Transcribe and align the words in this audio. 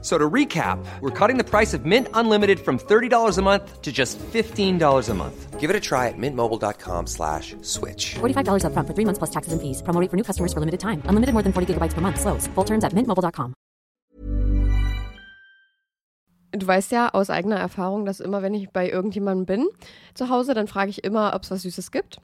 So 0.00 0.16
to 0.16 0.30
recap, 0.30 0.78
we're 1.00 1.10
cutting 1.10 1.38
the 1.38 1.44
price 1.44 1.74
of 1.74 1.84
Mint 1.84 2.06
Unlimited 2.14 2.60
from 2.60 2.78
$30 2.78 3.36
a 3.36 3.42
month 3.42 3.82
to 3.82 3.90
just 3.90 4.16
$15 4.18 5.08
a 5.08 5.14
month. 5.14 5.58
Give 5.58 5.70
it 5.70 5.74
a 5.74 5.80
try 5.80 6.06
at 6.06 6.16
mintmobile.com 6.16 7.08
slash 7.08 7.56
switch. 7.62 8.14
$45 8.20 8.64
up 8.64 8.72
front 8.72 8.86
for 8.86 8.94
three 8.94 9.04
months 9.04 9.18
plus 9.18 9.30
taxes 9.30 9.52
and 9.52 9.60
fees. 9.60 9.82
Promo 9.82 10.00
rate 10.00 10.08
for 10.08 10.16
new 10.16 10.22
customers 10.22 10.52
for 10.52 10.60
limited 10.60 10.78
time. 10.78 11.02
Unlimited 11.06 11.32
more 11.32 11.42
than 11.42 11.52
40 11.52 11.74
gigabytes 11.74 11.94
per 11.94 12.00
month. 12.00 12.20
Slows. 12.20 12.46
Full 12.54 12.64
terms 12.64 12.84
at 12.84 12.92
mintmobile.com. 12.92 13.54
Du 16.52 16.66
weißt 16.66 16.92
ja 16.92 17.10
aus 17.12 17.28
eigener 17.28 17.56
Erfahrung, 17.56 18.06
dass 18.06 18.20
immer, 18.20 18.40
wenn 18.40 18.54
ich 18.54 18.70
bei 18.70 18.88
irgendjemandem 18.88 19.44
bin 19.46 19.68
zu 20.14 20.30
Hause, 20.30 20.54
dann 20.54 20.66
frage 20.66 20.90
ich 20.90 21.04
immer, 21.04 21.34
ob 21.34 21.42
es 21.42 21.50
was 21.50 21.62
Süßes 21.62 21.90
gibt. 21.90 22.20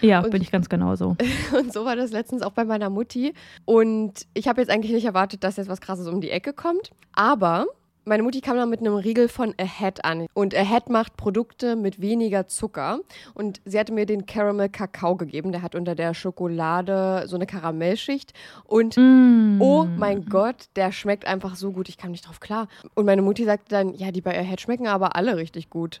Ja, 0.00 0.20
Und- 0.20 0.30
bin 0.30 0.42
ich 0.42 0.50
ganz 0.50 0.68
genauso. 0.68 1.16
Und 1.58 1.72
so 1.72 1.84
war 1.84 1.96
das 1.96 2.10
letztens 2.12 2.42
auch 2.42 2.52
bei 2.52 2.64
meiner 2.64 2.90
Mutti. 2.90 3.34
Und 3.64 4.12
ich 4.34 4.48
habe 4.48 4.60
jetzt 4.60 4.70
eigentlich 4.70 4.92
nicht 4.92 5.04
erwartet, 5.06 5.44
dass 5.44 5.56
jetzt 5.56 5.68
was 5.68 5.80
Krasses 5.80 6.06
um 6.08 6.20
die 6.20 6.30
Ecke 6.30 6.52
kommt. 6.52 6.90
Aber 7.12 7.66
meine 8.08 8.22
Mutti 8.22 8.40
kam 8.40 8.56
dann 8.56 8.70
mit 8.70 8.78
einem 8.80 8.94
Riegel 8.94 9.28
von 9.28 9.52
Ahead 9.58 10.04
an. 10.04 10.26
Und 10.32 10.54
Ahead 10.54 10.88
macht 10.90 11.16
Produkte 11.16 11.74
mit 11.74 12.00
weniger 12.00 12.46
Zucker. 12.46 13.00
Und 13.34 13.60
sie 13.64 13.78
hatte 13.80 13.92
mir 13.92 14.06
den 14.06 14.26
Caramel 14.26 14.68
Kakao 14.68 15.16
gegeben. 15.16 15.50
Der 15.50 15.62
hat 15.62 15.74
unter 15.74 15.94
der 15.96 16.14
Schokolade 16.14 17.24
so 17.26 17.34
eine 17.36 17.46
Karamellschicht. 17.46 18.32
Und 18.64 18.96
Mm. 18.96 19.60
oh 19.60 19.84
mein 19.96 20.24
Gott, 20.26 20.66
der 20.76 20.92
schmeckt 20.92 21.26
einfach 21.26 21.56
so 21.56 21.72
gut. 21.72 21.88
Ich 21.88 21.96
kam 21.98 22.12
nicht 22.12 22.26
drauf 22.28 22.38
klar. 22.40 22.68
Und 22.94 23.06
meine 23.06 23.22
Mutti 23.22 23.44
sagte 23.44 23.66
dann, 23.70 23.92
ja, 23.94 24.12
die 24.12 24.20
bei 24.20 24.38
Ahead 24.38 24.60
schmecken 24.60 24.86
aber 24.86 25.16
alle 25.16 25.36
richtig 25.36 25.70
gut. 25.70 26.00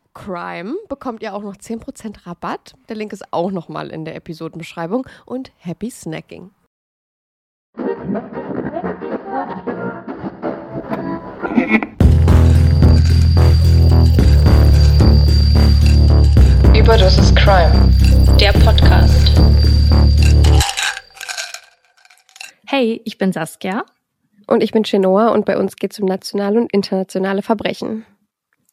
CRIME 0.13 0.75
bekommt 0.89 1.23
ihr 1.23 1.33
auch 1.33 1.41
noch 1.41 1.55
10% 1.55 2.25
Rabatt. 2.27 2.73
Der 2.89 2.95
Link 2.95 3.13
ist 3.13 3.31
auch 3.31 3.51
nochmal 3.51 3.89
in 3.89 4.03
der 4.03 4.15
Episodenbeschreibung. 4.15 5.07
Und 5.25 5.51
happy 5.57 5.89
snacking. 5.89 6.51
Überdosis 16.75 17.33
Crime, 17.35 17.89
der 18.39 18.51
Podcast. 18.51 19.39
Hey, 22.67 23.01
ich 23.05 23.17
bin 23.17 23.31
Saskia. 23.31 23.85
Und 24.47 24.63
ich 24.63 24.73
bin 24.73 24.83
Chenoa 24.83 25.29
und 25.29 25.45
bei 25.45 25.57
uns 25.57 25.77
geht 25.77 25.93
es 25.93 25.99
um 25.99 26.05
nationale 26.05 26.59
und 26.59 26.73
internationale 26.73 27.41
Verbrechen. 27.41 28.05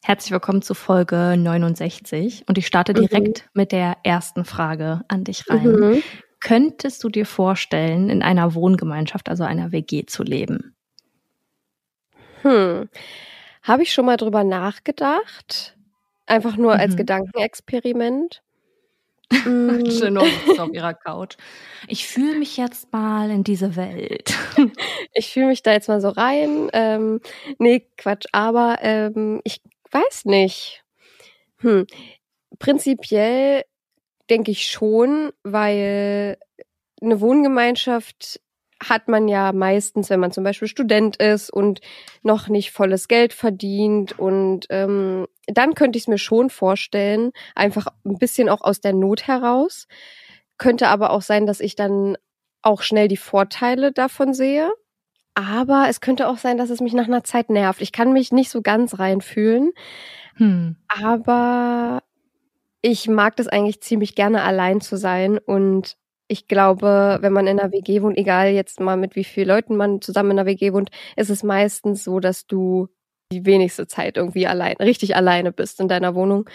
Herzlich 0.03 0.31
willkommen 0.31 0.61
zu 0.61 0.73
Folge 0.73 1.35
69 1.37 2.45
und 2.47 2.57
ich 2.57 2.65
starte 2.65 2.93
direkt 2.93 3.49
mit 3.53 3.71
der 3.71 3.97
ersten 4.03 4.45
Frage 4.45 5.01
an 5.07 5.23
dich 5.23 5.49
rein. 5.49 5.63
Mhm. 5.65 6.03
Könntest 6.39 7.03
du 7.03 7.09
dir 7.09 7.25
vorstellen, 7.25 8.09
in 8.09 8.23
einer 8.23 8.55
Wohngemeinschaft, 8.55 9.27
also 9.29 9.43
einer 9.43 9.71
WG 9.73 10.05
zu 10.05 10.23
leben? 10.23 10.73
Hm. 12.43 12.89
Habe 13.61 13.83
ich 13.83 13.91
schon 13.93 14.05
mal 14.05 14.15
drüber 14.15 14.45
nachgedacht? 14.45 15.75
Einfach 16.25 16.55
nur 16.55 16.73
als 16.73 16.93
Mhm. 16.93 16.97
Gedankenexperiment. 16.97 18.41
Mm, 19.45 19.83
Chino 19.85 20.23
sitzt 20.25 20.59
auf 20.59 20.73
ihrer 20.73 20.95
Couch. 20.95 21.35
Ich 21.87 22.07
fühle 22.07 22.39
mich 22.39 22.57
jetzt 22.57 22.91
mal 22.91 23.29
in 23.29 23.43
diese 23.43 23.75
Welt. 23.75 24.33
ich 25.13 25.31
fühle 25.31 25.45
mich 25.45 25.61
da 25.61 25.71
jetzt 25.71 25.87
mal 25.87 26.01
so 26.01 26.09
rein. 26.09 26.67
Ähm, 26.73 27.21
nee, 27.59 27.85
Quatsch, 27.95 28.25
aber 28.31 28.79
ähm, 28.81 29.39
ich 29.43 29.61
weiß 29.91 30.25
nicht. 30.25 30.83
Hm. 31.57 31.85
Prinzipiell 32.59 33.63
denke 34.29 34.51
ich 34.51 34.67
schon, 34.67 35.31
weil 35.43 36.37
eine 37.01 37.21
Wohngemeinschaft 37.21 38.39
hat 38.81 39.07
man 39.09 39.27
ja 39.27 39.51
meistens, 39.51 40.09
wenn 40.09 40.19
man 40.21 40.31
zum 40.31 40.43
Beispiel 40.43 40.67
Student 40.67 41.17
ist 41.17 41.49
und 41.49 41.81
noch 42.23 42.47
nicht 42.47 42.71
volles 42.71 43.07
Geld 43.07 43.33
verdient. 43.33 44.17
Und 44.17 44.67
ähm, 44.69 45.27
dann 45.47 45.73
könnte 45.73 45.97
ich 45.97 46.03
es 46.03 46.07
mir 46.07 46.17
schon 46.17 46.49
vorstellen, 46.49 47.31
einfach 47.55 47.87
ein 48.05 48.17
bisschen 48.17 48.47
auch 48.47 48.61
aus 48.61 48.79
der 48.79 48.93
Not 48.93 49.27
heraus. 49.27 49.87
Könnte 50.57 50.87
aber 50.87 51.11
auch 51.11 51.21
sein, 51.21 51.45
dass 51.45 51.59
ich 51.59 51.75
dann 51.75 52.17
auch 52.61 52.81
schnell 52.81 53.07
die 53.07 53.17
Vorteile 53.17 53.91
davon 53.91 54.33
sehe. 54.33 54.71
Aber 55.35 55.85
es 55.89 56.01
könnte 56.01 56.27
auch 56.27 56.37
sein, 56.37 56.57
dass 56.57 56.69
es 56.69 56.81
mich 56.81 56.93
nach 56.93 57.07
einer 57.07 57.23
Zeit 57.23 57.49
nervt. 57.49 57.81
Ich 57.81 57.91
kann 57.91 58.13
mich 58.13 58.31
nicht 58.31 58.49
so 58.49 58.61
ganz 58.61 58.99
reinfühlen. 58.99 59.71
Hm. 60.35 60.75
Aber 60.87 62.03
ich 62.81 63.07
mag 63.07 63.35
das 63.35 63.47
eigentlich 63.47 63.81
ziemlich 63.81 64.15
gerne 64.15 64.43
allein 64.43 64.81
zu 64.81 64.97
sein 64.97 65.37
und 65.37 65.97
ich 66.31 66.47
glaube, 66.47 67.17
wenn 67.21 67.33
man 67.33 67.47
in 67.47 67.59
einer 67.59 67.71
WG 67.71 68.03
wohnt, 68.03 68.17
egal 68.17 68.49
jetzt 68.49 68.79
mal 68.79 68.95
mit 68.95 69.15
wie 69.15 69.23
vielen 69.23 69.47
Leuten 69.47 69.75
man 69.75 69.99
zusammen 69.99 70.31
in 70.31 70.39
einer 70.39 70.47
WG 70.47 70.73
wohnt, 70.73 70.91
ist 71.15 71.31
es 71.31 71.41
meistens 71.43 72.03
so, 72.03 72.19
dass 72.19 72.45
du 72.45 72.87
die 73.31 73.45
wenigste 73.45 73.87
Zeit 73.87 74.15
irgendwie 74.15 74.47
allein, 74.47 74.75
richtig 74.77 75.15
alleine 75.15 75.51
bist 75.51 75.79
in 75.79 75.87
deiner 75.87 76.13
Wohnung. 76.15 76.47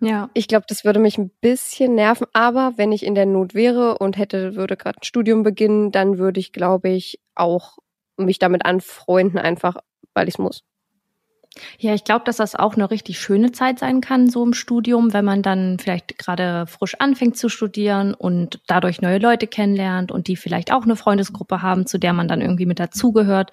Ja. 0.00 0.30
Ich 0.34 0.48
glaube, 0.48 0.66
das 0.68 0.84
würde 0.84 1.00
mich 1.00 1.18
ein 1.18 1.30
bisschen 1.40 1.94
nerven, 1.96 2.26
aber 2.32 2.74
wenn 2.76 2.92
ich 2.92 3.04
in 3.04 3.14
der 3.14 3.26
Not 3.26 3.54
wäre 3.54 3.98
und 3.98 4.16
hätte, 4.16 4.54
würde 4.54 4.76
gerade 4.76 4.98
ein 5.00 5.04
Studium 5.04 5.42
beginnen, 5.42 5.90
dann 5.92 6.18
würde 6.18 6.40
ich, 6.40 6.52
glaube 6.52 6.88
ich, 6.88 7.20
auch 7.34 7.78
mich 8.24 8.38
damit 8.38 8.64
anfreunden, 8.64 9.38
einfach 9.38 9.76
weil 10.14 10.28
ich 10.28 10.34
es 10.34 10.38
muss. 10.38 10.62
Ja, 11.78 11.92
ich 11.92 12.04
glaube, 12.04 12.24
dass 12.24 12.36
das 12.36 12.54
auch 12.54 12.74
eine 12.74 12.90
richtig 12.90 13.20
schöne 13.20 13.52
Zeit 13.52 13.78
sein 13.78 14.00
kann, 14.00 14.30
so 14.30 14.42
im 14.42 14.54
Studium, 14.54 15.12
wenn 15.12 15.24
man 15.24 15.42
dann 15.42 15.78
vielleicht 15.78 16.18
gerade 16.18 16.66
frisch 16.66 16.94
anfängt 16.98 17.36
zu 17.36 17.50
studieren 17.50 18.14
und 18.14 18.60
dadurch 18.66 19.02
neue 19.02 19.18
Leute 19.18 19.46
kennenlernt 19.46 20.10
und 20.10 20.28
die 20.28 20.36
vielleicht 20.36 20.72
auch 20.72 20.84
eine 20.84 20.96
Freundesgruppe 20.96 21.60
haben, 21.60 21.86
zu 21.86 21.98
der 21.98 22.14
man 22.14 22.26
dann 22.26 22.40
irgendwie 22.40 22.66
mit 22.66 22.78
dazugehört. 22.78 23.50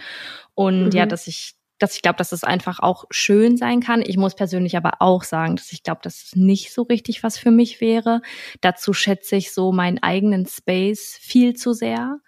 Und 0.56 0.86
mhm. 0.86 0.92
ja, 0.92 1.06
dass 1.06 1.28
ich 1.28 1.56
dass 1.80 1.96
ich 1.96 2.02
glaube, 2.02 2.18
dass 2.18 2.32
es 2.32 2.44
einfach 2.44 2.80
auch 2.80 3.06
schön 3.10 3.58
sein 3.58 3.80
kann. 3.80 4.04
Ich 4.06 4.18
muss 4.18 4.36
persönlich 4.36 4.78
aber 4.78 4.94
auch 5.00 5.24
sagen, 5.24 5.56
dass 5.56 5.72
ich 5.72 5.84
glaube, 5.84 6.02
dass 6.04 6.24
es 6.24 6.36
nicht 6.36 6.74
so 6.74 6.84
richtig 6.84 7.24
was 7.24 7.38
für 7.38 7.52
mich 7.52 7.82
wäre. 7.82 8.22
Dazu 8.62 8.94
schätze 8.94 9.36
ich 9.38 9.54
so 9.54 9.72
meinen 9.72 10.04
eigenen 10.04 10.46
Space 10.46 11.18
viel 11.20 11.56
zu 11.56 11.74
sehr. 11.74 12.20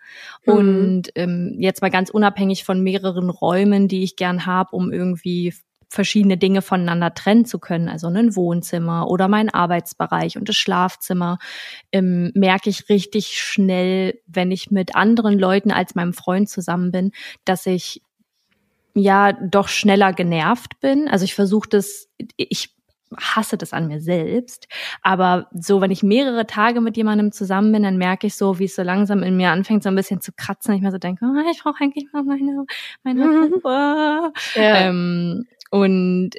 Mhm. 0.46 0.54
Und 0.54 1.10
ähm, 1.16 1.58
jetzt 1.60 1.82
mal 1.82 1.92
ganz 1.92 2.10
unabhängig 2.10 2.64
von 2.64 2.82
mehreren 2.82 3.30
Räumen, 3.30 3.88
die 3.88 4.04
ich 4.04 4.16
gern 4.16 4.46
habe, 4.46 4.76
um 4.76 4.92
irgendwie 4.92 5.54
verschiedene 5.92 6.38
Dinge 6.38 6.62
voneinander 6.62 7.14
trennen 7.14 7.44
zu 7.44 7.60
können, 7.60 7.90
also 7.90 8.08
ein 8.08 8.36
Wohnzimmer 8.38 9.10
oder 9.10 9.28
mein 9.28 9.50
Arbeitsbereich 9.50 10.38
und 10.38 10.48
das 10.48 10.56
Schlafzimmer, 10.56 11.38
ähm, 11.92 12.32
merke 12.34 12.70
ich 12.70 12.88
richtig 12.88 13.42
schnell, 13.42 14.22
wenn 14.26 14.52
ich 14.52 14.72
mit 14.72 14.96
anderen 14.96 15.38
Leuten 15.38 15.70
als 15.70 15.94
meinem 15.94 16.14
Freund 16.14 16.48
zusammen 16.48 16.92
bin, 16.92 17.12
dass 17.44 17.66
ich 17.66 18.02
ja 18.94 19.34
doch 19.34 19.68
schneller 19.68 20.14
genervt 20.14 20.80
bin. 20.80 21.08
Also 21.08 21.26
ich 21.26 21.36
versuche 21.36 21.70
das, 21.70 22.10
ich 22.36 22.76
hasse 23.18 23.58
das 23.58 23.74
an 23.74 23.88
mir 23.88 24.00
selbst. 24.00 24.68
Aber 25.02 25.48
so, 25.54 25.82
wenn 25.82 25.92
ich 25.92 26.04
mehrere 26.04 26.48
Tage 26.48 26.82
mit 26.82 26.98
jemandem 26.98 27.32
zusammen 27.32 27.72
bin, 27.72 27.84
dann 27.84 27.98
merke 27.98 28.28
ich 28.28 28.36
so, 28.36 28.60
wie 28.60 28.66
es 28.66 28.76
so 28.76 28.84
langsam 28.84 29.24
in 29.24 29.36
mir 29.38 29.50
anfängt, 29.50 29.84
so 29.84 29.90
ein 29.90 29.96
bisschen 29.96 30.22
zu 30.22 30.32
kratzen. 30.32 30.74
Ich 30.76 30.82
mir 30.82 30.92
so 30.92 30.98
denke, 30.98 31.26
oh, 31.26 31.52
ich 31.52 31.62
brauche 31.62 31.84
eigentlich 31.84 32.08
mal 32.14 32.24
meine, 32.24 32.66
meine 33.04 33.26
Ruhe. 33.26 34.34
Ja. 34.56 34.88
Ähm, 34.88 35.46
und 35.72 36.32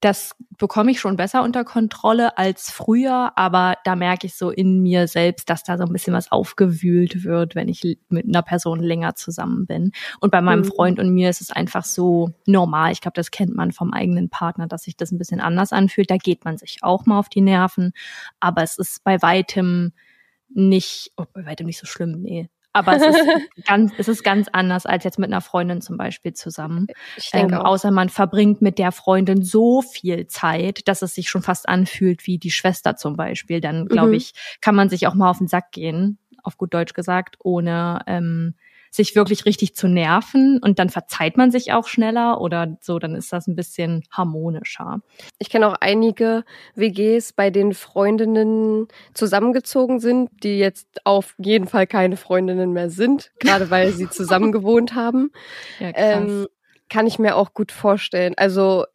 das 0.00 0.36
bekomme 0.58 0.92
ich 0.92 1.00
schon 1.00 1.16
besser 1.16 1.42
unter 1.42 1.64
Kontrolle 1.64 2.38
als 2.38 2.70
früher, 2.70 3.32
aber 3.36 3.74
da 3.84 3.96
merke 3.96 4.26
ich 4.26 4.36
so 4.36 4.50
in 4.50 4.80
mir 4.80 5.08
selbst, 5.08 5.50
dass 5.50 5.64
da 5.64 5.76
so 5.76 5.84
ein 5.84 5.92
bisschen 5.92 6.14
was 6.14 6.30
aufgewühlt 6.30 7.24
wird, 7.24 7.56
wenn 7.56 7.68
ich 7.68 7.98
mit 8.08 8.26
einer 8.26 8.42
Person 8.42 8.80
länger 8.80 9.16
zusammen 9.16 9.66
bin. 9.66 9.90
Und 10.20 10.30
bei 10.30 10.40
meinem 10.40 10.60
mhm. 10.60 10.66
Freund 10.66 10.98
und 11.00 11.12
mir 11.12 11.30
ist 11.30 11.40
es 11.40 11.50
einfach 11.50 11.84
so 11.84 12.30
normal. 12.46 12.92
Ich 12.92 13.00
glaube, 13.00 13.16
das 13.16 13.32
kennt 13.32 13.56
man 13.56 13.72
vom 13.72 13.92
eigenen 13.92 14.30
Partner, 14.30 14.68
dass 14.68 14.84
sich 14.84 14.96
das 14.96 15.10
ein 15.10 15.18
bisschen 15.18 15.40
anders 15.40 15.72
anfühlt. 15.72 16.10
Da 16.10 16.16
geht 16.16 16.44
man 16.44 16.58
sich 16.58 16.78
auch 16.82 17.04
mal 17.06 17.18
auf 17.18 17.28
die 17.28 17.40
Nerven, 17.40 17.92
aber 18.38 18.62
es 18.62 18.78
ist 18.78 19.02
bei 19.02 19.20
weitem 19.20 19.92
nicht, 20.48 21.12
oh, 21.16 21.24
bei 21.32 21.44
weitem 21.44 21.66
nicht 21.66 21.78
so 21.78 21.86
schlimm, 21.86 22.22
nee. 22.22 22.48
Aber 22.72 22.96
es 22.96 23.02
ist 23.02 23.18
ganz, 23.66 23.92
es 23.98 24.08
ist 24.08 24.22
ganz 24.22 24.48
anders 24.52 24.86
als 24.86 25.04
jetzt 25.04 25.18
mit 25.18 25.30
einer 25.30 25.40
Freundin 25.40 25.80
zum 25.80 25.96
Beispiel 25.96 26.34
zusammen. 26.34 26.86
Ich 27.16 27.30
denke 27.30 27.56
ähm, 27.56 27.62
außer 27.62 27.90
man 27.90 28.08
verbringt 28.08 28.62
mit 28.62 28.78
der 28.78 28.92
Freundin 28.92 29.42
so 29.42 29.82
viel 29.82 30.26
Zeit, 30.26 30.86
dass 30.86 31.02
es 31.02 31.14
sich 31.14 31.28
schon 31.28 31.42
fast 31.42 31.68
anfühlt 31.68 32.26
wie 32.26 32.38
die 32.38 32.50
Schwester 32.50 32.96
zum 32.96 33.16
Beispiel. 33.16 33.60
Dann 33.60 33.86
glaube 33.86 34.08
mhm. 34.08 34.14
ich, 34.14 34.32
kann 34.60 34.74
man 34.74 34.88
sich 34.88 35.06
auch 35.06 35.14
mal 35.14 35.30
auf 35.30 35.38
den 35.38 35.48
Sack 35.48 35.72
gehen, 35.72 36.18
auf 36.42 36.56
gut 36.56 36.74
Deutsch 36.74 36.92
gesagt, 36.92 37.36
ohne 37.40 38.00
ähm, 38.06 38.54
sich 38.90 39.14
wirklich 39.14 39.44
richtig 39.44 39.74
zu 39.74 39.88
nerven 39.88 40.60
und 40.62 40.78
dann 40.78 40.90
verzeiht 40.90 41.36
man 41.36 41.50
sich 41.50 41.72
auch 41.72 41.86
schneller 41.86 42.40
oder 42.40 42.76
so, 42.80 42.98
dann 42.98 43.14
ist 43.14 43.32
das 43.32 43.46
ein 43.46 43.56
bisschen 43.56 44.04
harmonischer. 44.10 45.00
Ich 45.38 45.50
kenne 45.50 45.68
auch 45.68 45.76
einige 45.80 46.44
WGs, 46.74 47.32
bei 47.32 47.50
denen 47.50 47.74
Freundinnen 47.74 48.88
zusammengezogen 49.14 50.00
sind, 50.00 50.30
die 50.42 50.58
jetzt 50.58 50.86
auf 51.04 51.34
jeden 51.38 51.66
Fall 51.66 51.86
keine 51.86 52.16
Freundinnen 52.16 52.72
mehr 52.72 52.90
sind, 52.90 53.32
gerade 53.40 53.70
weil 53.70 53.92
sie 53.92 54.08
zusammen 54.10 54.52
gewohnt 54.52 54.94
haben. 54.94 55.30
Ja, 55.78 55.92
krass. 55.92 56.22
Ähm, 56.22 56.46
kann 56.88 57.06
ich 57.06 57.18
mir 57.18 57.36
auch 57.36 57.52
gut 57.52 57.70
vorstellen. 57.70 58.32
Also 58.36 58.86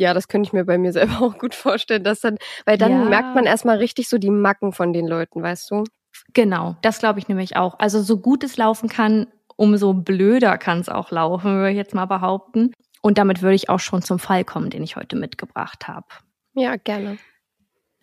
ja, 0.00 0.14
das 0.14 0.28
könnte 0.28 0.48
ich 0.48 0.52
mir 0.54 0.64
bei 0.64 0.78
mir 0.78 0.92
selber 0.92 1.20
auch 1.20 1.38
gut 1.38 1.54
vorstellen, 1.54 2.04
dass 2.04 2.20
dann, 2.20 2.38
weil 2.64 2.78
dann 2.78 2.92
ja. 2.92 3.04
merkt 3.04 3.34
man 3.34 3.44
erstmal 3.44 3.76
richtig 3.76 4.08
so 4.08 4.18
die 4.18 4.30
Macken 4.30 4.72
von 4.72 4.92
den 4.92 5.06
Leuten, 5.06 5.42
weißt 5.42 5.70
du? 5.70 5.84
Genau, 6.32 6.76
das 6.82 6.98
glaube 6.98 7.18
ich 7.18 7.28
nämlich 7.28 7.56
auch. 7.56 7.78
Also 7.78 8.02
so 8.02 8.18
gut 8.18 8.44
es 8.44 8.56
laufen 8.56 8.88
kann, 8.88 9.26
umso 9.56 9.94
blöder 9.94 10.58
kann 10.58 10.80
es 10.80 10.88
auch 10.88 11.10
laufen, 11.10 11.56
würde 11.56 11.70
ich 11.70 11.76
jetzt 11.76 11.94
mal 11.94 12.06
behaupten. 12.06 12.72
Und 13.02 13.18
damit 13.18 13.42
würde 13.42 13.54
ich 13.54 13.68
auch 13.68 13.80
schon 13.80 14.02
zum 14.02 14.18
Fall 14.18 14.44
kommen, 14.44 14.70
den 14.70 14.82
ich 14.82 14.96
heute 14.96 15.16
mitgebracht 15.16 15.88
habe. 15.88 16.06
Ja, 16.54 16.76
gerne. 16.76 17.18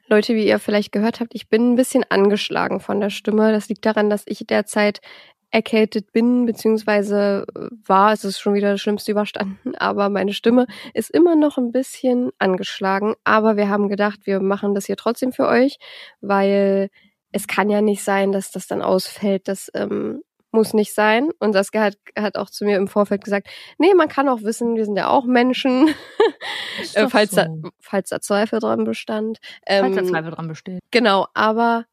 Leute, 0.07 0.35
wie 0.35 0.47
ihr 0.47 0.59
vielleicht 0.59 0.91
gehört 0.91 1.19
habt, 1.19 1.35
ich 1.35 1.49
bin 1.49 1.73
ein 1.73 1.75
bisschen 1.75 2.05
angeschlagen 2.09 2.79
von 2.79 2.99
der 3.01 3.09
Stimme. 3.09 3.51
Das 3.51 3.69
liegt 3.69 3.85
daran, 3.85 4.09
dass 4.09 4.23
ich 4.25 4.45
derzeit 4.47 5.01
erkältet 5.49 6.11
bin, 6.11 6.45
beziehungsweise 6.45 7.45
war, 7.85 8.11
es 8.11 8.23
ist 8.23 8.39
schon 8.39 8.53
wieder 8.53 8.71
das 8.71 8.81
Schlimmste 8.81 9.11
überstanden, 9.11 9.75
aber 9.77 10.09
meine 10.09 10.33
Stimme 10.33 10.67
ist 10.93 11.09
immer 11.09 11.35
noch 11.35 11.57
ein 11.57 11.71
bisschen 11.71 12.31
angeschlagen. 12.37 13.15
Aber 13.23 13.57
wir 13.57 13.69
haben 13.69 13.89
gedacht, 13.89 14.21
wir 14.25 14.39
machen 14.39 14.75
das 14.75 14.85
hier 14.85 14.97
trotzdem 14.97 15.31
für 15.31 15.47
euch, 15.47 15.77
weil 16.21 16.89
es 17.31 17.47
kann 17.47 17.69
ja 17.69 17.81
nicht 17.81 18.03
sein, 18.03 18.31
dass 18.31 18.51
das 18.51 18.67
dann 18.67 18.81
ausfällt. 18.81 19.47
Das 19.47 19.69
ähm, 19.73 20.21
muss 20.51 20.73
nicht 20.73 20.93
sein. 20.93 21.29
Und 21.39 21.53
Saskia 21.53 21.81
hat, 21.81 21.97
hat 22.17 22.37
auch 22.37 22.49
zu 22.49 22.65
mir 22.65 22.77
im 22.77 22.87
Vorfeld 22.87 23.23
gesagt, 23.23 23.47
nee, 23.77 23.93
man 23.93 24.07
kann 24.07 24.29
auch 24.29 24.41
wissen, 24.41 24.75
wir 24.75 24.85
sind 24.85 24.97
ja 24.97 25.09
auch 25.09 25.25
Menschen, 25.25 25.89
äh, 26.93 27.07
falls, 27.09 27.31
so. 27.31 27.37
da, 27.37 27.47
falls 27.79 28.09
da 28.09 28.21
Zweifel 28.21 28.59
dran 28.59 28.83
bestand. 28.83 29.39
Ähm, 29.65 29.93
falls 29.93 30.07
da 30.07 30.13
Zweifel 30.13 30.31
dran 30.31 30.47
besteht. 30.47 30.79
Genau, 30.91 31.27
aber 31.33 31.85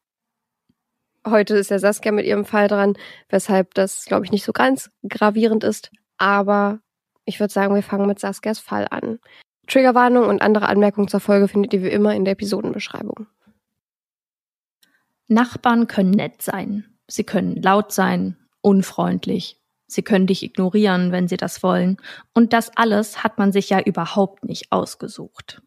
heute 1.27 1.55
ist 1.55 1.71
ja 1.71 1.79
Saskia 1.79 2.11
mit 2.11 2.25
ihrem 2.25 2.45
Fall 2.45 2.67
dran, 2.67 2.97
weshalb 3.29 3.73
das, 3.73 4.05
glaube 4.05 4.25
ich, 4.25 4.31
nicht 4.31 4.45
so 4.45 4.53
ganz 4.53 4.89
gravierend 5.07 5.63
ist. 5.63 5.91
Aber 6.17 6.79
ich 7.25 7.39
würde 7.39 7.53
sagen, 7.53 7.75
wir 7.75 7.83
fangen 7.83 8.07
mit 8.07 8.19
Saskias 8.19 8.59
Fall 8.59 8.87
an. 8.89 9.19
Triggerwarnung 9.67 10.27
und 10.27 10.41
andere 10.41 10.67
Anmerkungen 10.69 11.07
zur 11.07 11.19
Folge 11.19 11.47
findet 11.47 11.73
ihr 11.73 11.83
wie 11.83 11.89
immer 11.89 12.13
in 12.13 12.23
der 12.23 12.33
Episodenbeschreibung. 12.33 13.27
Nachbarn 15.27 15.87
können 15.87 16.11
nett 16.11 16.41
sein. 16.41 16.85
Sie 17.07 17.23
können 17.23 17.61
laut 17.61 17.91
sein, 17.91 18.37
unfreundlich. 18.61 19.61
Sie 19.87 20.01
können 20.01 20.27
dich 20.27 20.43
ignorieren, 20.43 21.11
wenn 21.11 21.27
sie 21.27 21.37
das 21.37 21.61
wollen. 21.61 21.97
Und 22.33 22.53
das 22.53 22.75
alles 22.75 23.23
hat 23.23 23.37
man 23.37 23.51
sich 23.51 23.69
ja 23.69 23.79
überhaupt 23.79 24.43
nicht 24.45 24.71
ausgesucht. 24.71 25.61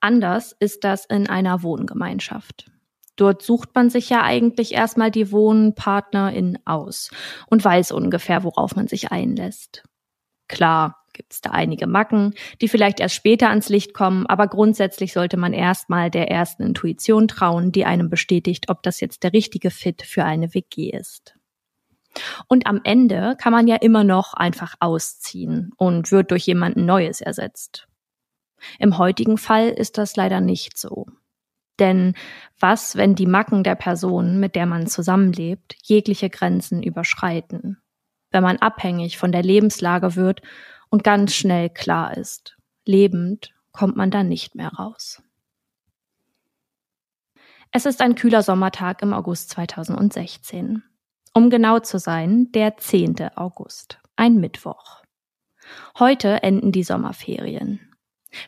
Anders 0.00 0.56
ist 0.58 0.84
das 0.84 1.04
in 1.04 1.28
einer 1.28 1.62
Wohngemeinschaft. 1.62 2.70
Dort 3.16 3.42
sucht 3.42 3.74
man 3.74 3.90
sich 3.90 4.08
ja 4.10 4.22
eigentlich 4.22 4.72
erstmal 4.72 5.10
die 5.10 5.32
Wohnpartnerin 5.32 6.58
aus 6.64 7.10
und 7.48 7.64
weiß 7.64 7.90
ungefähr, 7.90 8.44
worauf 8.44 8.76
man 8.76 8.86
sich 8.86 9.10
einlässt. 9.10 9.82
Klar, 10.46 11.04
gibt 11.18 11.32
es 11.32 11.40
da 11.40 11.50
einige 11.50 11.88
Macken, 11.88 12.32
die 12.62 12.68
vielleicht 12.68 13.00
erst 13.00 13.16
später 13.16 13.50
ans 13.50 13.68
Licht 13.68 13.92
kommen, 13.92 14.24
aber 14.26 14.46
grundsätzlich 14.46 15.12
sollte 15.12 15.36
man 15.36 15.52
erstmal 15.52 16.10
der 16.10 16.30
ersten 16.30 16.62
Intuition 16.62 17.26
trauen, 17.26 17.72
die 17.72 17.84
einem 17.84 18.08
bestätigt, 18.08 18.70
ob 18.70 18.84
das 18.84 19.00
jetzt 19.00 19.24
der 19.24 19.32
richtige 19.32 19.70
Fit 19.70 20.02
für 20.02 20.24
eine 20.24 20.54
WG 20.54 20.90
ist. 20.90 21.34
Und 22.46 22.66
am 22.66 22.80
Ende 22.84 23.36
kann 23.38 23.52
man 23.52 23.66
ja 23.66 23.76
immer 23.76 24.04
noch 24.04 24.32
einfach 24.32 24.74
ausziehen 24.78 25.72
und 25.76 26.12
wird 26.12 26.30
durch 26.30 26.46
jemanden 26.46 26.86
Neues 26.86 27.20
ersetzt. 27.20 27.88
Im 28.78 28.96
heutigen 28.96 29.38
Fall 29.38 29.68
ist 29.68 29.98
das 29.98 30.16
leider 30.16 30.40
nicht 30.40 30.78
so. 30.78 31.06
Denn 31.80 32.14
was, 32.58 32.96
wenn 32.96 33.14
die 33.14 33.26
Macken 33.26 33.64
der 33.64 33.76
Person, 33.76 34.38
mit 34.40 34.54
der 34.54 34.66
man 34.66 34.86
zusammenlebt, 34.86 35.76
jegliche 35.82 36.30
Grenzen 36.30 36.82
überschreiten? 36.82 37.78
Wenn 38.30 38.42
man 38.42 38.58
abhängig 38.58 39.16
von 39.16 39.32
der 39.32 39.42
Lebenslage 39.42 40.16
wird 40.16 40.42
und 40.90 41.04
ganz 41.04 41.34
schnell 41.34 41.70
klar 41.70 42.16
ist, 42.16 42.56
lebend 42.84 43.54
kommt 43.72 43.96
man 43.96 44.10
da 44.10 44.22
nicht 44.22 44.54
mehr 44.54 44.70
raus. 44.70 45.22
Es 47.70 47.84
ist 47.84 48.00
ein 48.00 48.14
kühler 48.14 48.42
Sommertag 48.42 49.02
im 49.02 49.12
August 49.12 49.50
2016. 49.50 50.82
Um 51.34 51.50
genau 51.50 51.78
zu 51.80 51.98
sein, 51.98 52.50
der 52.52 52.78
10. 52.78 53.36
August, 53.36 54.00
ein 54.16 54.36
Mittwoch. 54.36 55.02
Heute 55.98 56.42
enden 56.42 56.72
die 56.72 56.82
Sommerferien. 56.82 57.87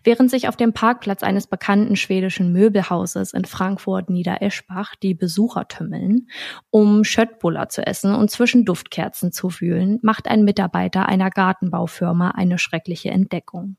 Während 0.05 0.31
sich 0.31 0.47
auf 0.49 0.57
dem 0.57 0.73
Parkplatz 0.73 1.23
eines 1.23 1.47
bekannten 1.47 1.97
schwedischen 1.97 2.53
Möbelhauses 2.53 3.33
in 3.33 3.45
Frankfurt 3.45 4.11
Niedereschbach 4.11 4.95
die 4.95 5.15
Besucher 5.15 5.69
tümmeln, 5.69 6.29
um 6.71 7.03
Schöttbuller 7.03 7.69
zu 7.69 7.87
essen 7.87 8.15
und 8.15 8.31
zwischen 8.31 8.65
Duftkerzen 8.65 9.33
zu 9.33 9.51
wühlen, 9.61 9.99
macht 10.03 10.29
ein 10.29 10.45
Mitarbeiter 10.45 11.07
einer 11.07 11.31
Gartenbaufirma 11.31 12.33
eine 12.33 12.59
schreckliche 12.59 13.11
Entdeckung. 13.11 13.77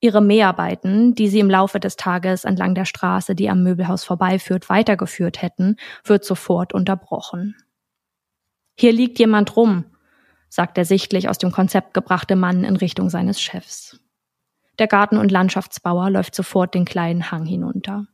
Ihre 0.00 0.20
Mäharbeiten, 0.20 1.14
die 1.14 1.28
sie 1.28 1.40
im 1.40 1.50
Laufe 1.50 1.80
des 1.80 1.96
Tages 1.96 2.44
entlang 2.44 2.74
der 2.74 2.84
Straße, 2.84 3.34
die 3.34 3.50
am 3.50 3.64
Möbelhaus 3.64 4.04
vorbeiführt, 4.04 4.68
weitergeführt 4.68 5.42
hätten, 5.42 5.76
wird 6.04 6.24
sofort 6.24 6.72
unterbrochen. 6.72 7.56
Hier 8.76 8.92
liegt 8.92 9.18
jemand 9.18 9.56
rum, 9.56 9.86
sagt 10.48 10.76
der 10.76 10.84
sichtlich 10.84 11.28
aus 11.28 11.38
dem 11.38 11.50
Konzept 11.50 11.94
gebrachte 11.94 12.36
Mann 12.36 12.62
in 12.62 12.76
Richtung 12.76 13.10
seines 13.10 13.40
Chefs. 13.40 13.98
Der 14.78 14.86
Garten- 14.86 15.18
und 15.18 15.32
Landschaftsbauer 15.32 16.10
läuft 16.10 16.34
sofort 16.34 16.74
den 16.74 16.84
kleinen 16.84 17.30
Hang 17.30 17.44
hinunter. 17.44 18.06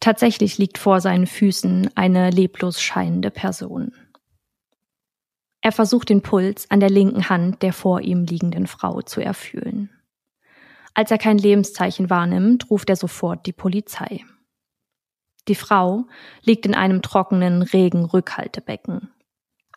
Tatsächlich 0.00 0.58
liegt 0.58 0.78
vor 0.78 1.00
seinen 1.00 1.26
Füßen 1.26 1.90
eine 1.94 2.30
leblos 2.30 2.80
scheinende 2.80 3.30
Person. 3.30 3.94
Er 5.62 5.72
versucht 5.72 6.10
den 6.10 6.22
Puls 6.22 6.70
an 6.70 6.80
der 6.80 6.90
linken 6.90 7.28
Hand 7.28 7.62
der 7.62 7.72
vor 7.72 8.00
ihm 8.00 8.24
liegenden 8.24 8.66
Frau 8.66 9.00
zu 9.02 9.20
erfühlen. 9.20 9.90
Als 10.94 11.10
er 11.10 11.18
kein 11.18 11.38
Lebenszeichen 11.38 12.08
wahrnimmt, 12.08 12.70
ruft 12.70 12.88
er 12.88 12.96
sofort 12.96 13.46
die 13.46 13.52
Polizei. 13.52 14.24
Die 15.48 15.54
Frau 15.54 16.06
liegt 16.42 16.66
in 16.66 16.74
einem 16.74 17.02
trockenen 17.02 17.62
Regenrückhaltebecken. 17.62 19.10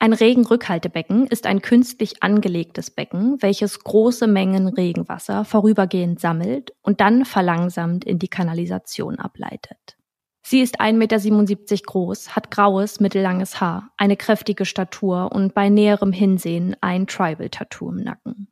Ein 0.02 0.14
Regenrückhaltebecken 0.14 1.28
ist 1.28 1.46
ein 1.46 1.62
künstlich 1.62 2.24
angelegtes 2.24 2.90
Becken, 2.90 3.36
welches 3.42 3.84
große 3.84 4.28
Mengen 4.28 4.70
Regenwasser 4.70 5.44
vorübergehend 5.44 6.22
sammelt 6.22 6.72
und 6.82 7.02
dann 7.02 7.26
verlangsamt 7.26 8.06
in 8.06 8.18
die 8.18 8.30
Kanalisation 8.30 9.20
ableitet. 9.20 9.98
Sie 10.42 10.62
ist 10.62 10.80
1,77 10.80 11.38
Meter 11.50 11.76
groß, 11.86 12.34
hat 12.34 12.50
graues, 12.50 13.02
mittellanges 13.02 13.60
Haar, 13.60 13.92
eine 13.98 14.16
kräftige 14.16 14.64
Statur 14.64 15.34
und 15.34 15.54
bei 15.54 15.68
näherem 15.68 16.14
Hinsehen 16.14 16.78
ein 16.80 17.06
Tribal-Tattoo 17.06 17.90
im 17.90 17.98
Nacken. 17.98 18.48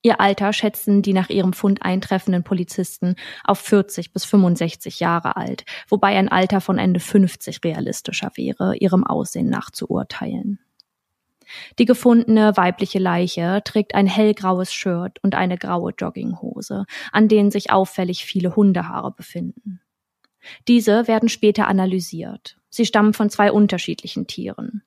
Ihr 0.00 0.18
Alter 0.18 0.54
schätzen 0.54 1.02
die 1.02 1.12
nach 1.12 1.28
ihrem 1.28 1.52
Fund 1.52 1.82
eintreffenden 1.82 2.42
Polizisten 2.42 3.16
auf 3.44 3.58
40 3.58 4.14
bis 4.14 4.24
65 4.24 4.98
Jahre 4.98 5.36
alt, 5.36 5.66
wobei 5.90 6.16
ein 6.16 6.30
Alter 6.30 6.62
von 6.62 6.78
Ende 6.78 7.00
50 7.00 7.62
realistischer 7.64 8.30
wäre, 8.34 8.76
ihrem 8.78 9.04
Aussehen 9.04 9.50
nach 9.50 9.70
zu 9.70 9.90
urteilen. 9.90 10.58
Die 11.78 11.84
gefundene 11.84 12.56
weibliche 12.56 12.98
Leiche 12.98 13.62
trägt 13.64 13.94
ein 13.94 14.06
hellgraues 14.06 14.72
Shirt 14.72 15.18
und 15.22 15.34
eine 15.34 15.58
graue 15.58 15.92
Jogginghose, 15.96 16.84
an 17.12 17.28
denen 17.28 17.50
sich 17.50 17.70
auffällig 17.70 18.24
viele 18.24 18.56
Hundehaare 18.56 19.12
befinden. 19.12 19.80
Diese 20.68 21.06
werden 21.06 21.28
später 21.28 21.68
analysiert. 21.68 22.56
Sie 22.68 22.86
stammen 22.86 23.12
von 23.12 23.30
zwei 23.30 23.52
unterschiedlichen 23.52 24.26
Tieren. 24.26 24.82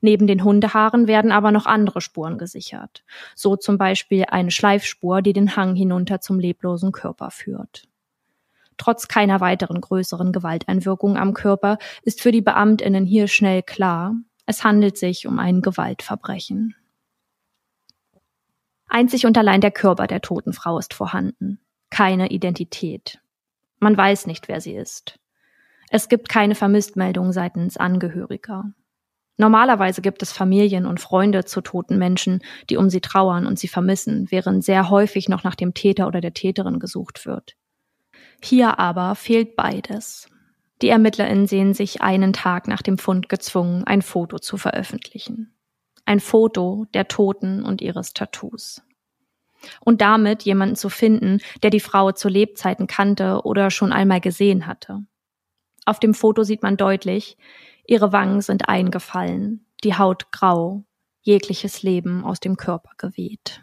Neben 0.00 0.26
den 0.26 0.42
Hundehaaren 0.42 1.06
werden 1.06 1.30
aber 1.30 1.52
noch 1.52 1.66
andere 1.66 2.00
Spuren 2.00 2.38
gesichert, 2.38 3.04
so 3.36 3.56
zum 3.56 3.78
Beispiel 3.78 4.24
eine 4.28 4.50
Schleifspur, 4.50 5.22
die 5.22 5.32
den 5.32 5.54
Hang 5.54 5.76
hinunter 5.76 6.20
zum 6.20 6.40
leblosen 6.40 6.90
Körper 6.92 7.30
führt. 7.30 7.84
Trotz 8.78 9.08
keiner 9.08 9.40
weiteren 9.40 9.80
größeren 9.80 10.32
Gewalteinwirkung 10.32 11.16
am 11.16 11.34
Körper 11.34 11.78
ist 12.02 12.20
für 12.22 12.32
die 12.32 12.40
Beamtinnen 12.40 13.04
hier 13.04 13.28
schnell 13.28 13.62
klar, 13.62 14.14
es 14.50 14.64
handelt 14.64 14.98
sich 14.98 15.28
um 15.28 15.38
ein 15.38 15.62
Gewaltverbrechen. 15.62 16.74
Einzig 18.88 19.24
und 19.24 19.38
allein 19.38 19.60
der 19.60 19.70
Körper 19.70 20.08
der 20.08 20.22
toten 20.22 20.52
Frau 20.52 20.76
ist 20.76 20.92
vorhanden, 20.92 21.60
keine 21.88 22.30
Identität. 22.30 23.20
Man 23.78 23.96
weiß 23.96 24.26
nicht, 24.26 24.48
wer 24.48 24.60
sie 24.60 24.74
ist. 24.74 25.20
Es 25.88 26.08
gibt 26.08 26.28
keine 26.28 26.56
Vermisstmeldung 26.56 27.30
seitens 27.32 27.76
Angehöriger. 27.76 28.64
Normalerweise 29.36 30.02
gibt 30.02 30.20
es 30.20 30.32
Familien 30.32 30.84
und 30.84 30.98
Freunde 30.98 31.44
zu 31.44 31.60
toten 31.60 31.96
Menschen, 31.96 32.40
die 32.68 32.76
um 32.76 32.90
sie 32.90 33.00
trauern 33.00 33.46
und 33.46 33.56
sie 33.56 33.68
vermissen, 33.68 34.32
während 34.32 34.64
sehr 34.64 34.90
häufig 34.90 35.28
noch 35.28 35.44
nach 35.44 35.54
dem 35.54 35.74
Täter 35.74 36.08
oder 36.08 36.20
der 36.20 36.34
Täterin 36.34 36.80
gesucht 36.80 37.24
wird. 37.24 37.54
Hier 38.42 38.80
aber 38.80 39.14
fehlt 39.14 39.54
beides. 39.54 40.28
Die 40.82 40.88
ErmittlerInnen 40.88 41.46
sehen 41.46 41.74
sich 41.74 42.02
einen 42.02 42.32
Tag 42.32 42.66
nach 42.66 42.82
dem 42.82 42.98
Fund 42.98 43.28
gezwungen, 43.28 43.84
ein 43.84 44.02
Foto 44.02 44.38
zu 44.38 44.56
veröffentlichen. 44.56 45.54
Ein 46.06 46.20
Foto 46.20 46.86
der 46.94 47.08
Toten 47.08 47.62
und 47.62 47.82
ihres 47.82 48.14
Tattoos. 48.14 48.82
Und 49.80 50.00
damit 50.00 50.42
jemanden 50.42 50.76
zu 50.76 50.88
finden, 50.88 51.40
der 51.62 51.70
die 51.70 51.80
Frau 51.80 52.12
zu 52.12 52.28
Lebzeiten 52.28 52.86
kannte 52.86 53.42
oder 53.44 53.70
schon 53.70 53.92
einmal 53.92 54.20
gesehen 54.20 54.66
hatte. 54.66 55.04
Auf 55.84 56.00
dem 56.00 56.14
Foto 56.14 56.44
sieht 56.44 56.62
man 56.62 56.78
deutlich, 56.78 57.36
ihre 57.86 58.12
Wangen 58.12 58.40
sind 58.40 58.68
eingefallen, 58.68 59.66
die 59.84 59.96
Haut 59.96 60.32
grau, 60.32 60.84
jegliches 61.20 61.82
Leben 61.82 62.24
aus 62.24 62.40
dem 62.40 62.56
Körper 62.56 62.92
geweht. 62.96 63.62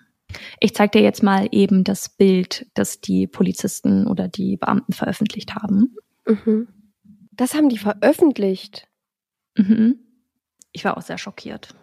Ich 0.60 0.76
zeige 0.76 1.00
dir 1.00 1.04
jetzt 1.04 1.24
mal 1.24 1.48
eben 1.52 1.84
das 1.84 2.10
Bild, 2.10 2.68
das 2.76 3.02
die 3.02 3.26
Polizisten 3.26 4.06
oder 4.06 4.28
die 4.28 4.58
Beamten 4.58 4.94
veröffentlicht 4.94 5.56
haben. 5.56 5.96
Mhm. 6.28 6.68
Das 7.38 7.54
haben 7.54 7.70
die 7.70 7.78
veröffentlicht. 7.78 8.88
Mhm. 9.56 10.00
Ich 10.72 10.84
war 10.84 10.98
auch 10.98 11.02
sehr 11.02 11.18
schockiert. 11.18 11.76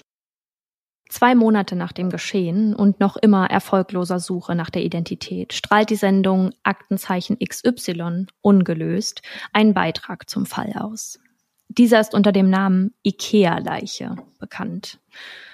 Zwei 1.08 1.34
Monate 1.34 1.76
nach 1.76 1.92
dem 1.92 2.10
Geschehen 2.10 2.74
und 2.74 2.98
noch 2.98 3.16
immer 3.16 3.48
erfolgloser 3.48 4.18
Suche 4.18 4.54
nach 4.54 4.70
der 4.70 4.82
Identität 4.82 5.52
strahlt 5.52 5.90
die 5.90 5.96
Sendung 5.96 6.50
Aktenzeichen 6.64 7.38
XY 7.38 8.26
ungelöst 8.40 9.22
einen 9.52 9.74
Beitrag 9.74 10.28
zum 10.28 10.44
Fall 10.44 10.72
aus. 10.76 11.20
Dieser 11.68 12.00
ist 12.00 12.14
unter 12.14 12.32
dem 12.32 12.50
Namen 12.50 12.94
IKEA-Leiche 13.04 14.16
bekannt. 14.38 14.98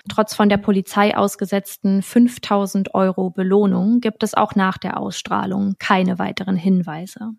Trotz 0.09 0.35
von 0.35 0.49
der 0.49 0.57
Polizei 0.57 1.17
ausgesetzten 1.17 2.03
5000 2.03 2.95
Euro 2.95 3.31
Belohnung 3.31 4.01
gibt 4.01 4.23
es 4.23 4.35
auch 4.35 4.55
nach 4.55 4.79
der 4.79 4.99
Ausstrahlung 4.99 5.75
keine 5.79 6.19
weiteren 6.19 6.57
Hinweise. 6.57 7.33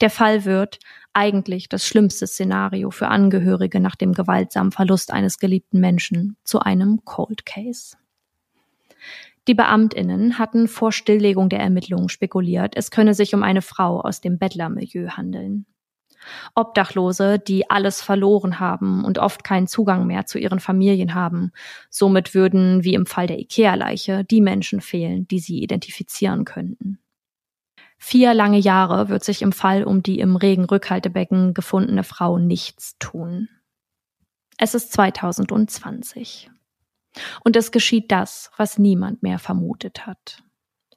Der 0.00 0.10
Fall 0.10 0.44
wird, 0.44 0.78
eigentlich 1.12 1.68
das 1.68 1.86
schlimmste 1.86 2.26
Szenario 2.26 2.90
für 2.90 3.08
Angehörige 3.08 3.80
nach 3.80 3.96
dem 3.96 4.12
gewaltsamen 4.12 4.72
Verlust 4.72 5.12
eines 5.12 5.38
geliebten 5.38 5.80
Menschen, 5.80 6.36
zu 6.44 6.60
einem 6.60 7.04
Cold 7.04 7.44
Case. 7.44 7.96
Die 9.48 9.54
Beamtinnen 9.54 10.38
hatten 10.38 10.68
vor 10.68 10.92
Stilllegung 10.92 11.48
der 11.48 11.60
Ermittlungen 11.60 12.08
spekuliert, 12.08 12.74
es 12.76 12.90
könne 12.90 13.14
sich 13.14 13.34
um 13.34 13.42
eine 13.42 13.62
Frau 13.62 14.00
aus 14.00 14.20
dem 14.20 14.38
Bettlermilieu 14.38 15.08
handeln. 15.08 15.66
Obdachlose, 16.54 17.40
die 17.40 17.68
alles 17.68 18.00
verloren 18.00 18.60
haben 18.60 19.04
und 19.04 19.18
oft 19.18 19.42
keinen 19.42 19.66
Zugang 19.66 20.06
mehr 20.06 20.26
zu 20.26 20.38
ihren 20.38 20.60
Familien 20.60 21.14
haben. 21.14 21.50
Somit 21.90 22.32
würden, 22.34 22.84
wie 22.84 22.94
im 22.94 23.06
Fall 23.06 23.26
der 23.26 23.40
Ikea-Leiche, 23.40 24.24
die 24.24 24.40
Menschen 24.40 24.80
fehlen, 24.80 25.26
die 25.26 25.40
sie 25.40 25.60
identifizieren 25.60 26.44
könnten. 26.44 27.01
Vier 28.04 28.34
lange 28.34 28.58
Jahre 28.58 29.08
wird 29.08 29.22
sich 29.22 29.42
im 29.42 29.52
Fall 29.52 29.84
um 29.84 30.02
die 30.02 30.18
im 30.18 30.34
Regenrückhaltebecken 30.34 31.54
gefundene 31.54 32.02
Frau 32.02 32.36
nichts 32.36 32.98
tun. 32.98 33.48
Es 34.58 34.74
ist 34.74 34.92
2020. 34.92 36.50
Und 37.44 37.54
es 37.54 37.70
geschieht 37.70 38.10
das, 38.10 38.50
was 38.56 38.76
niemand 38.76 39.22
mehr 39.22 39.38
vermutet 39.38 40.04
hat. 40.04 40.42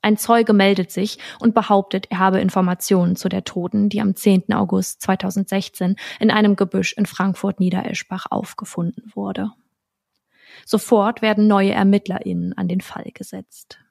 Ein 0.02 0.18
Zeuge 0.18 0.54
meldet 0.54 0.90
sich 0.90 1.20
und 1.40 1.54
behauptet, 1.54 2.08
er 2.10 2.18
habe 2.18 2.40
Informationen 2.40 3.16
zu 3.16 3.30
der 3.30 3.44
Toten, 3.44 3.88
die 3.88 4.02
am 4.02 4.16
10. 4.16 4.52
August 4.54 5.04
2016 5.04 5.98
in 6.20 6.32
einem 6.32 6.56
Gebüsch 6.56 6.94
in 6.94 7.06
Frankfurt-Niedereschbach 7.06 8.26
aufgefunden 8.32 9.12
wurde. 9.14 9.52
Sofort 10.66 11.22
werden 11.22 11.46
neue 11.46 11.72
ErmittlerInnen 11.72 12.58
an 12.58 12.68
den 12.68 12.82
Fall 12.82 13.12
gesetzt. 13.14 13.85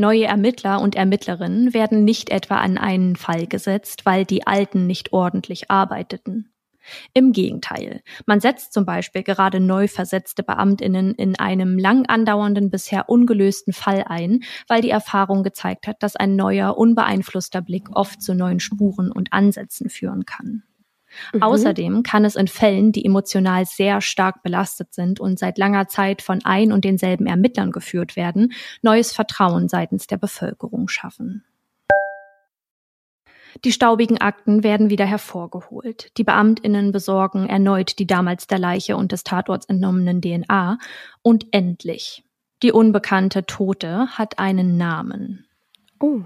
Neue 0.00 0.26
Ermittler 0.26 0.80
und 0.80 0.94
Ermittlerinnen 0.94 1.74
werden 1.74 2.04
nicht 2.04 2.30
etwa 2.30 2.58
an 2.58 2.78
einen 2.78 3.16
Fall 3.16 3.48
gesetzt, 3.48 4.06
weil 4.06 4.24
die 4.24 4.46
alten 4.46 4.86
nicht 4.86 5.12
ordentlich 5.12 5.72
arbeiteten. 5.72 6.52
Im 7.14 7.32
Gegenteil, 7.32 8.02
man 8.24 8.38
setzt 8.38 8.72
zum 8.72 8.86
Beispiel 8.86 9.24
gerade 9.24 9.58
neu 9.58 9.88
versetzte 9.88 10.44
Beamtinnen 10.44 11.16
in 11.16 11.36
einem 11.36 11.80
lang 11.80 12.06
andauernden, 12.06 12.70
bisher 12.70 13.08
ungelösten 13.08 13.72
Fall 13.72 14.04
ein, 14.06 14.44
weil 14.68 14.82
die 14.82 14.90
Erfahrung 14.90 15.42
gezeigt 15.42 15.88
hat, 15.88 16.00
dass 16.04 16.14
ein 16.14 16.36
neuer, 16.36 16.78
unbeeinflusster 16.78 17.60
Blick 17.60 17.88
oft 17.90 18.22
zu 18.22 18.36
neuen 18.36 18.60
Spuren 18.60 19.10
und 19.10 19.32
Ansätzen 19.32 19.90
führen 19.90 20.26
kann. 20.26 20.62
Mhm. 21.32 21.42
Außerdem 21.42 22.02
kann 22.02 22.24
es 22.24 22.36
in 22.36 22.48
Fällen, 22.48 22.92
die 22.92 23.04
emotional 23.04 23.64
sehr 23.66 24.00
stark 24.00 24.42
belastet 24.42 24.94
sind 24.94 25.20
und 25.20 25.38
seit 25.38 25.58
langer 25.58 25.88
Zeit 25.88 26.22
von 26.22 26.44
ein 26.44 26.72
und 26.72 26.84
denselben 26.84 27.26
Ermittlern 27.26 27.72
geführt 27.72 28.16
werden, 28.16 28.52
neues 28.82 29.12
Vertrauen 29.12 29.68
seitens 29.68 30.06
der 30.06 30.16
Bevölkerung 30.16 30.88
schaffen. 30.88 31.44
Die 33.64 33.72
staubigen 33.72 34.18
Akten 34.20 34.62
werden 34.62 34.90
wieder 34.90 35.06
hervorgeholt. 35.06 36.16
Die 36.16 36.24
Beamtinnen 36.24 36.92
besorgen 36.92 37.48
erneut 37.48 37.98
die 37.98 38.06
damals 38.06 38.46
der 38.46 38.58
Leiche 38.58 38.96
und 38.96 39.12
des 39.12 39.24
Tatorts 39.24 39.66
entnommenen 39.66 40.20
DNA 40.20 40.78
und 41.22 41.46
endlich 41.52 42.24
Die 42.62 42.72
unbekannte 42.72 43.46
Tote 43.46 44.08
hat 44.18 44.38
einen 44.38 44.76
Namen. 44.76 45.46
Oh. 46.00 46.22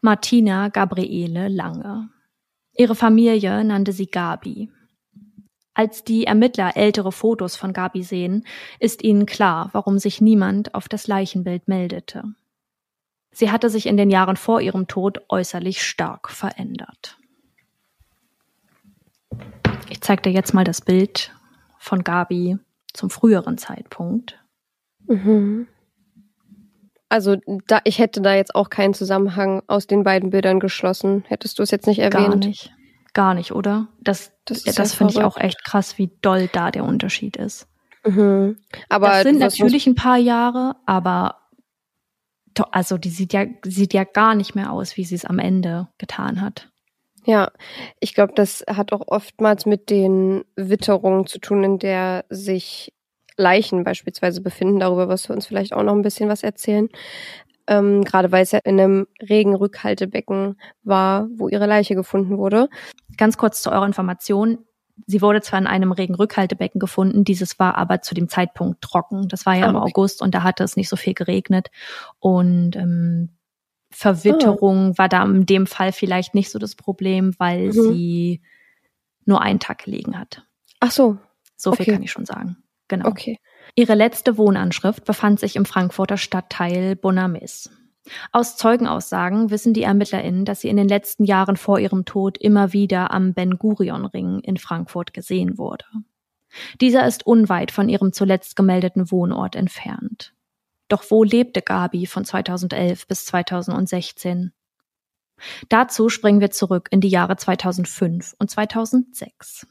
Martina 0.00 0.68
Gabriele 0.68 1.48
Lange. 1.48 2.08
Ihre 2.80 2.94
Familie 2.94 3.62
nannte 3.62 3.92
sie 3.92 4.06
Gabi. 4.06 4.70
Als 5.74 6.02
die 6.02 6.24
Ermittler 6.24 6.78
ältere 6.78 7.12
Fotos 7.12 7.54
von 7.54 7.74
Gabi 7.74 8.02
sehen, 8.02 8.46
ist 8.78 9.04
ihnen 9.04 9.26
klar, 9.26 9.68
warum 9.74 9.98
sich 9.98 10.22
niemand 10.22 10.74
auf 10.74 10.88
das 10.88 11.06
Leichenbild 11.06 11.68
meldete. 11.68 12.24
Sie 13.32 13.50
hatte 13.50 13.68
sich 13.68 13.84
in 13.84 13.98
den 13.98 14.08
Jahren 14.08 14.36
vor 14.36 14.62
ihrem 14.62 14.86
Tod 14.86 15.20
äußerlich 15.28 15.84
stark 15.84 16.30
verändert. 16.30 17.18
Ich 19.90 20.00
zeige 20.00 20.22
dir 20.22 20.32
jetzt 20.32 20.54
mal 20.54 20.64
das 20.64 20.80
Bild 20.80 21.34
von 21.76 22.02
Gabi 22.02 22.56
zum 22.94 23.10
früheren 23.10 23.58
Zeitpunkt. 23.58 24.42
Mhm. 25.06 25.68
Also 27.10 27.36
da, 27.66 27.80
ich 27.84 27.98
hätte 27.98 28.22
da 28.22 28.34
jetzt 28.34 28.54
auch 28.54 28.70
keinen 28.70 28.94
Zusammenhang 28.94 29.62
aus 29.66 29.86
den 29.86 30.04
beiden 30.04 30.30
Bildern 30.30 30.60
geschlossen. 30.60 31.24
Hättest 31.26 31.58
du 31.58 31.62
es 31.62 31.70
jetzt 31.70 31.86
nicht 31.86 31.98
erwähnt? 31.98 32.30
Gar 32.30 32.36
nicht. 32.36 32.72
Gar 33.12 33.34
nicht, 33.34 33.52
oder? 33.52 33.88
Das, 34.00 34.32
Das 34.44 34.62
das, 34.62 34.76
ist 34.76 34.78
ja 34.78 34.84
finde 34.96 35.12
ich 35.14 35.20
auch 35.20 35.36
echt 35.36 35.64
krass, 35.64 35.98
wie 35.98 36.12
doll 36.22 36.48
da 36.52 36.70
der 36.70 36.84
Unterschied 36.84 37.36
ist. 37.36 37.66
Mhm. 38.04 38.58
Aber 38.88 39.08
das 39.08 39.22
sind 39.24 39.40
natürlich 39.40 39.88
ein 39.88 39.96
paar 39.96 40.18
Jahre, 40.18 40.76
aber 40.86 41.36
also 42.70 42.96
die 42.96 43.10
sieht 43.10 43.32
ja, 43.32 43.44
sieht 43.64 43.92
ja 43.92 44.04
gar 44.04 44.36
nicht 44.36 44.54
mehr 44.54 44.72
aus, 44.72 44.96
wie 44.96 45.04
sie 45.04 45.16
es 45.16 45.24
am 45.24 45.40
Ende 45.40 45.88
getan 45.98 46.40
hat. 46.40 46.70
Ja, 47.24 47.50
ich 47.98 48.14
glaube, 48.14 48.32
das 48.34 48.64
hat 48.68 48.92
auch 48.92 49.06
oftmals 49.06 49.66
mit 49.66 49.90
den 49.90 50.44
Witterungen 50.56 51.26
zu 51.26 51.38
tun, 51.38 51.64
in 51.64 51.78
der 51.78 52.24
sich 52.30 52.94
Leichen 53.40 53.84
beispielsweise 53.84 54.40
befinden. 54.40 54.78
Darüber 54.80 55.08
wirst 55.08 55.28
du 55.28 55.32
uns 55.32 55.46
vielleicht 55.46 55.72
auch 55.72 55.82
noch 55.82 55.94
ein 55.94 56.02
bisschen 56.02 56.28
was 56.28 56.42
erzählen. 56.42 56.88
Ähm, 57.66 58.02
Gerade 58.04 58.32
weil 58.32 58.42
es 58.42 58.52
ja 58.52 58.60
in 58.64 58.80
einem 58.80 59.06
Regenrückhaltebecken 59.20 60.60
war, 60.82 61.28
wo 61.36 61.48
ihre 61.48 61.66
Leiche 61.66 61.94
gefunden 61.94 62.38
wurde. 62.38 62.68
Ganz 63.16 63.36
kurz 63.36 63.62
zu 63.62 63.70
eurer 63.70 63.86
Information. 63.86 64.58
Sie 65.06 65.22
wurde 65.22 65.40
zwar 65.40 65.58
in 65.58 65.66
einem 65.66 65.92
Regenrückhaltebecken 65.92 66.78
gefunden, 66.78 67.24
dieses 67.24 67.58
war 67.58 67.76
aber 67.78 68.02
zu 68.02 68.14
dem 68.14 68.28
Zeitpunkt 68.28 68.82
trocken. 68.82 69.28
Das 69.28 69.46
war 69.46 69.54
ja 69.54 69.66
Ah, 69.66 69.70
im 69.70 69.76
okay. 69.76 69.90
August 69.90 70.20
und 70.20 70.34
da 70.34 70.42
hatte 70.42 70.62
es 70.62 70.76
nicht 70.76 70.88
so 70.90 70.96
viel 70.96 71.14
geregnet. 71.14 71.70
Und 72.18 72.76
ähm, 72.76 73.30
Verwitterung 73.90 74.96
war 74.98 75.08
da 75.08 75.24
in 75.24 75.46
dem 75.46 75.66
Fall 75.66 75.92
vielleicht 75.92 76.34
nicht 76.34 76.50
so 76.50 76.58
das 76.58 76.74
Problem, 76.76 77.34
weil 77.38 77.68
Mhm. 77.68 77.72
sie 77.72 78.40
nur 79.24 79.40
einen 79.42 79.58
Tag 79.60 79.84
gelegen 79.84 80.18
hat. 80.18 80.46
Ach 80.80 80.90
so, 80.90 81.18
So 81.56 81.72
viel 81.72 81.84
Okay. 81.84 81.92
kann 81.94 82.02
ich 82.02 82.10
schon 82.12 82.24
sagen. 82.26 82.56
Genau. 82.90 83.08
okay. 83.08 83.38
Ihre 83.76 83.94
letzte 83.94 84.36
Wohnanschrift 84.36 85.04
befand 85.04 85.38
sich 85.38 85.54
im 85.54 85.64
Frankfurter 85.64 86.16
Stadtteil 86.16 86.96
Bonames. 86.96 87.70
Aus 88.32 88.56
Zeugenaussagen 88.56 89.50
wissen 89.50 89.74
die 89.74 89.84
ErmittlerInnen, 89.84 90.44
dass 90.44 90.62
sie 90.62 90.68
in 90.68 90.76
den 90.76 90.88
letzten 90.88 91.22
Jahren 91.22 91.56
vor 91.56 91.78
ihrem 91.78 92.04
Tod 92.04 92.36
immer 92.36 92.72
wieder 92.72 93.12
am 93.12 93.32
Ben-Gurion-Ring 93.32 94.40
in 94.40 94.56
Frankfurt 94.56 95.14
gesehen 95.14 95.56
wurde. 95.56 95.84
Dieser 96.80 97.06
ist 97.06 97.24
unweit 97.24 97.70
von 97.70 97.88
ihrem 97.88 98.12
zuletzt 98.12 98.56
gemeldeten 98.56 99.12
Wohnort 99.12 99.54
entfernt. 99.54 100.34
Doch 100.88 101.04
wo 101.10 101.22
lebte 101.22 101.62
Gabi 101.62 102.06
von 102.06 102.24
2011 102.24 103.06
bis 103.06 103.24
2016? 103.26 104.52
Dazu 105.68 106.08
springen 106.08 106.40
wir 106.40 106.50
zurück 106.50 106.88
in 106.90 107.00
die 107.00 107.08
Jahre 107.08 107.36
2005 107.36 108.34
und 108.40 108.50
2006. 108.50 109.68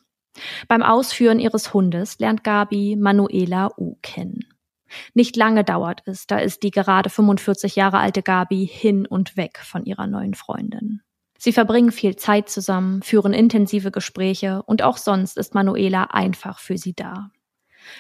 Beim 0.68 0.84
Ausführen 0.84 1.40
ihres 1.40 1.74
Hundes 1.74 2.20
lernt 2.20 2.44
Gabi 2.44 2.96
Manuela 2.98 3.70
U 3.78 3.96
kennen. 4.02 4.46
Nicht 5.14 5.36
lange 5.36 5.64
dauert 5.64 6.02
es, 6.06 6.28
da 6.28 6.40
ist 6.40 6.64
die 6.64 6.72
gerade 6.72 7.10
45 7.10 7.76
Jahre 7.76 8.00
alte 8.00 8.24
Gabi 8.24 8.68
hin 8.68 9.06
und 9.06 9.38
weg 9.38 9.60
von 9.60 9.86
ihrer 9.86 10.08
neuen 10.08 10.34
Freundin. 10.34 11.02
Sie 11.38 11.54
verbringen 11.54 11.92
viel 11.92 12.16
Zeit 12.18 12.50
zusammen, 12.50 13.02
führen 13.02 13.34
intensive 13.34 13.92
Gespräche 13.92 14.62
und 14.64 14.82
auch 14.82 14.98
sonst 14.98 15.38
ist 15.38 15.54
Manuela 15.54 16.06
einfach 16.12 16.60
für 16.60 16.78
sie 16.78 16.94
da. 16.94 17.32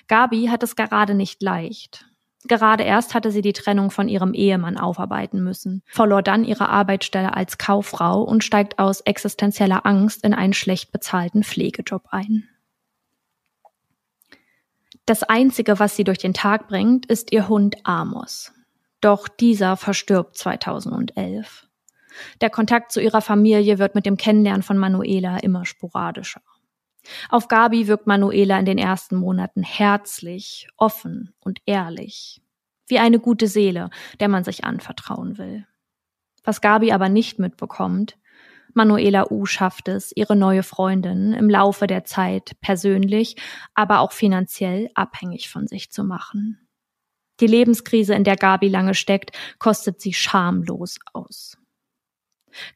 Gabi 0.08 0.48
hat 0.48 0.62
es 0.64 0.76
gerade 0.76 1.16
nicht 1.16 1.42
leicht. 1.42 2.09
Gerade 2.48 2.84
erst 2.84 3.14
hatte 3.14 3.32
sie 3.32 3.42
die 3.42 3.54
Trennung 3.54 3.92
von 3.92 4.08
ihrem 4.08 4.34
Ehemann 4.34 4.78
aufarbeiten 4.78 5.44
müssen, 5.44 5.84
verlor 5.88 6.22
dann 6.22 6.46
ihre 6.46 6.70
Arbeitsstelle 6.70 7.36
als 7.36 7.58
Kauffrau 7.58 8.22
und 8.24 8.44
steigt 8.44 8.80
aus 8.80 9.02
existenzieller 9.02 9.86
Angst 9.86 10.24
in 10.24 10.34
einen 10.34 10.54
schlecht 10.54 10.92
bezahlten 10.92 11.44
Pflegejob 11.44 12.08
ein. 12.12 12.48
Das 15.06 15.24
Einzige, 15.24 15.80
was 15.80 15.96
sie 15.96 16.04
durch 16.04 16.20
den 16.20 16.34
Tag 16.34 16.68
bringt, 16.68 17.08
ist 17.08 17.32
ihr 17.32 17.50
Hund 17.50 17.78
Amos. 17.84 18.54
Doch 19.02 19.28
dieser 19.28 19.76
verstirbt 19.76 20.38
2011. 20.38 21.68
Der 22.42 22.50
Kontakt 22.50 22.92
zu 22.92 23.02
ihrer 23.02 23.22
Familie 23.22 23.80
wird 23.80 23.96
mit 23.96 24.06
dem 24.06 24.18
Kennenlernen 24.18 24.64
von 24.64 24.78
Manuela 24.78 25.38
immer 25.38 25.66
sporadischer. 25.66 26.42
Auf 27.30 27.48
Gabi 27.48 27.88
wirkt 27.88 28.08
Manuela 28.08 28.60
in 28.60 28.66
den 28.66 28.78
ersten 28.78 29.16
Monaten 29.16 29.64
herzlich, 29.64 30.68
offen 30.78 31.34
und 31.40 31.60
ehrlich. 31.66 32.42
Wie 32.88 33.00
eine 33.00 33.20
gute 33.20 33.48
Seele, 33.48 33.90
der 34.20 34.30
man 34.30 34.44
sich 34.44 34.64
anvertrauen 34.64 35.38
will. 35.38 35.66
Was 36.44 36.62
Gabi 36.62 36.92
aber 36.92 37.10
nicht 37.10 37.40
mitbekommt, 37.40 38.18
Manuela 38.74 39.30
U 39.32 39.46
schafft 39.46 39.88
es, 39.88 40.12
ihre 40.16 40.36
neue 40.36 40.64
Freundin 40.64 41.34
im 41.34 41.50
Laufe 41.50 41.88
der 41.88 42.06
Zeit 42.06 42.54
persönlich, 42.62 43.36
aber 43.74 44.00
auch 44.00 44.12
finanziell 44.12 44.90
abhängig 44.94 45.50
von 45.50 45.68
sich 45.68 45.92
zu 45.92 46.04
machen. 46.04 46.68
Die 47.40 47.48
Lebenskrise, 47.48 48.14
in 48.16 48.24
der 48.24 48.36
Gabi 48.36 48.68
lange 48.68 48.94
steckt, 48.94 49.32
kostet 49.60 50.02
sie 50.02 50.14
schamlos 50.14 51.00
aus. 51.14 51.59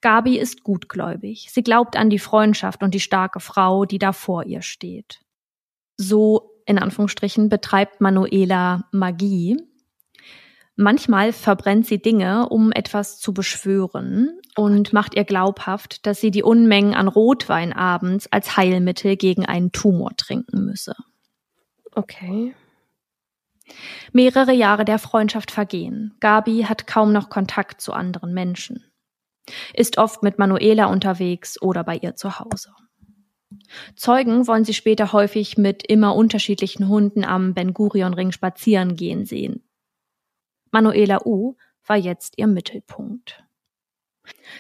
Gabi 0.02 0.38
ist 0.38 0.64
gutgläubig. 0.64 1.48
Sie 1.52 1.64
glaubt 1.64 1.96
an 1.96 2.10
die 2.10 2.20
Freundschaft 2.20 2.84
und 2.84 2.94
die 2.94 3.00
starke 3.00 3.40
Frau, 3.40 3.86
die 3.86 4.00
da 4.00 4.14
vor 4.14 4.46
ihr 4.46 4.62
steht. 4.62 5.22
So, 5.98 6.62
in 6.66 6.80
Anführungsstrichen, 6.80 7.50
betreibt 7.50 8.02
Manuela 8.02 8.88
Magie. 8.92 9.58
Manchmal 10.76 11.34
verbrennt 11.34 11.86
sie 11.86 12.02
Dinge, 12.02 12.50
um 12.50 12.72
etwas 12.72 13.20
zu 13.20 13.34
beschwören 13.34 14.40
und 14.56 14.92
macht 14.92 15.14
ihr 15.16 15.24
glaubhaft, 15.24 16.06
dass 16.08 16.20
sie 16.20 16.32
die 16.32 16.42
Unmengen 16.42 16.96
an 16.96 17.08
Rotwein 17.08 17.74
abends 17.74 18.28
als 18.32 18.58
Heilmittel 18.58 19.16
gegen 19.16 19.46
einen 19.46 19.72
Tumor 19.72 20.16
trinken 20.18 20.66
müsse. 20.66 20.96
Okay. 21.94 22.56
Mehrere 24.12 24.52
Jahre 24.52 24.84
der 24.84 25.00
Freundschaft 25.00 25.52
vergehen. 25.52 26.16
Gabi 26.20 26.64
hat 26.64 26.88
kaum 26.88 27.14
noch 27.14 27.30
Kontakt 27.30 27.82
zu 27.82 27.94
anderen 27.94 28.34
Menschen. 28.34 28.84
Ist 29.74 29.98
oft 29.98 30.24
mit 30.24 30.40
Manuela 30.40 30.86
unterwegs 30.86 31.62
oder 31.62 31.84
bei 31.84 31.98
ihr 31.98 32.16
zu 32.16 32.40
Hause. 32.40 32.72
Zeugen 33.96 34.48
wollen 34.48 34.66
sie 34.66 34.74
später 34.74 35.14
häufig 35.14 35.58
mit 35.58 35.86
immer 35.86 36.16
unterschiedlichen 36.16 36.88
Hunden 36.88 37.24
am 37.24 37.54
Ben-Gurion-Ring 37.54 38.32
spazieren 38.32 38.96
gehen 38.96 39.26
sehen. 39.26 39.64
Manuela 40.72 41.22
U 41.26 41.56
war 41.86 41.98
jetzt 41.98 42.38
ihr 42.38 42.48
Mittelpunkt. 42.48 43.44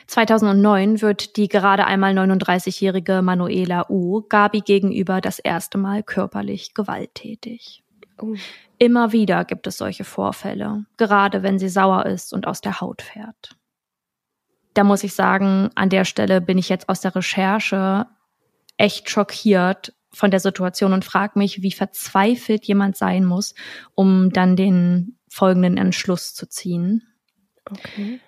2009 0.07 1.01
wird 1.01 1.37
die 1.37 1.47
gerade 1.47 1.85
einmal 1.85 2.17
39-jährige 2.17 3.21
Manuela 3.21 3.89
U 3.89 4.21
Gabi 4.27 4.61
gegenüber 4.61 5.21
das 5.21 5.39
erste 5.39 5.77
Mal 5.77 6.03
körperlich 6.03 6.73
gewalttätig. 6.73 7.83
Oh. 8.21 8.35
Immer 8.77 9.11
wieder 9.11 9.45
gibt 9.45 9.65
es 9.65 9.77
solche 9.77 10.03
Vorfälle, 10.03 10.85
gerade 10.97 11.41
wenn 11.43 11.57
sie 11.57 11.69
sauer 11.69 12.05
ist 12.05 12.33
und 12.33 12.45
aus 12.47 12.61
der 12.61 12.81
Haut 12.81 13.01
fährt. 13.01 13.55
Da 14.73 14.83
muss 14.83 15.03
ich 15.03 15.13
sagen, 15.13 15.69
an 15.75 15.89
der 15.89 16.05
Stelle 16.05 16.41
bin 16.41 16.57
ich 16.57 16.69
jetzt 16.69 16.89
aus 16.89 17.01
der 17.01 17.15
Recherche 17.15 18.07
echt 18.77 19.09
schockiert 19.09 19.93
von 20.11 20.31
der 20.31 20.39
Situation 20.39 20.93
und 20.93 21.05
frage 21.05 21.37
mich, 21.39 21.61
wie 21.61 21.71
verzweifelt 21.71 22.65
jemand 22.65 22.95
sein 22.95 23.25
muss, 23.25 23.55
um 23.95 24.31
dann 24.31 24.55
den 24.55 25.17
folgenden 25.27 25.77
Entschluss 25.77 26.33
zu 26.33 26.47
ziehen. 26.47 27.03
Okay. 27.69 28.19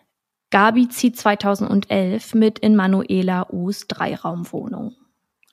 Gabi 0.49 0.87
zieht 0.89 1.17
2011 1.17 2.33
mit 2.33 2.59
in 2.59 2.75
Manuela 2.75 3.47
U's 3.51 3.87
Dreiraumwohnung. 3.87 4.95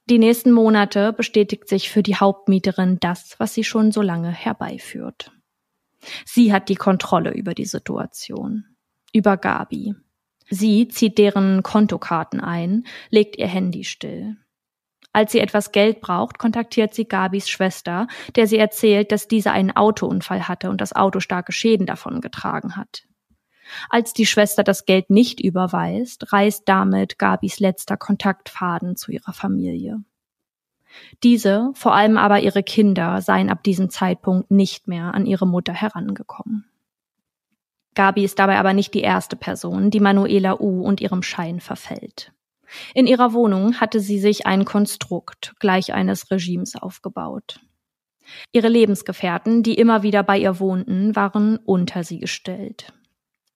Die 0.08 0.18
nächsten 0.18 0.52
Monate 0.52 1.12
bestätigt 1.12 1.68
sich 1.68 1.90
für 1.90 2.02
die 2.02 2.16
Hauptmieterin 2.16 2.98
das, 3.00 3.38
was 3.38 3.54
sie 3.54 3.64
schon 3.64 3.92
so 3.92 4.02
lange 4.02 4.30
herbeiführt. 4.30 5.32
Sie 6.24 6.52
hat 6.52 6.68
die 6.68 6.74
Kontrolle 6.74 7.32
über 7.32 7.54
die 7.54 7.64
Situation. 7.64 8.64
Über 9.12 9.36
Gabi. 9.36 9.94
Sie 10.54 10.86
zieht 10.88 11.16
deren 11.16 11.62
Kontokarten 11.62 12.38
ein, 12.38 12.84
legt 13.08 13.38
ihr 13.38 13.46
Handy 13.46 13.84
still. 13.84 14.36
Als 15.10 15.32
sie 15.32 15.40
etwas 15.40 15.72
Geld 15.72 16.02
braucht, 16.02 16.38
kontaktiert 16.38 16.92
sie 16.92 17.06
Gabis 17.06 17.48
Schwester, 17.48 18.06
der 18.36 18.46
sie 18.46 18.58
erzählt, 18.58 19.12
dass 19.12 19.28
diese 19.28 19.50
einen 19.50 19.70
Autounfall 19.74 20.48
hatte 20.48 20.68
und 20.68 20.82
das 20.82 20.94
Auto 20.94 21.20
starke 21.20 21.52
Schäden 21.52 21.86
davon 21.86 22.20
getragen 22.20 22.76
hat. 22.76 23.04
Als 23.88 24.12
die 24.12 24.26
Schwester 24.26 24.62
das 24.62 24.84
Geld 24.84 25.08
nicht 25.08 25.40
überweist, 25.40 26.34
reißt 26.34 26.68
damit 26.68 27.18
Gabis 27.18 27.58
letzter 27.58 27.96
Kontaktfaden 27.96 28.94
zu 28.96 29.10
ihrer 29.10 29.32
Familie. 29.32 30.04
Diese, 31.22 31.70
vor 31.72 31.94
allem 31.94 32.18
aber 32.18 32.40
ihre 32.40 32.62
Kinder, 32.62 33.22
seien 33.22 33.48
ab 33.48 33.62
diesem 33.62 33.88
Zeitpunkt 33.88 34.50
nicht 34.50 34.86
mehr 34.86 35.14
an 35.14 35.24
ihre 35.24 35.46
Mutter 35.46 35.72
herangekommen. 35.72 36.66
Gabi 37.94 38.24
ist 38.24 38.38
dabei 38.38 38.58
aber 38.58 38.72
nicht 38.72 38.94
die 38.94 39.02
erste 39.02 39.36
Person, 39.36 39.90
die 39.90 40.00
Manuela 40.00 40.58
U 40.60 40.82
und 40.82 41.00
ihrem 41.00 41.22
Schein 41.22 41.60
verfällt. 41.60 42.32
In 42.94 43.06
ihrer 43.06 43.32
Wohnung 43.34 43.80
hatte 43.80 44.00
sie 44.00 44.18
sich 44.18 44.46
ein 44.46 44.64
Konstrukt 44.64 45.54
gleich 45.60 45.92
eines 45.92 46.30
Regimes 46.30 46.74
aufgebaut. 46.76 47.60
Ihre 48.52 48.68
Lebensgefährten, 48.68 49.62
die 49.62 49.74
immer 49.74 50.02
wieder 50.02 50.22
bei 50.22 50.38
ihr 50.38 50.58
wohnten, 50.58 51.14
waren 51.16 51.58
unter 51.58 52.04
sie 52.04 52.18
gestellt. 52.18 52.92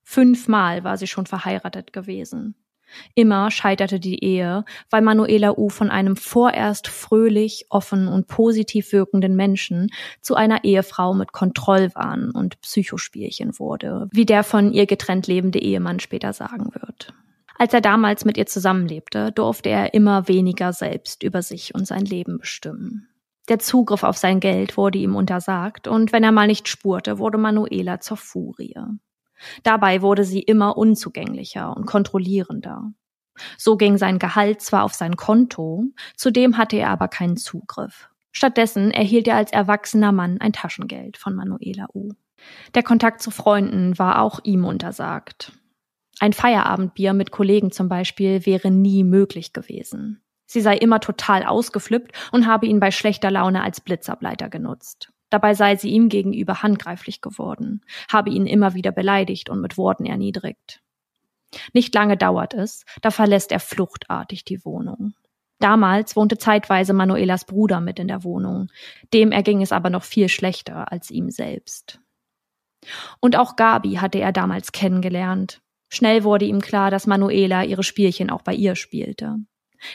Fünfmal 0.03 0.85
war 0.85 0.97
sie 0.99 1.07
schon 1.07 1.27
verheiratet 1.27 1.93
gewesen. 1.93 2.55
Immer 3.15 3.51
scheiterte 3.51 4.01
die 4.01 4.23
Ehe, 4.23 4.65
weil 4.91 5.03
Manuela 5.03 5.57
U 5.57 5.69
von 5.69 5.91
einem 5.91 6.17
vorerst 6.17 6.89
fröhlich, 6.89 7.67
offen 7.71 8.09
und 8.09 8.27
positiv 8.29 8.93
wirkenden 8.93 9.37
Menschen 9.37 9.91
zu 10.21 10.35
einer 10.35 10.65
Ehefrau 10.65 11.15
mit 11.15 11.33
Kontrollwahn 11.33 12.31
und 12.31 12.61
Psychospielchen 12.61 13.59
wurde, 13.59 14.09
wie 14.13 14.27
der 14.27 14.45
von 14.45 14.73
ihr 14.73 14.87
getrennt 14.87 15.27
lebende 15.27 15.61
Ehemann 15.61 16.01
später 16.01 16.33
sagen 16.33 16.71
wird. 16.75 17.15
Als 17.59 17.73
er 17.73 17.81
damals 17.81 18.25
mit 18.25 18.37
ihr 18.37 18.47
zusammenlebte, 18.47 19.33
durfte 19.33 19.71
er 19.71 19.95
immer 19.95 20.29
weniger 20.29 20.73
selbst 20.73 21.23
über 21.23 21.43
sich 21.43 21.75
und 21.75 21.87
sein 21.87 22.05
Leben 22.05 22.39
bestimmen. 22.39 23.09
Der 23.49 23.59
Zugriff 23.61 24.03
auf 24.03 24.17
sein 24.17 24.41
Geld 24.41 24.77
wurde 24.77 24.99
ihm 24.99 25.15
untersagt 25.15 25.87
und 25.87 26.13
wenn 26.13 26.25
er 26.25 26.33
mal 26.33 26.49
nicht 26.49 26.69
spurte, 26.69 27.19
wurde 27.19 27.39
Manuela 27.39 28.01
zur 28.01 28.17
Furie. 28.17 28.75
Dabei 29.63 30.03
wurde 30.03 30.25
sie 30.25 30.41
immer 30.41 30.77
unzugänglicher 30.77 31.77
und 31.77 31.87
kontrollierender. 31.87 32.93
So 33.59 33.77
ging 33.77 33.99
sein 33.99 34.19
Gehalt 34.19 34.61
zwar 34.61 34.85
auf 34.85 34.95
sein 34.95 35.17
Konto, 35.17 35.85
zudem 36.17 36.57
hatte 36.57 36.77
er 36.77 36.91
aber 36.91 37.09
keinen 37.09 37.37
Zugriff. 37.37 38.09
Stattdessen 38.33 38.91
erhielt 38.91 39.29
er 39.29 39.37
als 39.37 39.53
erwachsener 39.53 40.13
Mann 40.13 40.41
ein 40.41 40.53
Taschengeld 40.53 41.17
von 41.17 41.35
Manuela 41.35 41.87
U. 41.95 42.13
Der 42.75 42.83
Kontakt 42.83 43.23
zu 43.23 43.31
Freunden 43.31 43.99
war 43.99 44.21
auch 44.21 44.41
ihm 44.45 44.65
untersagt. 44.65 45.53
Ein 46.19 46.33
Feierabendbier 46.33 47.13
mit 47.13 47.31
Kollegen 47.31 47.71
zum 47.73 47.89
Beispiel 47.89 48.45
wäre 48.47 48.71
nie 48.71 49.05
möglich 49.05 49.53
gewesen. 49.53 50.23
Sie 50.47 50.61
sei 50.61 50.77
immer 50.77 51.01
total 51.01 51.45
ausgeflippt 51.45 52.13
und 52.33 52.47
habe 52.47 52.67
ihn 52.67 52.81
bei 52.81 52.91
schlechter 52.91 53.31
Laune 53.31 53.63
als 53.63 53.81
Blitzableiter 53.81 54.49
genutzt. 54.49 55.13
Dabei 55.37 55.53
sei 55.53 55.77
sie 55.77 55.91
ihm 55.91 56.09
gegenüber 56.09 56.63
handgreiflich 56.63 57.21
geworden, 57.21 57.83
habe 58.11 58.31
ihn 58.31 58.47
immer 58.47 58.73
wieder 58.73 58.91
beleidigt 58.91 59.51
und 59.51 59.61
mit 59.61 59.77
Worten 59.77 60.07
erniedrigt. 60.07 60.81
Nicht 61.75 61.95
lange 61.95 62.17
dauert 62.17 62.55
es, 62.55 62.87
da 63.03 63.11
verlässt 63.11 63.53
er 63.53 63.61
fluchtartig 63.61 64.47
die 64.47 64.65
Wohnung. 64.65 65.13
Damals 65.59 66.17
wohnte 66.17 66.39
zeitweise 66.39 66.95
Manuelas 66.95 67.45
Bruder 67.45 67.83
mit 67.83 67.99
in 67.99 68.09
der 68.09 68.25
Wohnung, 68.25 68.69
dem 69.13 69.31
erging 69.31 69.61
es 69.61 69.73
aber 69.73 69.91
noch 69.91 70.05
viel 70.05 70.31
schlechter 70.31 70.91
als 70.91 71.11
ihm 71.11 71.29
selbst. 71.29 72.01
Und 73.21 73.37
auch 73.37 73.57
Gabi 73.57 73.97
hatte 73.97 74.19
er 74.19 74.33
damals 74.33 74.73
kennengelernt. 74.73 75.61
Schnell 75.91 76.25
wurde 76.25 76.47
ihm 76.47 76.63
klar, 76.63 76.91
dass 76.91 77.07
Manuela 77.07 77.63
ihre 77.63 77.83
Spielchen 77.83 78.31
auch 78.31 78.41
bei 78.41 78.55
ihr 78.55 78.75
spielte. 78.75 79.37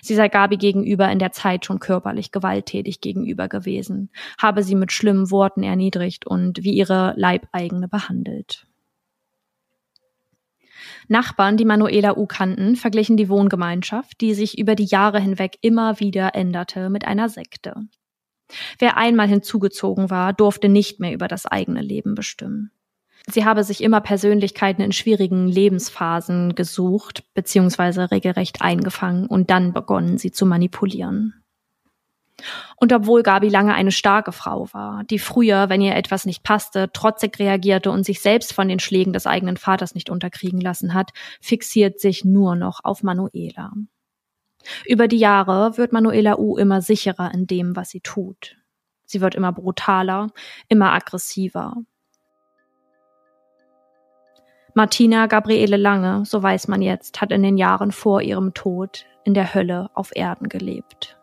Sie 0.01 0.15
sei 0.15 0.27
Gabi 0.27 0.57
gegenüber 0.57 1.09
in 1.11 1.19
der 1.19 1.31
Zeit 1.31 1.65
schon 1.65 1.79
körperlich 1.79 2.31
gewalttätig 2.31 3.01
gegenüber 3.01 3.47
gewesen, 3.47 4.09
habe 4.39 4.63
sie 4.63 4.75
mit 4.75 4.91
schlimmen 4.91 5.31
Worten 5.31 5.63
erniedrigt 5.63 6.25
und 6.25 6.63
wie 6.63 6.73
ihre 6.73 7.13
Leibeigene 7.17 7.87
behandelt. 7.87 8.67
Nachbarn, 11.07 11.57
die 11.57 11.65
Manuela 11.65 12.17
U 12.17 12.25
kannten, 12.25 12.75
verglichen 12.75 13.17
die 13.17 13.29
Wohngemeinschaft, 13.29 14.21
die 14.21 14.33
sich 14.33 14.57
über 14.57 14.75
die 14.75 14.85
Jahre 14.85 15.19
hinweg 15.19 15.57
immer 15.61 15.99
wieder 15.99 16.35
änderte, 16.35 16.89
mit 16.89 17.05
einer 17.05 17.29
Sekte. 17.29 17.75
Wer 18.79 18.97
einmal 18.97 19.27
hinzugezogen 19.27 20.09
war, 20.09 20.33
durfte 20.33 20.69
nicht 20.69 20.99
mehr 20.99 21.13
über 21.13 21.27
das 21.27 21.45
eigene 21.45 21.81
Leben 21.81 22.15
bestimmen. 22.15 22.71
Sie 23.27 23.45
habe 23.45 23.63
sich 23.63 23.81
immer 23.81 24.01
Persönlichkeiten 24.01 24.81
in 24.81 24.91
schwierigen 24.91 25.47
Lebensphasen 25.47 26.55
gesucht, 26.55 27.23
beziehungsweise 27.33 28.11
regelrecht 28.11 28.61
eingefangen 28.61 29.27
und 29.27 29.49
dann 29.49 29.73
begonnen, 29.73 30.17
sie 30.17 30.31
zu 30.31 30.45
manipulieren. 30.45 31.41
Und 32.75 32.91
obwohl 32.93 33.21
Gabi 33.21 33.49
lange 33.49 33.75
eine 33.75 33.91
starke 33.91 34.31
Frau 34.31 34.67
war, 34.73 35.03
die 35.03 35.19
früher, 35.19 35.69
wenn 35.69 35.81
ihr 35.81 35.95
etwas 35.95 36.25
nicht 36.25 36.43
passte, 36.43 36.91
trotzig 36.91 37.37
reagierte 37.37 37.91
und 37.91 38.03
sich 38.03 38.21
selbst 38.21 38.53
von 38.53 38.67
den 38.67 38.79
Schlägen 38.79 39.13
des 39.13 39.27
eigenen 39.27 39.57
Vaters 39.57 39.93
nicht 39.93 40.09
unterkriegen 40.09 40.59
lassen 40.59 40.93
hat, 40.93 41.11
fixiert 41.39 41.99
sich 41.99 42.25
nur 42.25 42.55
noch 42.55 42.79
auf 42.83 43.03
Manuela. 43.03 43.71
Über 44.85 45.07
die 45.07 45.17
Jahre 45.17 45.77
wird 45.77 45.91
Manuela 45.91 46.37
U 46.37 46.57
immer 46.57 46.81
sicherer 46.81 47.33
in 47.33 47.47
dem, 47.47 47.75
was 47.75 47.89
sie 47.89 48.01
tut. 48.01 48.57
Sie 49.05 49.21
wird 49.21 49.35
immer 49.35 49.51
brutaler, 49.51 50.27
immer 50.67 50.93
aggressiver. 50.93 51.75
Martina 54.73 55.27
Gabriele 55.27 55.77
Lange, 55.77 56.25
so 56.25 56.41
weiß 56.41 56.67
man 56.67 56.81
jetzt, 56.81 57.19
hat 57.19 57.31
in 57.31 57.43
den 57.43 57.57
Jahren 57.57 57.91
vor 57.91 58.21
ihrem 58.21 58.53
Tod 58.53 59.05
in 59.25 59.33
der 59.33 59.53
Hölle 59.53 59.89
auf 59.93 60.15
Erden 60.15 60.47
gelebt. 60.47 61.17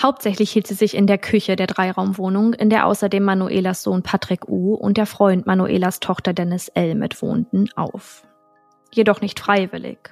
Hauptsächlich 0.00 0.50
hielt 0.50 0.66
sie 0.66 0.74
sich 0.74 0.96
in 0.96 1.06
der 1.06 1.18
Küche 1.18 1.54
der 1.54 1.66
Dreiraumwohnung, 1.68 2.54
in 2.54 2.70
der 2.70 2.86
außerdem 2.86 3.22
Manuelas 3.22 3.82
Sohn 3.82 4.02
Patrick 4.02 4.48
U 4.48 4.74
und 4.74 4.96
der 4.96 5.06
Freund 5.06 5.46
Manuelas 5.46 6.00
Tochter 6.00 6.32
Dennis 6.32 6.68
L 6.68 6.94
mitwohnten, 6.94 7.70
auf. 7.76 8.26
Jedoch 8.92 9.20
nicht 9.20 9.38
freiwillig. 9.38 10.10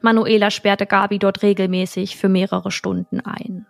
Manuela 0.00 0.50
sperrte 0.50 0.86
Gabi 0.86 1.18
dort 1.18 1.42
regelmäßig 1.42 2.16
für 2.16 2.28
mehrere 2.28 2.70
Stunden 2.70 3.20
ein. 3.20 3.66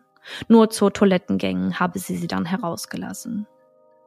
Nur 0.49 0.71
zur 0.71 0.93
Toilettengängen 0.93 1.79
habe 1.79 1.99
sie 1.99 2.17
sie 2.17 2.27
dann 2.27 2.47
herausgelassen. 2.47 3.47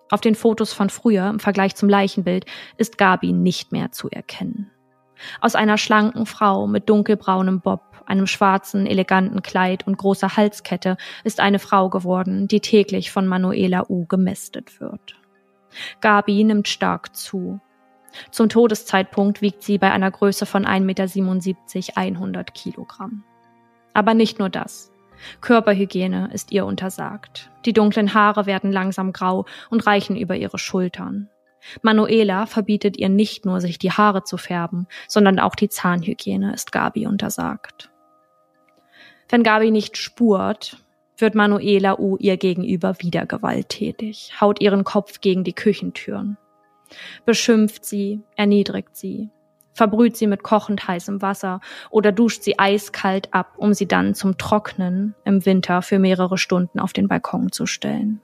Auf 0.09 0.21
den 0.21 0.35
Fotos 0.35 0.73
von 0.73 0.89
früher 0.89 1.29
im 1.29 1.39
Vergleich 1.39 1.75
zum 1.75 1.89
Leichenbild 1.89 2.45
ist 2.77 2.97
Gabi 2.97 3.33
nicht 3.33 3.71
mehr 3.71 3.91
zu 3.91 4.09
erkennen. 4.09 4.69
Aus 5.41 5.55
einer 5.55 5.77
schlanken 5.77 6.25
Frau 6.25 6.67
mit 6.67 6.89
dunkelbraunem 6.89 7.61
Bob, 7.61 7.81
einem 8.05 8.27
schwarzen, 8.27 8.85
eleganten 8.85 9.41
Kleid 9.41 9.87
und 9.87 9.97
großer 9.97 10.35
Halskette 10.35 10.97
ist 11.23 11.39
eine 11.39 11.59
Frau 11.59 11.89
geworden, 11.89 12.47
die 12.47 12.59
täglich 12.59 13.11
von 13.11 13.27
Manuela 13.27 13.85
U 13.89 14.05
gemästet 14.05 14.79
wird. 14.81 15.15
Gabi 16.01 16.43
nimmt 16.43 16.67
stark 16.67 17.15
zu. 17.15 17.59
Zum 18.29 18.49
Todeszeitpunkt 18.49 19.41
wiegt 19.41 19.63
sie 19.63 19.77
bei 19.77 19.91
einer 19.91 20.11
Größe 20.11 20.45
von 20.45 20.65
1,77 20.65 21.87
Meter 21.87 21.97
100 21.97 22.53
Kilogramm. 22.53 23.23
Aber 23.93 24.13
nicht 24.13 24.39
nur 24.39 24.49
das. 24.49 24.92
Körperhygiene 25.41 26.29
ist 26.33 26.51
ihr 26.51 26.65
untersagt. 26.65 27.49
Die 27.65 27.73
dunklen 27.73 28.13
Haare 28.13 28.45
werden 28.45 28.71
langsam 28.71 29.13
grau 29.13 29.45
und 29.69 29.85
reichen 29.85 30.15
über 30.15 30.35
ihre 30.35 30.57
Schultern. 30.57 31.29
Manuela 31.81 32.45
verbietet 32.45 32.97
ihr 32.97 33.09
nicht 33.09 33.45
nur, 33.45 33.61
sich 33.61 33.79
die 33.79 33.91
Haare 33.91 34.23
zu 34.23 34.37
färben, 34.37 34.87
sondern 35.07 35.39
auch 35.39 35.55
die 35.55 35.69
Zahnhygiene 35.69 36.53
ist 36.53 36.71
Gabi 36.71 37.07
untersagt. 37.07 37.89
Wenn 39.29 39.43
Gabi 39.43 39.71
nicht 39.71 39.97
spurt, 39.97 40.77
wird 41.17 41.35
Manuela 41.35 41.97
U 41.97 42.17
ihr 42.17 42.37
gegenüber 42.37 42.95
wieder 42.99 43.25
gewalttätig, 43.25 44.33
haut 44.41 44.61
ihren 44.61 44.83
Kopf 44.83 45.21
gegen 45.21 45.43
die 45.43 45.53
Küchentüren, 45.53 46.37
beschimpft 47.25 47.85
sie, 47.85 48.21
erniedrigt 48.35 48.95
sie, 48.97 49.29
verbrüht 49.73 50.15
sie 50.15 50.27
mit 50.27 50.43
kochend 50.43 50.87
heißem 50.87 51.21
Wasser 51.21 51.59
oder 51.89 52.11
duscht 52.11 52.43
sie 52.43 52.59
eiskalt 52.59 53.33
ab, 53.33 53.53
um 53.57 53.73
sie 53.73 53.87
dann 53.87 54.13
zum 54.15 54.37
Trocknen 54.37 55.15
im 55.25 55.45
Winter 55.45 55.81
für 55.81 55.99
mehrere 55.99 56.37
Stunden 56.37 56.79
auf 56.79 56.93
den 56.93 57.07
Balkon 57.07 57.51
zu 57.51 57.65
stellen. 57.65 58.21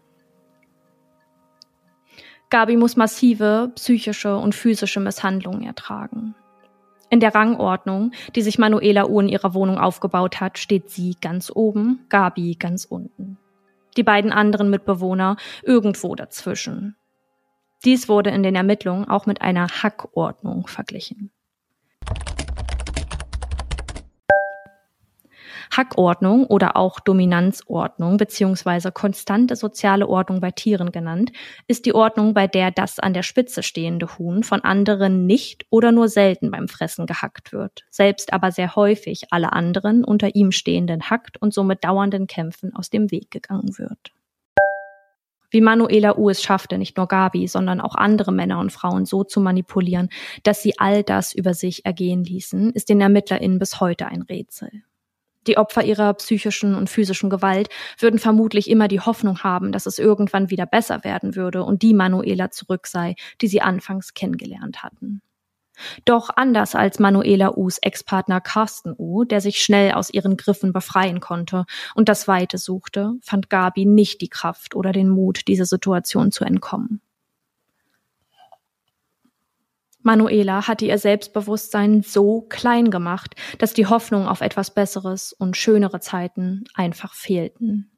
Gabi 2.50 2.78
muss 2.78 2.96
massive 2.96 3.72
psychische 3.76 4.36
und 4.36 4.56
physische 4.56 5.00
Misshandlungen 5.00 5.64
ertragen. 5.64 6.34
In 7.12 7.20
der 7.20 7.34
Rangordnung, 7.34 8.12
die 8.36 8.42
sich 8.42 8.60
Manuela 8.60 9.08
U 9.08 9.20
in 9.20 9.30
ihrer 9.30 9.54
Wohnung 9.54 9.80
aufgebaut 9.80 10.40
hat, 10.40 10.58
steht 10.58 10.90
sie 10.90 11.16
ganz 11.22 11.52
oben, 11.54 12.06
Gabi 12.10 12.56
ganz 12.56 12.86
unten. 12.86 13.38
Die 13.98 14.04
beiden 14.04 14.32
anderen 14.32 14.70
Mitbewohner 14.70 15.38
irgendwo 15.64 16.16
dazwischen. 16.16 16.96
Dies 17.86 18.10
wurde 18.10 18.30
in 18.30 18.44
den 18.44 18.56
Ermittlungen 18.56 19.08
auch 19.08 19.26
mit 19.26 19.42
einer 19.42 19.68
Hackordnung 19.68 20.68
verglichen. 20.68 21.32
Hackordnung 25.72 26.46
oder 26.46 26.76
auch 26.76 27.00
Dominanzordnung 27.00 28.18
beziehungsweise 28.18 28.92
konstante 28.92 29.56
soziale 29.56 30.08
Ordnung 30.08 30.42
bei 30.42 30.52
Tieren 30.52 30.92
genannt, 30.92 31.32
ist 31.68 31.86
die 31.86 31.94
Ordnung, 31.94 32.34
bei 32.34 32.48
der 32.48 32.72
das 32.72 33.00
an 33.00 33.14
der 33.14 33.24
Spitze 33.24 33.64
stehende 33.64 34.18
Huhn 34.18 34.44
von 34.44 34.62
anderen 34.62 35.26
nicht 35.26 35.66
oder 35.70 35.92
nur 35.92 36.10
selten 36.10 36.52
beim 36.52 36.68
Fressen 36.68 37.06
gehackt 37.06 37.54
wird, 37.54 37.86
selbst 37.90 38.34
aber 38.34 38.52
sehr 38.52 38.76
häufig 38.76 39.26
alle 39.32 39.54
anderen 39.54 40.04
unter 40.04 40.36
ihm 40.36 40.52
stehenden 40.52 41.10
hackt 41.10 41.42
und 41.42 41.54
somit 41.54 41.84
dauernden 41.84 42.28
Kämpfen 42.28 42.76
aus 42.76 42.90
dem 42.90 43.12
Weg 43.12 43.32
gegangen 43.32 43.78
wird. 43.78 44.12
Wie 45.52 45.62
Manuela 45.62 46.16
U 46.16 46.30
es 46.30 46.44
schaffte, 46.44 46.78
nicht 46.78 46.98
nur 46.98 47.08
Gabi, 47.08 47.48
sondern 47.48 47.82
auch 47.82 47.96
andere 47.96 48.32
Männer 48.32 48.60
und 48.60 48.72
Frauen 48.72 49.06
so 49.06 49.24
zu 49.24 49.42
manipulieren, 49.42 50.10
dass 50.44 50.62
sie 50.62 50.78
all 50.78 51.04
das 51.04 51.34
über 51.34 51.56
sich 51.56 51.86
ergehen 51.86 52.24
ließen, 52.24 52.72
ist 52.72 52.90
den 52.90 53.02
ErmittlerInnen 53.02 53.58
bis 53.58 53.80
heute 53.80 54.08
ein 54.08 54.22
Rätsel. 54.22 54.70
Die 55.48 55.58
Opfer 55.58 55.84
ihrer 55.84 56.14
psychischen 56.16 56.76
und 56.76 56.90
physischen 56.90 57.30
Gewalt 57.30 57.70
würden 57.98 58.20
vermutlich 58.20 58.70
immer 58.70 58.88
die 58.88 59.00
Hoffnung 59.00 59.44
haben, 59.44 59.72
dass 59.72 59.86
es 59.86 60.00
irgendwann 60.00 60.50
wieder 60.50 60.66
besser 60.66 61.04
werden 61.04 61.36
würde 61.36 61.64
und 61.64 61.82
die 61.82 61.94
Manuela 61.94 62.52
zurück 62.52 62.88
sei, 62.88 63.16
die 63.42 63.48
sie 63.48 63.62
anfangs 63.62 64.14
kennengelernt 64.14 64.84
hatten. 64.84 65.22
Doch 66.06 66.30
anders 66.36 66.76
als 66.76 67.00
Manuela 67.00 67.56
U's 67.56 67.78
Ex-Partner 67.78 68.42
Carsten 68.42 68.94
U, 68.98 69.24
der 69.24 69.42
sich 69.42 69.62
schnell 69.62 69.94
aus 69.94 70.10
ihren 70.10 70.38
Griffen 70.38 70.74
befreien 70.74 71.20
konnte 71.20 71.66
und 71.96 72.10
das 72.10 72.28
Weite 72.28 72.58
suchte, 72.58 73.14
fand 73.22 73.50
Gabi 73.50 73.86
nicht 73.86 74.22
die 74.22 74.30
Kraft 74.30 74.76
oder 74.76 74.92
den 74.92 75.10
Mut, 75.10 75.48
dieser 75.48 75.66
Situation 75.66 76.32
zu 76.32 76.44
entkommen. 76.44 77.02
Manuela 80.10 80.68
hatte 80.68 80.86
ihr 80.86 80.98
Selbstbewusstsein 80.98 82.02
so 82.02 82.42
klein 82.42 82.90
gemacht, 82.90 83.36
dass 83.60 83.74
die 83.74 83.86
Hoffnung 83.86 84.28
auf 84.28 84.42
etwas 84.42 84.74
Besseres 84.74 85.34
und 85.34 85.56
schönere 85.56 86.00
Zeiten 86.00 86.64
einfach 86.74 87.14
fehlten. 87.14 87.96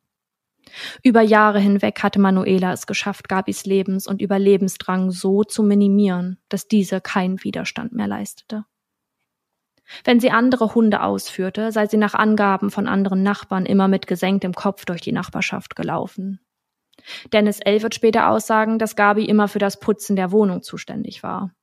Über 1.03 1.21
Jahre 1.21 1.61
hinweg 1.61 2.03
hatte 2.03 2.19
Manuela 2.19 2.73
es 2.73 2.85
geschafft, 2.85 3.29
Gabis 3.29 3.65
Lebens- 3.65 4.07
und 4.07 4.21
Überlebensdrang 4.21 5.11
so 5.11 5.45
zu 5.45 5.63
minimieren, 5.63 6.37
dass 6.49 6.67
diese 6.67 6.99
keinen 6.99 7.45
Widerstand 7.45 7.93
mehr 7.93 8.07
leistete. 8.07 8.65
Wenn 10.03 10.19
sie 10.19 10.31
andere 10.31 10.75
Hunde 10.75 11.03
ausführte, 11.03 11.71
sei 11.71 11.87
sie 11.87 11.95
nach 11.95 12.13
Angaben 12.13 12.71
von 12.71 12.89
anderen 12.89 13.23
Nachbarn 13.23 13.65
immer 13.65 13.87
mit 13.87 14.05
gesenktem 14.05 14.51
Kopf 14.51 14.83
durch 14.83 14.99
die 14.99 15.13
Nachbarschaft 15.13 15.77
gelaufen. 15.77 16.41
Dennis 17.31 17.61
L. 17.61 17.81
wird 17.81 17.95
später 17.95 18.27
aussagen, 18.27 18.79
dass 18.79 18.97
Gabi 18.97 19.23
immer 19.23 19.47
für 19.47 19.59
das 19.59 19.79
Putzen 19.79 20.17
der 20.17 20.33
Wohnung 20.33 20.61
zuständig 20.61 21.23
war. 21.23 21.55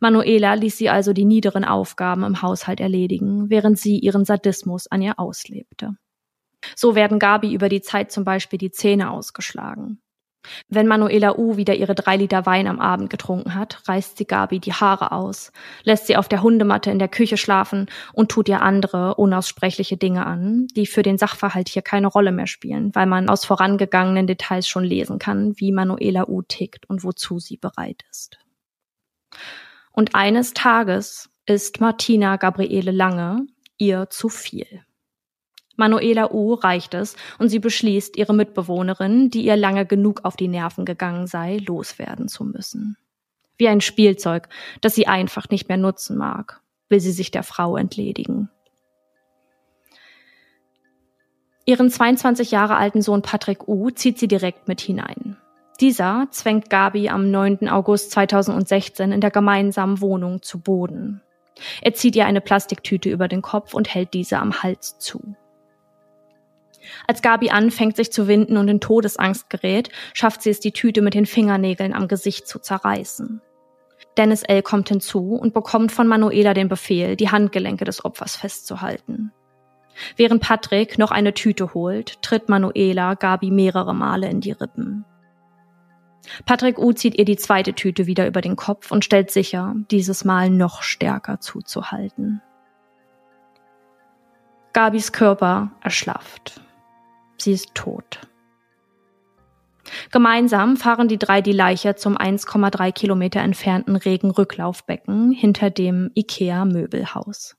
Manuela 0.00 0.54
ließ 0.54 0.76
sie 0.76 0.90
also 0.90 1.12
die 1.12 1.24
niederen 1.24 1.64
Aufgaben 1.64 2.24
im 2.24 2.42
Haushalt 2.42 2.80
erledigen, 2.80 3.50
während 3.50 3.78
sie 3.78 3.98
ihren 3.98 4.24
Sadismus 4.24 4.86
an 4.86 5.02
ihr 5.02 5.18
auslebte. 5.18 5.96
So 6.76 6.94
werden 6.94 7.18
Gabi 7.18 7.54
über 7.54 7.68
die 7.68 7.80
Zeit 7.80 8.12
zum 8.12 8.24
Beispiel 8.24 8.58
die 8.58 8.70
Zähne 8.70 9.10
ausgeschlagen. 9.10 10.00
Wenn 10.68 10.86
Manuela 10.86 11.36
U 11.36 11.58
wieder 11.58 11.74
ihre 11.74 11.94
drei 11.94 12.16
Liter 12.16 12.46
Wein 12.46 12.66
am 12.66 12.80
Abend 12.80 13.10
getrunken 13.10 13.54
hat, 13.54 13.86
reißt 13.86 14.16
sie 14.16 14.24
Gabi 14.24 14.58
die 14.58 14.72
Haare 14.72 15.12
aus, 15.12 15.52
lässt 15.84 16.06
sie 16.06 16.16
auf 16.16 16.28
der 16.28 16.42
Hundematte 16.42 16.90
in 16.90 16.98
der 16.98 17.08
Küche 17.08 17.36
schlafen 17.36 17.86
und 18.14 18.30
tut 18.30 18.48
ihr 18.48 18.62
andere 18.62 19.16
unaussprechliche 19.16 19.98
Dinge 19.98 20.24
an, 20.24 20.66
die 20.74 20.86
für 20.86 21.02
den 21.02 21.18
Sachverhalt 21.18 21.68
hier 21.68 21.82
keine 21.82 22.06
Rolle 22.06 22.32
mehr 22.32 22.46
spielen, 22.46 22.94
weil 22.94 23.06
man 23.06 23.28
aus 23.28 23.44
vorangegangenen 23.44 24.26
Details 24.26 24.66
schon 24.66 24.84
lesen 24.84 25.18
kann, 25.18 25.52
wie 25.56 25.72
Manuela 25.72 26.26
U 26.26 26.40
tickt 26.42 26.88
und 26.88 27.04
wozu 27.04 27.38
sie 27.38 27.58
bereit 27.58 28.02
ist. 28.10 28.38
Und 29.92 30.14
eines 30.14 30.54
Tages 30.54 31.30
ist 31.46 31.80
Martina 31.80 32.36
Gabriele 32.36 32.90
Lange 32.90 33.46
ihr 33.78 34.08
zu 34.10 34.28
viel. 34.28 34.84
Manuela 35.76 36.30
U 36.30 36.54
reicht 36.54 36.92
es 36.92 37.16
und 37.38 37.48
sie 37.48 37.58
beschließt, 37.58 38.16
ihre 38.18 38.34
Mitbewohnerin, 38.34 39.30
die 39.30 39.46
ihr 39.46 39.56
lange 39.56 39.86
genug 39.86 40.20
auf 40.24 40.36
die 40.36 40.48
Nerven 40.48 40.84
gegangen 40.84 41.26
sei, 41.26 41.56
loswerden 41.66 42.28
zu 42.28 42.44
müssen. 42.44 42.98
Wie 43.56 43.68
ein 43.68 43.80
Spielzeug, 43.80 44.48
das 44.82 44.94
sie 44.94 45.06
einfach 45.06 45.48
nicht 45.48 45.68
mehr 45.68 45.78
nutzen 45.78 46.18
mag, 46.18 46.60
will 46.90 47.00
sie 47.00 47.12
sich 47.12 47.30
der 47.30 47.42
Frau 47.42 47.76
entledigen. 47.76 48.50
Ihren 51.64 51.90
22 51.90 52.50
Jahre 52.50 52.76
alten 52.76 53.00
Sohn 53.00 53.22
Patrick 53.22 53.66
U 53.68 53.90
zieht 53.90 54.18
sie 54.18 54.28
direkt 54.28 54.68
mit 54.68 54.80
hinein. 54.80 55.38
Dieser 55.80 56.28
zwängt 56.30 56.68
Gabi 56.68 57.08
am 57.08 57.30
9. 57.30 57.68
August 57.70 58.10
2016 58.10 59.12
in 59.12 59.20
der 59.22 59.30
gemeinsamen 59.30 60.02
Wohnung 60.02 60.42
zu 60.42 60.60
Boden. 60.60 61.22
Er 61.80 61.94
zieht 61.94 62.16
ihr 62.16 62.26
eine 62.26 62.42
Plastiktüte 62.42 63.08
über 63.08 63.28
den 63.28 63.40
Kopf 63.40 63.72
und 63.72 63.92
hält 63.92 64.12
diese 64.12 64.38
am 64.38 64.62
Hals 64.62 64.98
zu. 64.98 65.34
Als 67.06 67.22
Gabi 67.22 67.50
anfängt, 67.50 67.96
sich 67.96 68.12
zu 68.12 68.28
winden 68.28 68.58
und 68.58 68.68
in 68.68 68.80
Todesangst 68.80 69.48
gerät, 69.48 69.90
schafft 70.12 70.42
sie 70.42 70.50
es, 70.50 70.60
die 70.60 70.72
Tüte 70.72 71.00
mit 71.00 71.14
den 71.14 71.26
Fingernägeln 71.26 71.94
am 71.94 72.08
Gesicht 72.08 72.46
zu 72.46 72.58
zerreißen. 72.58 73.40
Dennis 74.16 74.42
L. 74.42 74.62
kommt 74.62 74.88
hinzu 74.88 75.34
und 75.34 75.54
bekommt 75.54 75.92
von 75.92 76.06
Manuela 76.06 76.52
den 76.52 76.68
Befehl, 76.68 77.16
die 77.16 77.30
Handgelenke 77.30 77.84
des 77.84 78.04
Opfers 78.04 78.36
festzuhalten. 78.36 79.32
Während 80.16 80.42
Patrick 80.42 80.98
noch 80.98 81.10
eine 81.10 81.34
Tüte 81.34 81.74
holt, 81.74 82.20
tritt 82.22 82.48
Manuela 82.48 83.14
Gabi 83.14 83.50
mehrere 83.50 83.94
Male 83.94 84.28
in 84.28 84.40
die 84.40 84.52
Rippen. 84.52 85.04
Patrick 86.46 86.78
U 86.78 86.92
zieht 86.92 87.18
ihr 87.18 87.24
die 87.24 87.36
zweite 87.36 87.72
Tüte 87.74 88.06
wieder 88.06 88.26
über 88.26 88.40
den 88.40 88.56
Kopf 88.56 88.90
und 88.90 89.04
stellt 89.04 89.30
sicher, 89.30 89.74
dieses 89.90 90.24
Mal 90.24 90.50
noch 90.50 90.82
stärker 90.82 91.40
zuzuhalten. 91.40 92.42
Gabis 94.72 95.12
Körper 95.12 95.72
erschlafft. 95.82 96.60
Sie 97.38 97.52
ist 97.52 97.74
tot. 97.74 98.20
Gemeinsam 100.12 100.76
fahren 100.76 101.08
die 101.08 101.18
drei 101.18 101.40
die 101.40 101.52
Leiche 101.52 101.96
zum 101.96 102.16
1,3 102.16 102.92
Kilometer 102.92 103.40
entfernten 103.40 103.96
Regenrücklaufbecken 103.96 105.32
hinter 105.32 105.70
dem 105.70 106.10
IKEA-Möbelhaus. 106.14 107.56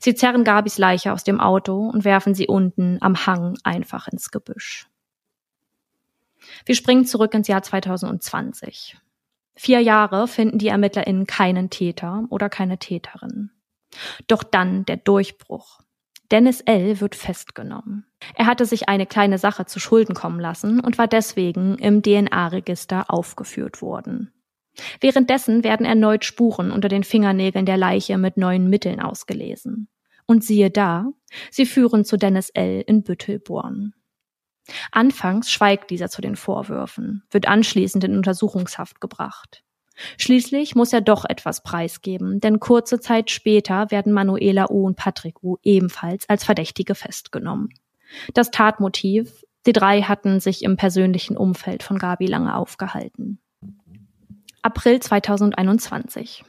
Sie 0.00 0.14
zerren 0.14 0.44
Gabis 0.44 0.78
Leiche 0.78 1.12
aus 1.12 1.24
dem 1.24 1.40
Auto 1.40 1.88
und 1.88 2.04
werfen 2.04 2.34
sie 2.34 2.46
unten 2.46 2.98
am 3.00 3.26
Hang 3.26 3.58
einfach 3.64 4.08
ins 4.08 4.30
Gebüsch. 4.30 4.86
Wir 6.64 6.74
springen 6.74 7.04
zurück 7.04 7.34
ins 7.34 7.48
Jahr 7.48 7.62
2020. 7.62 8.96
Vier 9.54 9.80
Jahre 9.80 10.28
finden 10.28 10.58
die 10.58 10.68
ErmittlerInnen 10.68 11.26
keinen 11.26 11.70
Täter 11.70 12.24
oder 12.30 12.48
keine 12.48 12.78
Täterin. 12.78 13.50
Doch 14.26 14.42
dann 14.42 14.84
der 14.86 14.96
Durchbruch. 14.96 15.80
Dennis 16.30 16.62
L. 16.62 17.00
wird 17.00 17.14
festgenommen. 17.14 18.06
Er 18.34 18.46
hatte 18.46 18.64
sich 18.64 18.88
eine 18.88 19.04
kleine 19.04 19.36
Sache 19.36 19.66
zu 19.66 19.78
Schulden 19.78 20.14
kommen 20.14 20.40
lassen 20.40 20.80
und 20.80 20.96
war 20.96 21.06
deswegen 21.06 21.76
im 21.76 22.02
DNA-Register 22.02 23.10
aufgeführt 23.10 23.82
worden. 23.82 24.32
Währenddessen 25.00 25.62
werden 25.62 25.84
erneut 25.84 26.24
Spuren 26.24 26.70
unter 26.70 26.88
den 26.88 27.04
Fingernägeln 27.04 27.66
der 27.66 27.76
Leiche 27.76 28.16
mit 28.16 28.38
neuen 28.38 28.70
Mitteln 28.70 29.00
ausgelesen. 29.00 29.88
Und 30.24 30.42
siehe 30.42 30.70
da, 30.70 31.12
sie 31.50 31.66
führen 31.66 32.06
zu 32.06 32.16
Dennis 32.16 32.48
L. 32.50 32.82
in 32.86 33.02
Büttelborn. 33.02 33.92
Anfangs 34.90 35.50
schweigt 35.50 35.90
dieser 35.90 36.08
zu 36.08 36.22
den 36.22 36.36
Vorwürfen, 36.36 37.24
wird 37.30 37.48
anschließend 37.48 38.04
in 38.04 38.16
Untersuchungshaft 38.16 39.00
gebracht. 39.00 39.64
Schließlich 40.18 40.74
muss 40.74 40.92
er 40.92 41.00
doch 41.00 41.24
etwas 41.24 41.62
preisgeben, 41.62 42.40
denn 42.40 42.60
kurze 42.60 43.00
Zeit 43.00 43.30
später 43.30 43.90
werden 43.90 44.12
Manuela 44.12 44.70
U 44.70 44.86
und 44.86 44.96
Patrick 44.96 45.42
U 45.42 45.56
ebenfalls 45.62 46.28
als 46.28 46.44
Verdächtige 46.44 46.94
festgenommen. 46.94 47.68
Das 48.34 48.50
Tatmotiv, 48.50 49.44
die 49.66 49.72
drei 49.72 50.02
hatten 50.02 50.40
sich 50.40 50.62
im 50.62 50.76
persönlichen 50.76 51.36
Umfeld 51.36 51.82
von 51.82 51.98
Gabi 51.98 52.26
lange 52.26 52.56
aufgehalten. 52.56 53.38
April 54.62 55.00
2021. 55.00 56.44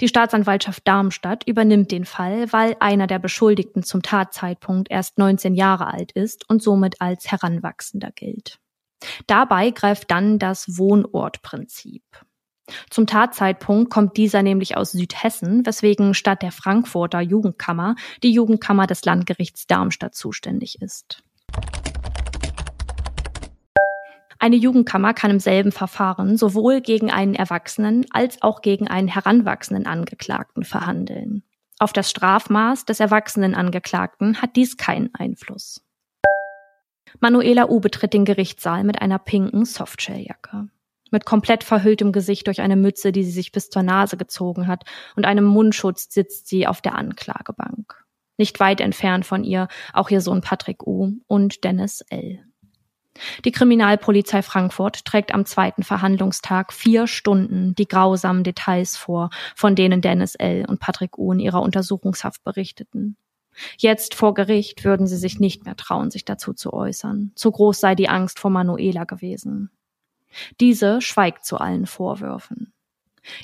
Die 0.00 0.08
Staatsanwaltschaft 0.08 0.86
Darmstadt 0.86 1.46
übernimmt 1.46 1.90
den 1.90 2.04
Fall, 2.04 2.52
weil 2.52 2.76
einer 2.80 3.06
der 3.06 3.18
Beschuldigten 3.18 3.82
zum 3.82 4.02
Tatzeitpunkt 4.02 4.90
erst 4.90 5.18
19 5.18 5.54
Jahre 5.54 5.86
alt 5.86 6.12
ist 6.12 6.48
und 6.48 6.62
somit 6.62 7.00
als 7.00 7.30
Heranwachsender 7.30 8.10
gilt. 8.14 8.58
Dabei 9.26 9.70
greift 9.70 10.10
dann 10.10 10.38
das 10.38 10.78
Wohnortprinzip. 10.78 12.02
Zum 12.90 13.06
Tatzeitpunkt 13.06 13.90
kommt 13.90 14.16
dieser 14.16 14.42
nämlich 14.42 14.76
aus 14.76 14.92
Südhessen, 14.92 15.64
weswegen 15.64 16.14
statt 16.14 16.42
der 16.42 16.52
Frankfurter 16.52 17.20
Jugendkammer 17.20 17.94
die 18.22 18.32
Jugendkammer 18.32 18.86
des 18.86 19.04
Landgerichts 19.04 19.66
Darmstadt 19.66 20.14
zuständig 20.14 20.82
ist. 20.82 21.22
Eine 24.46 24.54
Jugendkammer 24.54 25.12
kann 25.12 25.32
im 25.32 25.40
selben 25.40 25.72
Verfahren 25.72 26.36
sowohl 26.36 26.80
gegen 26.80 27.10
einen 27.10 27.34
Erwachsenen 27.34 28.06
als 28.10 28.42
auch 28.42 28.62
gegen 28.62 28.86
einen 28.86 29.08
heranwachsenden 29.08 29.88
Angeklagten 29.88 30.62
verhandeln. 30.62 31.42
Auf 31.80 31.92
das 31.92 32.08
Strafmaß 32.10 32.84
des 32.84 33.00
erwachsenen 33.00 33.56
Angeklagten 33.56 34.40
hat 34.40 34.54
dies 34.54 34.76
keinen 34.76 35.12
Einfluss. 35.16 35.84
Manuela 37.18 37.68
U 37.68 37.80
betritt 37.80 38.12
den 38.12 38.24
Gerichtssaal 38.24 38.84
mit 38.84 39.02
einer 39.02 39.18
pinken 39.18 39.64
Softshelljacke 39.64 40.68
mit 41.10 41.24
komplett 41.24 41.64
verhülltem 41.64 42.12
Gesicht 42.12 42.46
durch 42.46 42.60
eine 42.60 42.76
Mütze, 42.76 43.10
die 43.10 43.24
sie 43.24 43.32
sich 43.32 43.50
bis 43.50 43.68
zur 43.68 43.82
Nase 43.82 44.16
gezogen 44.16 44.68
hat, 44.68 44.84
und 45.16 45.26
einem 45.26 45.44
Mundschutz 45.44 46.06
sitzt 46.14 46.46
sie 46.46 46.68
auf 46.68 46.80
der 46.80 46.94
Anklagebank. 46.94 48.04
Nicht 48.38 48.60
weit 48.60 48.80
entfernt 48.80 49.26
von 49.26 49.42
ihr 49.42 49.66
auch 49.92 50.08
ihr 50.08 50.20
Sohn 50.20 50.40
Patrick 50.40 50.86
U. 50.86 51.14
und 51.26 51.64
Dennis 51.64 52.02
L. 52.10 52.45
Die 53.44 53.52
Kriminalpolizei 53.52 54.42
Frankfurt 54.42 55.04
trägt 55.04 55.32
am 55.34 55.46
zweiten 55.46 55.82
Verhandlungstag 55.82 56.72
vier 56.72 57.06
Stunden 57.06 57.74
die 57.74 57.88
grausamen 57.88 58.44
Details 58.44 58.96
vor, 58.96 59.30
von 59.54 59.74
denen 59.74 60.00
Dennis 60.00 60.34
L. 60.34 60.64
und 60.66 60.80
Patrick 60.80 61.18
U. 61.18 61.32
in 61.32 61.40
ihrer 61.40 61.62
Untersuchungshaft 61.62 62.44
berichteten. 62.44 63.16
Jetzt 63.78 64.14
vor 64.14 64.34
Gericht 64.34 64.84
würden 64.84 65.06
sie 65.06 65.16
sich 65.16 65.40
nicht 65.40 65.64
mehr 65.64 65.76
trauen, 65.76 66.10
sich 66.10 66.24
dazu 66.24 66.52
zu 66.52 66.72
äußern. 66.72 67.32
Zu 67.34 67.50
groß 67.50 67.80
sei 67.80 67.94
die 67.94 68.08
Angst 68.08 68.38
vor 68.38 68.50
Manuela 68.50 69.04
gewesen. 69.04 69.70
Diese 70.60 71.00
schweigt 71.00 71.46
zu 71.46 71.56
allen 71.58 71.86
Vorwürfen. 71.86 72.72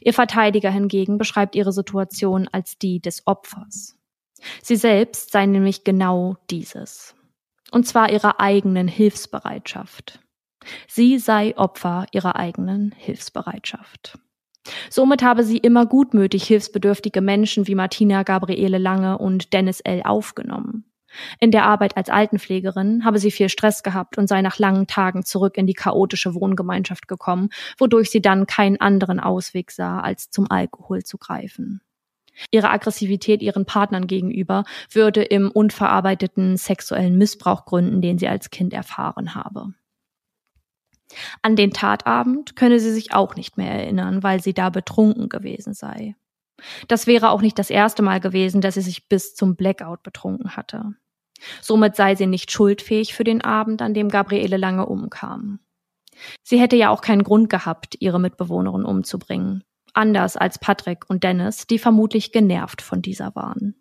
Ihr 0.01 0.13
Verteidiger 0.13 0.71
hingegen 0.71 1.19
beschreibt 1.19 1.55
ihre 1.55 1.73
Situation 1.73 2.49
als 2.53 2.79
die 2.79 3.01
des 3.01 3.27
Opfers. 3.27 3.97
Sie 4.63 4.77
selbst 4.77 5.33
sei 5.33 5.47
nämlich 5.47 5.85
genau 5.85 6.37
dieses. 6.51 7.15
Und 7.73 7.87
zwar 7.87 8.13
ihrer 8.13 8.39
eigenen 8.39 8.87
Hilfsbereitschaft. 8.87 10.21
Sie 10.87 11.19
sei 11.19 11.57
Opfer 11.57 12.07
ihrer 12.13 12.37
eigenen 12.37 12.95
Hilfsbereitschaft. 12.97 14.19
Somit 14.91 15.23
habe 15.23 15.43
sie 15.43 15.59
immer 15.59 15.87
gutmütig 15.87 16.45
hilfsbedürftige 16.45 17.21
Menschen 17.21 17.67
wie 17.67 17.75
Martina 17.75 18.23
Gabriele 18.23 18.79
Lange 18.79 19.19
und 19.19 19.53
Dennis 19.53 19.81
L. 19.81 20.03
aufgenommen. 20.05 20.85
In 21.41 21.51
der 21.51 21.65
Arbeit 21.65 21.97
als 21.97 22.09
Altenpflegerin 22.09 23.05
habe 23.05 23.19
sie 23.19 23.31
viel 23.31 23.49
Stress 23.49 23.83
gehabt 23.83 24.19
und 24.19 24.29
sei 24.29 24.41
nach 24.41 24.59
langen 24.59 24.87
Tagen 24.87 25.25
zurück 25.25 25.59
in 25.59 25.67
die 25.67 25.75
chaotische 25.75 26.35
Wohngemeinschaft 26.35 27.09
gekommen, 27.09 27.51
wodurch 27.79 28.11
sie 28.11 28.23
dann 28.23 28.47
keinen 28.47 28.81
anderen 28.81 29.21
Ausweg 29.21 29.71
sah, 29.71 30.01
als 30.01 30.31
zum 30.31 30.51
Alkohol 30.51 31.03
zu 31.03 31.19
greifen. 31.19 31.81
Ihre 32.51 32.71
Aggressivität 32.71 33.43
ihren 33.43 33.67
Partnern 33.67 34.07
gegenüber 34.07 34.65
würde 34.91 35.23
im 35.23 35.51
unverarbeiteten 35.51 36.57
sexuellen 36.57 37.19
Missbrauch 37.19 37.65
gründen, 37.65 38.01
den 38.01 38.19
sie 38.19 38.29
als 38.29 38.51
Kind 38.51 38.73
erfahren 38.73 39.35
habe. 39.35 39.75
An 41.43 41.57
den 41.57 41.73
Tatabend 41.73 42.57
könne 42.57 42.81
sie 42.81 42.93
sich 42.93 43.13
auch 43.13 43.37
nicht 43.37 43.59
mehr 43.59 43.71
erinnern, 43.71 44.23
weil 44.23 44.43
sie 44.43 44.55
da 44.55 44.71
betrunken 44.71 45.29
gewesen 45.29 45.75
sei. 45.75 46.17
Das 46.89 47.07
wäre 47.07 47.31
auch 47.31 47.43
nicht 47.43 47.59
das 47.59 47.71
erste 47.71 48.03
Mal 48.03 48.21
gewesen, 48.21 48.61
dass 48.61 48.75
sie 48.75 48.83
sich 48.83 49.09
bis 49.09 49.35
zum 49.35 49.57
Blackout 49.57 50.03
betrunken 50.03 50.57
hatte. 50.57 50.95
Somit 51.61 51.97
sei 51.97 52.15
sie 52.15 52.27
nicht 52.27 52.53
schuldfähig 52.53 53.15
für 53.15 53.25
den 53.25 53.43
Abend, 53.43 53.83
an 53.83 53.95
dem 53.95 54.09
Gabriele 54.09 54.57
Lange 54.57 54.87
umkam. 54.87 55.59
Sie 56.43 56.61
hätte 56.61 56.77
ja 56.77 56.91
auch 56.91 57.01
keinen 57.01 57.25
Grund 57.25 57.51
gehabt, 57.51 57.97
ihre 57.99 58.21
Mitbewohnerin 58.21 58.85
umzubringen. 58.85 59.65
Anders 59.93 60.37
als 60.37 60.59
Patrick 60.59 61.09
und 61.09 61.23
Dennis, 61.25 61.67
die 61.67 61.79
vermutlich 61.79 62.33
genervt 62.33 62.83
von 62.83 63.03
dieser 63.03 63.35
waren. 63.35 63.75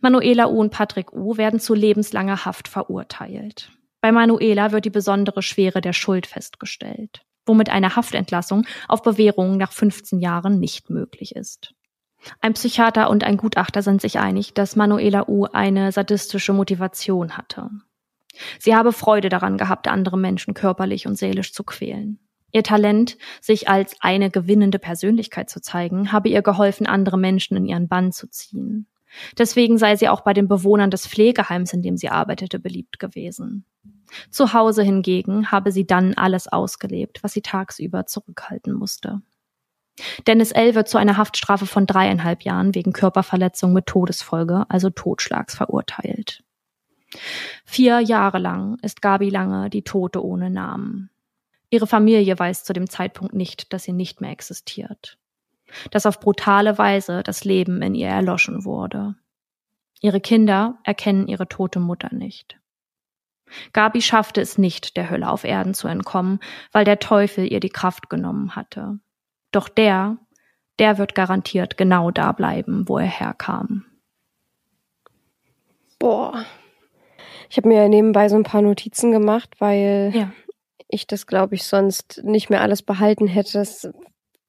Manuela 0.00 0.48
U. 0.48 0.60
und 0.60 0.70
Patrick 0.70 1.12
U. 1.12 1.36
werden 1.36 1.60
zu 1.60 1.74
lebenslanger 1.74 2.44
Haft 2.44 2.68
verurteilt. 2.68 3.70
Bei 4.00 4.12
Manuela 4.12 4.72
wird 4.72 4.84
die 4.84 4.90
besondere 4.90 5.42
Schwere 5.42 5.80
der 5.80 5.92
Schuld 5.92 6.26
festgestellt, 6.26 7.22
womit 7.46 7.70
eine 7.70 7.96
Haftentlassung 7.96 8.66
auf 8.88 9.02
Bewährung 9.02 9.56
nach 9.56 9.72
15 9.72 10.20
Jahren 10.20 10.60
nicht 10.60 10.90
möglich 10.90 11.34
ist. 11.34 11.74
Ein 12.40 12.54
Psychiater 12.54 13.08
und 13.10 13.24
ein 13.24 13.36
Gutachter 13.36 13.82
sind 13.82 14.00
sich 14.00 14.18
einig, 14.18 14.54
dass 14.54 14.76
Manuela 14.76 15.28
U 15.28 15.44
eine 15.44 15.92
sadistische 15.92 16.52
Motivation 16.52 17.36
hatte. 17.36 17.70
Sie 18.58 18.74
habe 18.74 18.92
Freude 18.92 19.28
daran 19.28 19.56
gehabt, 19.56 19.88
andere 19.88 20.18
Menschen 20.18 20.54
körperlich 20.54 21.06
und 21.06 21.16
seelisch 21.16 21.52
zu 21.52 21.64
quälen. 21.64 22.18
Ihr 22.56 22.62
Talent, 22.62 23.18
sich 23.42 23.68
als 23.68 23.96
eine 24.00 24.30
gewinnende 24.30 24.78
Persönlichkeit 24.78 25.50
zu 25.50 25.60
zeigen, 25.60 26.10
habe 26.10 26.30
ihr 26.30 26.40
geholfen, 26.40 26.86
andere 26.86 27.18
Menschen 27.18 27.54
in 27.54 27.66
ihren 27.66 27.86
Bann 27.86 28.12
zu 28.12 28.30
ziehen. 28.30 28.86
Deswegen 29.36 29.76
sei 29.76 29.94
sie 29.96 30.08
auch 30.08 30.22
bei 30.22 30.32
den 30.32 30.48
Bewohnern 30.48 30.90
des 30.90 31.06
Pflegeheims, 31.06 31.74
in 31.74 31.82
dem 31.82 31.98
sie 31.98 32.08
arbeitete, 32.08 32.58
beliebt 32.58 32.98
gewesen. 32.98 33.66
Zu 34.30 34.54
Hause 34.54 34.82
hingegen 34.82 35.52
habe 35.52 35.70
sie 35.70 35.86
dann 35.86 36.14
alles 36.14 36.48
ausgelebt, 36.48 37.22
was 37.22 37.34
sie 37.34 37.42
tagsüber 37.42 38.06
zurückhalten 38.06 38.72
musste. 38.72 39.20
Dennis 40.26 40.50
L. 40.52 40.74
wird 40.74 40.88
zu 40.88 40.96
einer 40.96 41.18
Haftstrafe 41.18 41.66
von 41.66 41.86
dreieinhalb 41.86 42.42
Jahren 42.42 42.74
wegen 42.74 42.94
Körperverletzung 42.94 43.74
mit 43.74 43.84
Todesfolge, 43.84 44.64
also 44.70 44.88
Totschlags, 44.88 45.54
verurteilt. 45.54 46.42
Vier 47.66 48.00
Jahre 48.00 48.38
lang 48.38 48.78
ist 48.80 49.02
Gabi 49.02 49.28
Lange 49.28 49.68
die 49.68 49.82
Tote 49.82 50.24
ohne 50.24 50.48
Namen. 50.48 51.10
Ihre 51.70 51.86
Familie 51.86 52.38
weiß 52.38 52.64
zu 52.64 52.72
dem 52.72 52.88
Zeitpunkt 52.88 53.34
nicht, 53.34 53.72
dass 53.72 53.84
sie 53.84 53.92
nicht 53.92 54.20
mehr 54.20 54.30
existiert. 54.30 55.18
Dass 55.90 56.06
auf 56.06 56.20
brutale 56.20 56.78
Weise 56.78 57.22
das 57.22 57.44
Leben 57.44 57.82
in 57.82 57.94
ihr 57.94 58.08
erloschen 58.08 58.64
wurde. 58.64 59.16
Ihre 60.00 60.20
Kinder 60.20 60.78
erkennen 60.84 61.26
ihre 61.26 61.48
tote 61.48 61.80
Mutter 61.80 62.14
nicht. 62.14 62.58
Gabi 63.72 64.02
schaffte 64.02 64.40
es 64.40 64.58
nicht, 64.58 64.96
der 64.96 65.10
Hölle 65.10 65.28
auf 65.30 65.44
Erden 65.44 65.74
zu 65.74 65.88
entkommen, 65.88 66.40
weil 66.72 66.84
der 66.84 66.98
Teufel 66.98 67.50
ihr 67.50 67.60
die 67.60 67.70
Kraft 67.70 68.10
genommen 68.10 68.56
hatte. 68.56 68.98
Doch 69.52 69.68
der, 69.68 70.18
der 70.78 70.98
wird 70.98 71.14
garantiert 71.14 71.76
genau 71.76 72.10
da 72.10 72.32
bleiben, 72.32 72.88
wo 72.88 72.98
er 72.98 73.06
herkam. 73.06 73.84
Boah. 75.98 76.44
Ich 77.48 77.56
habe 77.56 77.68
mir 77.68 77.88
nebenbei 77.88 78.28
so 78.28 78.36
ein 78.36 78.42
paar 78.42 78.62
Notizen 78.62 79.12
gemacht, 79.12 79.50
weil 79.60 80.12
ja. 80.14 80.32
Ich 80.88 81.06
das, 81.06 81.26
glaube 81.26 81.54
ich, 81.54 81.64
sonst 81.64 82.22
nicht 82.24 82.50
mehr 82.50 82.60
alles 82.60 82.82
behalten 82.82 83.26
hätte. 83.26 83.60
Es 83.60 83.88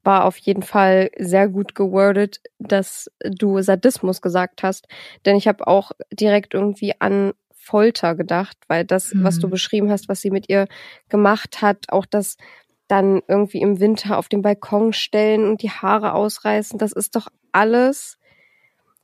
war 0.04 0.26
auf 0.26 0.38
jeden 0.38 0.64
Fall 0.64 1.12
sehr 1.18 1.50
gut 1.50 1.76
gewordet, 1.76 2.40
dass 2.60 3.12
du 3.20 3.62
Sadismus 3.62 4.22
gesagt 4.22 4.64
hast. 4.64 4.88
Denn 5.26 5.36
ich 5.36 5.48
habe 5.48 5.68
auch 5.68 5.92
direkt 6.12 6.54
irgendwie 6.54 7.00
an 7.00 7.34
Folter 7.52 8.16
gedacht, 8.16 8.58
weil 8.68 8.86
das, 8.86 9.14
mhm. 9.14 9.24
was 9.24 9.40
du 9.40 9.48
mhm. 9.48 9.52
beschrieben 9.52 9.92
hast, 9.92 10.08
was 10.08 10.22
sie 10.22 10.32
mit 10.32 10.48
ihr 10.48 10.68
gemacht 11.10 11.62
hat, 11.62 11.88
auch 11.90 12.06
das 12.06 12.38
dann 12.88 13.22
irgendwie 13.28 13.60
im 13.60 13.82
Winter 13.82 14.18
auf 14.18 14.30
den 14.30 14.42
Balkon 14.42 14.94
stellen 14.94 15.44
und 15.44 15.62
die 15.62 15.72
Haare 15.72 16.14
ausreißen, 16.14 16.80
das 16.80 16.94
ist 16.94 17.18
doch 17.18 17.28
alles, 17.52 18.18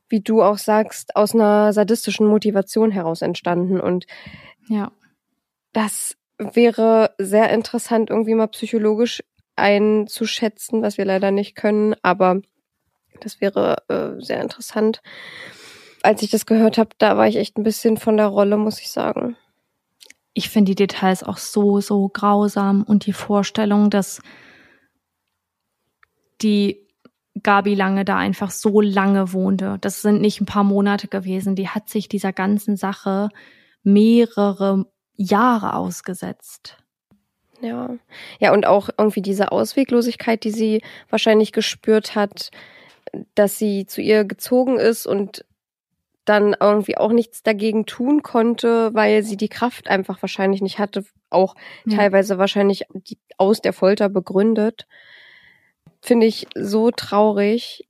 wie 0.08 0.20
du 0.20 0.42
auch 0.42 0.56
sagst, 0.56 1.16
aus 1.16 1.34
einer 1.34 1.74
sadistischen 1.74 2.26
Motivation 2.26 2.90
heraus 2.90 3.20
entstanden. 3.20 3.78
Und 3.78 4.06
ja, 4.68 4.90
das 5.74 6.16
wäre 6.38 7.14
sehr 7.18 7.50
interessant, 7.50 8.10
irgendwie 8.10 8.34
mal 8.34 8.48
psychologisch 8.48 9.22
einzuschätzen, 9.56 10.82
was 10.82 10.98
wir 10.98 11.04
leider 11.04 11.30
nicht 11.30 11.54
können, 11.54 11.94
aber 12.02 12.40
das 13.20 13.40
wäre 13.40 13.76
äh, 13.88 14.20
sehr 14.20 14.40
interessant 14.42 15.00
als 16.04 16.22
ich 16.22 16.30
das 16.30 16.46
gehört 16.46 16.76
habe, 16.76 16.90
da 16.98 17.16
war 17.16 17.26
ich 17.26 17.36
echt 17.36 17.56
ein 17.56 17.64
bisschen 17.64 17.96
von 17.96 18.16
der 18.16 18.26
Rolle, 18.26 18.58
muss 18.58 18.78
ich 18.80 18.90
sagen. 18.90 19.36
Ich 20.34 20.50
finde 20.50 20.72
die 20.72 20.86
Details 20.86 21.22
auch 21.22 21.38
so, 21.38 21.80
so 21.80 22.08
grausam 22.08 22.82
und 22.82 23.06
die 23.06 23.12
Vorstellung, 23.12 23.88
dass 23.88 24.20
die 26.42 26.86
Gabi 27.42 27.74
lange 27.74 28.04
da 28.04 28.16
einfach 28.18 28.50
so 28.50 28.80
lange 28.80 29.32
wohnte. 29.32 29.78
Das 29.80 30.02
sind 30.02 30.20
nicht 30.20 30.40
ein 30.40 30.46
paar 30.46 30.64
Monate 30.64 31.08
gewesen. 31.08 31.56
Die 31.56 31.68
hat 31.68 31.88
sich 31.88 32.08
dieser 32.08 32.32
ganzen 32.32 32.76
Sache 32.76 33.30
mehrere 33.82 34.86
Jahre 35.16 35.74
ausgesetzt. 35.74 36.76
Ja. 37.60 37.96
Ja, 38.40 38.52
und 38.52 38.66
auch 38.66 38.90
irgendwie 38.98 39.22
diese 39.22 39.52
Ausweglosigkeit, 39.52 40.44
die 40.44 40.50
sie 40.50 40.82
wahrscheinlich 41.08 41.52
gespürt 41.52 42.14
hat, 42.14 42.50
dass 43.34 43.58
sie 43.58 43.86
zu 43.86 44.00
ihr 44.00 44.24
gezogen 44.24 44.78
ist 44.78 45.06
und 45.06 45.44
dann 46.24 46.56
irgendwie 46.58 46.96
auch 46.96 47.12
nichts 47.12 47.42
dagegen 47.42 47.86
tun 47.86 48.22
konnte, 48.22 48.94
weil 48.94 49.22
sie 49.22 49.36
die 49.36 49.48
Kraft 49.48 49.88
einfach 49.88 50.22
wahrscheinlich 50.22 50.62
nicht 50.62 50.78
hatte, 50.78 51.04
auch 51.30 51.54
ja. 51.84 51.96
teilweise 51.96 52.38
wahrscheinlich 52.38 52.86
aus 53.36 53.60
der 53.60 53.72
Folter 53.72 54.08
begründet. 54.08 54.86
Finde 56.00 56.26
ich 56.26 56.46
so 56.54 56.90
traurig. 56.90 57.88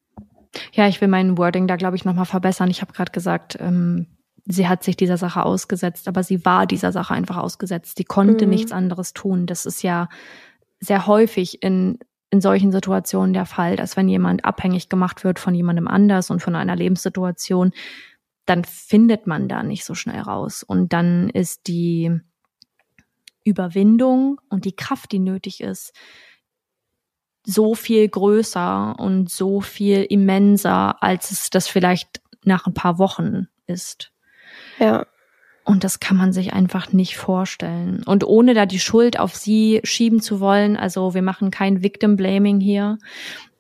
Ja, 0.73 0.89
ich 0.89 1.01
will 1.01 1.09
mein 1.09 1.39
Wording 1.39 1.67
da, 1.67 1.77
glaube 1.77 1.97
ich, 1.97 2.05
nochmal 2.05 2.27
verbessern. 2.27 2.71
Ich 2.71 2.81
habe 2.81 2.93
gerade 2.93 3.13
gesagt, 3.13 3.57
ähm, 3.61 4.07
sie 4.47 4.69
hat 4.69 4.83
sich 4.85 4.97
dieser 4.97 5.17
Sache 5.17 5.45
ausgesetzt, 5.45 6.09
aber 6.09 6.23
sie 6.23 6.45
war 6.45 6.67
dieser 6.67 6.93
Sache 6.93 7.15
einfach 7.15 7.37
ausgesetzt. 7.37 7.97
Sie 7.97 8.05
konnte 8.05 8.47
mhm. 8.47 8.51
nichts 8.51 8.73
anderes 8.73 9.13
tun. 9.13 9.47
Das 9.47 9.67
ist 9.67 9.83
ja 9.83 10.09
sehr 10.81 11.07
häufig 11.07 11.63
in 11.63 11.99
in 12.35 12.41
solchen 12.41 12.73
Situationen 12.73 13.33
der 13.33 13.47
Fall, 13.47 13.77
dass 13.77 13.97
wenn 13.97 14.09
jemand 14.09 14.45
abhängig 14.45 14.89
gemacht 14.89 15.23
wird 15.23 15.39
von 15.39 15.55
jemandem 15.55 15.87
anders 15.87 16.31
und 16.31 16.41
von 16.41 16.57
einer 16.57 16.75
Lebenssituation, 16.75 17.73
dann 18.45 18.65
findet 18.65 19.29
man 19.29 19.49
da 19.49 19.63
nicht 19.63 19.85
so 19.85 19.95
schnell 19.95 20.21
raus. 20.21 20.65
Und 20.65 20.93
dann 20.93 21.31
ist 21.31 21.69
die 21.69 22.11
Überwindung 23.45 24.41
und 24.49 24.65
die 24.65 24.75
Kraft, 24.75 25.13
die 25.13 25.21
nötig 25.21 25.61
ist, 25.61 25.93
so 27.47 27.77
viel 27.77 28.09
größer 28.09 28.99
und 28.99 29.31
so 29.31 29.61
viel 29.61 30.03
immenser, 30.03 31.01
als 31.05 31.31
es 31.31 31.51
das 31.51 31.69
vielleicht 31.69 32.21
nach 32.43 32.67
ein 32.67 32.75
paar 32.75 32.99
Wochen 32.99 33.47
ist. 33.67 34.14
Ja. 34.79 35.07
Und 35.65 35.83
das 35.83 35.99
kann 35.99 36.19
man 36.19 36.33
sich 36.33 36.53
einfach 36.53 36.93
nicht 36.93 37.17
vorstellen. 37.17 38.03
Und 38.05 38.23
ohne 38.25 38.53
da 38.53 38.67
die 38.67 38.79
Schuld 38.79 39.19
auf 39.19 39.35
sie 39.35 39.81
schieben 39.83 40.21
zu 40.21 40.39
wollen, 40.39 40.77
also 40.77 41.15
wir 41.15 41.23
machen 41.23 41.51
kein 41.51 41.83
Victim 41.83 42.17
Blaming 42.17 42.61
hier. 42.61 42.99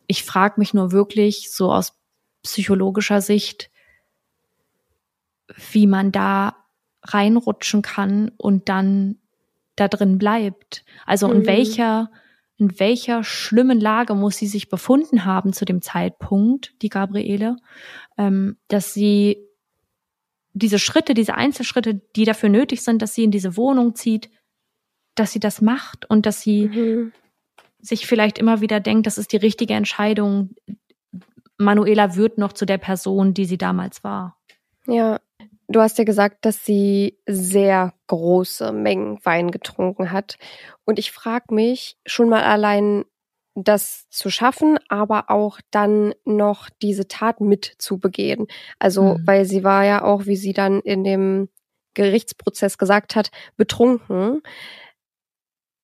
Ich 0.06 0.22
frage 0.22 0.56
mich 0.58 0.74
nur 0.74 0.92
wirklich 0.92 1.50
so 1.50 1.72
aus 1.72 1.94
psychologischer 2.42 3.22
Sicht, 3.22 3.70
wie 5.72 5.86
man 5.86 6.12
da 6.12 6.56
reinrutschen 7.02 7.80
kann 7.80 8.30
und 8.36 8.68
dann 8.68 9.16
da 9.76 9.88
drin 9.88 10.18
bleibt. 10.18 10.84
Also 11.06 11.28
mhm. 11.28 11.36
in 11.36 11.46
welcher, 11.46 12.10
in 12.58 12.78
welcher 12.78 13.24
schlimmen 13.24 13.80
Lage 13.80 14.14
muss 14.14 14.36
sie 14.36 14.46
sich 14.46 14.68
befunden 14.68 15.24
haben 15.24 15.54
zu 15.54 15.64
dem 15.64 15.80
Zeitpunkt, 15.80 16.74
die 16.82 16.90
Gabriele, 16.90 17.56
ähm, 18.18 18.58
dass 18.68 18.92
sie 18.94 19.38
diese 20.54 20.78
Schritte, 20.78 21.14
diese 21.14 21.34
Einzelschritte, 21.34 22.00
die 22.16 22.24
dafür 22.24 22.48
nötig 22.48 22.82
sind, 22.82 23.02
dass 23.02 23.14
sie 23.14 23.24
in 23.24 23.30
diese 23.30 23.56
Wohnung 23.56 23.94
zieht, 23.94 24.30
dass 25.14 25.32
sie 25.32 25.40
das 25.40 25.60
macht 25.60 26.08
und 26.08 26.26
dass 26.26 26.40
sie 26.40 26.68
mhm. 26.68 27.12
sich 27.80 28.06
vielleicht 28.06 28.38
immer 28.38 28.60
wieder 28.60 28.80
denkt, 28.80 29.06
das 29.06 29.18
ist 29.18 29.32
die 29.32 29.36
richtige 29.36 29.74
Entscheidung, 29.74 30.54
Manuela 31.58 32.16
wird 32.16 32.38
noch 32.38 32.52
zu 32.52 32.66
der 32.66 32.78
Person, 32.78 33.34
die 33.34 33.44
sie 33.44 33.58
damals 33.58 34.02
war. 34.02 34.36
Ja, 34.86 35.20
du 35.68 35.80
hast 35.80 35.98
ja 35.98 36.04
gesagt, 36.04 36.44
dass 36.44 36.64
sie 36.64 37.18
sehr 37.26 37.94
große 38.06 38.72
Mengen 38.72 39.18
Wein 39.24 39.50
getrunken 39.50 40.10
hat. 40.10 40.36
Und 40.84 40.98
ich 40.98 41.12
frage 41.12 41.54
mich 41.54 41.96
schon 42.06 42.28
mal 42.28 42.42
allein, 42.42 43.04
das 43.54 44.08
zu 44.10 44.30
schaffen, 44.30 44.78
aber 44.88 45.30
auch 45.30 45.60
dann 45.70 46.14
noch 46.24 46.68
diese 46.82 47.06
Tat 47.08 47.40
mit 47.40 47.74
zu 47.78 47.98
begehen. 47.98 48.46
Also, 48.78 49.14
Mhm. 49.14 49.26
weil 49.26 49.44
sie 49.44 49.62
war 49.64 49.84
ja 49.84 50.02
auch, 50.04 50.26
wie 50.26 50.36
sie 50.36 50.52
dann 50.52 50.80
in 50.80 51.04
dem 51.04 51.48
Gerichtsprozess 51.94 52.78
gesagt 52.78 53.14
hat, 53.14 53.30
betrunken 53.56 54.42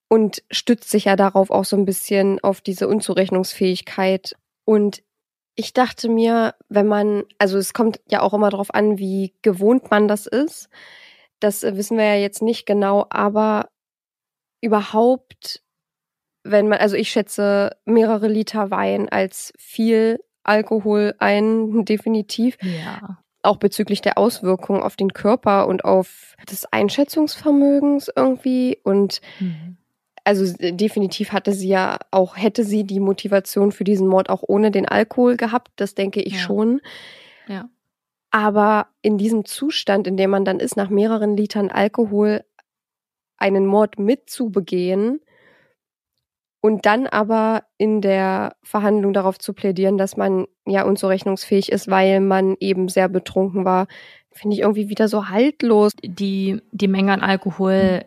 und 0.08 0.42
stützt 0.50 0.90
sich 0.90 1.04
ja 1.04 1.16
darauf 1.16 1.50
auch 1.50 1.64
so 1.64 1.76
ein 1.76 1.84
bisschen 1.84 2.40
auf 2.40 2.60
diese 2.60 2.88
Unzurechnungsfähigkeit. 2.88 4.34
Und 4.64 5.02
ich 5.54 5.72
dachte 5.72 6.08
mir, 6.08 6.54
wenn 6.68 6.86
man, 6.88 7.24
also 7.38 7.58
es 7.58 7.72
kommt 7.72 8.00
ja 8.10 8.22
auch 8.22 8.34
immer 8.34 8.50
darauf 8.50 8.74
an, 8.74 8.98
wie 8.98 9.34
gewohnt 9.42 9.90
man 9.90 10.08
das 10.08 10.26
ist. 10.26 10.68
Das 11.38 11.62
äh, 11.62 11.76
wissen 11.76 11.96
wir 11.96 12.04
ja 12.04 12.16
jetzt 12.16 12.42
nicht 12.42 12.66
genau, 12.66 13.06
aber 13.10 13.68
überhaupt, 14.60 15.62
wenn 16.44 16.68
man, 16.68 16.78
also 16.78 16.96
ich 16.96 17.10
schätze 17.10 17.76
mehrere 17.84 18.28
Liter 18.28 18.70
Wein 18.70 19.08
als 19.08 19.52
viel 19.58 20.20
Alkohol 20.42 21.14
ein, 21.18 21.84
definitiv 21.84 22.56
Ja. 22.62 23.18
auch 23.42 23.56
bezüglich 23.58 24.00
der 24.02 24.18
Auswirkungen 24.18 24.82
auf 24.82 24.96
den 24.96 25.12
Körper 25.12 25.66
und 25.66 25.84
auf 25.84 26.34
des 26.50 26.70
Einschätzungsvermögens 26.72 28.10
irgendwie. 28.14 28.78
Und 28.82 29.20
Mhm. 29.38 29.76
also 30.24 30.44
äh, 30.58 30.72
definitiv 30.72 31.32
hatte 31.32 31.52
sie 31.52 31.68
ja 31.68 31.98
auch, 32.10 32.36
hätte 32.36 32.64
sie 32.64 32.84
die 32.84 33.00
Motivation 33.00 33.72
für 33.72 33.84
diesen 33.84 34.06
Mord 34.08 34.28
auch 34.30 34.42
ohne 34.46 34.70
den 34.70 34.86
Alkohol 34.88 35.36
gehabt, 35.36 35.70
das 35.76 35.94
denke 35.94 36.20
ich 36.22 36.34
Ja. 36.34 36.38
schon. 36.40 36.80
Ja. 37.48 37.68
Aber 38.30 38.86
in 39.02 39.18
diesem 39.18 39.44
Zustand, 39.44 40.06
in 40.06 40.16
dem 40.16 40.30
man 40.30 40.44
dann 40.44 40.60
ist, 40.60 40.76
nach 40.76 40.88
mehreren 40.90 41.36
Litern 41.36 41.70
Alkohol 41.70 42.44
einen 43.38 43.66
Mord 43.66 43.98
mitzubegehen 43.98 45.20
und 46.60 46.86
dann 46.86 47.06
aber 47.06 47.62
in 47.78 48.00
der 48.00 48.54
Verhandlung 48.62 49.12
darauf 49.12 49.38
zu 49.38 49.54
plädieren, 49.54 49.96
dass 49.96 50.16
man 50.16 50.46
ja 50.66 50.84
unzurechnungsfähig 50.84 51.72
ist, 51.72 51.88
weil 51.88 52.20
man 52.20 52.56
eben 52.60 52.88
sehr 52.88 53.08
betrunken 53.08 53.64
war, 53.64 53.86
finde 54.32 54.54
ich 54.54 54.60
irgendwie 54.60 54.88
wieder 54.88 55.08
so 55.08 55.28
haltlos. 55.28 55.92
die, 56.02 56.60
die 56.72 56.88
Menge 56.88 57.12
an 57.12 57.20
Alkohol 57.20 58.04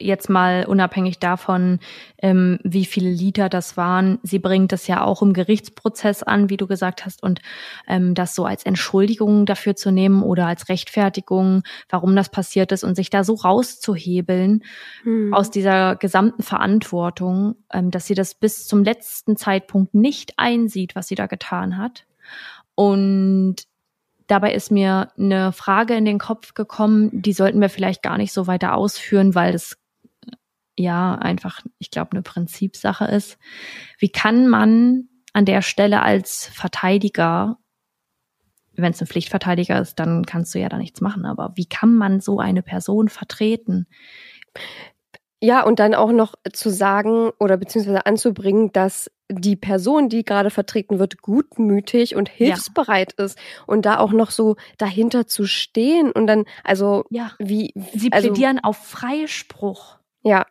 jetzt 0.00 0.28
mal 0.28 0.66
unabhängig 0.66 1.18
davon, 1.18 1.78
ähm, 2.18 2.58
wie 2.62 2.84
viele 2.84 3.10
Liter 3.10 3.48
das 3.48 3.76
waren. 3.76 4.18
Sie 4.22 4.38
bringt 4.38 4.72
das 4.72 4.86
ja 4.86 5.02
auch 5.02 5.22
im 5.22 5.32
Gerichtsprozess 5.32 6.22
an, 6.22 6.50
wie 6.50 6.56
du 6.56 6.66
gesagt 6.66 7.04
hast, 7.04 7.22
und 7.22 7.40
ähm, 7.86 8.14
das 8.14 8.34
so 8.34 8.44
als 8.44 8.64
Entschuldigung 8.64 9.46
dafür 9.46 9.76
zu 9.76 9.90
nehmen 9.90 10.22
oder 10.22 10.46
als 10.46 10.68
Rechtfertigung, 10.68 11.62
warum 11.88 12.16
das 12.16 12.28
passiert 12.28 12.72
ist 12.72 12.84
und 12.84 12.94
sich 12.94 13.10
da 13.10 13.24
so 13.24 13.34
rauszuhebeln 13.34 14.62
Hm. 15.02 15.32
aus 15.34 15.50
dieser 15.50 15.96
gesamten 15.96 16.42
Verantwortung, 16.42 17.56
ähm, 17.72 17.90
dass 17.90 18.06
sie 18.06 18.14
das 18.14 18.34
bis 18.34 18.66
zum 18.66 18.84
letzten 18.84 19.36
Zeitpunkt 19.36 19.94
nicht 19.94 20.34
einsieht, 20.36 20.94
was 20.94 21.08
sie 21.08 21.14
da 21.14 21.26
getan 21.26 21.78
hat. 21.78 22.06
Und 22.74 23.56
dabei 24.26 24.52
ist 24.54 24.70
mir 24.70 25.08
eine 25.18 25.52
Frage 25.52 25.94
in 25.94 26.04
den 26.04 26.18
Kopf 26.18 26.54
gekommen, 26.54 27.10
die 27.12 27.32
sollten 27.32 27.60
wir 27.60 27.68
vielleicht 27.68 28.02
gar 28.02 28.18
nicht 28.18 28.32
so 28.32 28.46
weiter 28.46 28.74
ausführen, 28.74 29.34
weil 29.34 29.52
das 29.52 29.72
äh, 29.72 29.76
ja 30.76 31.14
einfach, 31.14 31.62
ich 31.78 31.90
glaube, 31.90 32.12
eine 32.12 32.22
Prinzipsache 32.22 33.06
ist. 33.06 33.38
Wie 33.98 34.10
kann 34.10 34.48
man 34.48 35.08
an 35.32 35.44
der 35.44 35.62
Stelle 35.62 36.02
als 36.02 36.46
Verteidiger, 36.46 37.58
wenn 38.74 38.92
es 38.92 39.00
ein 39.00 39.06
Pflichtverteidiger 39.06 39.80
ist, 39.80 39.98
dann 39.98 40.24
kannst 40.26 40.54
du 40.54 40.58
ja 40.58 40.68
da 40.68 40.78
nichts 40.78 41.00
machen, 41.00 41.24
aber 41.24 41.52
wie 41.56 41.66
kann 41.66 41.94
man 41.94 42.20
so 42.20 42.40
eine 42.40 42.62
Person 42.62 43.08
vertreten? 43.08 43.86
Ja, 45.42 45.62
und 45.62 45.78
dann 45.78 45.94
auch 45.94 46.12
noch 46.12 46.34
zu 46.52 46.70
sagen 46.70 47.30
oder 47.38 47.58
beziehungsweise 47.58 48.06
anzubringen, 48.06 48.72
dass 48.72 49.10
die 49.30 49.56
Person, 49.56 50.08
die 50.08 50.24
gerade 50.24 50.50
vertreten 50.50 50.98
wird, 50.98 51.20
gutmütig 51.20 52.16
und 52.16 52.28
hilfsbereit 52.28 53.12
ist 53.14 53.38
und 53.66 53.84
da 53.84 53.98
auch 53.98 54.12
noch 54.12 54.30
so 54.30 54.56
dahinter 54.78 55.26
zu 55.26 55.46
stehen 55.46 56.10
und 56.12 56.26
dann, 56.26 56.44
also 56.64 57.04
Ja. 57.10 57.32
wie, 57.38 57.72
Sie 57.94 58.12
also, 58.12 58.28
plädieren 58.28 58.60
auf 58.62 58.78
Freispruch. 58.78 59.98
ja, 60.22 60.46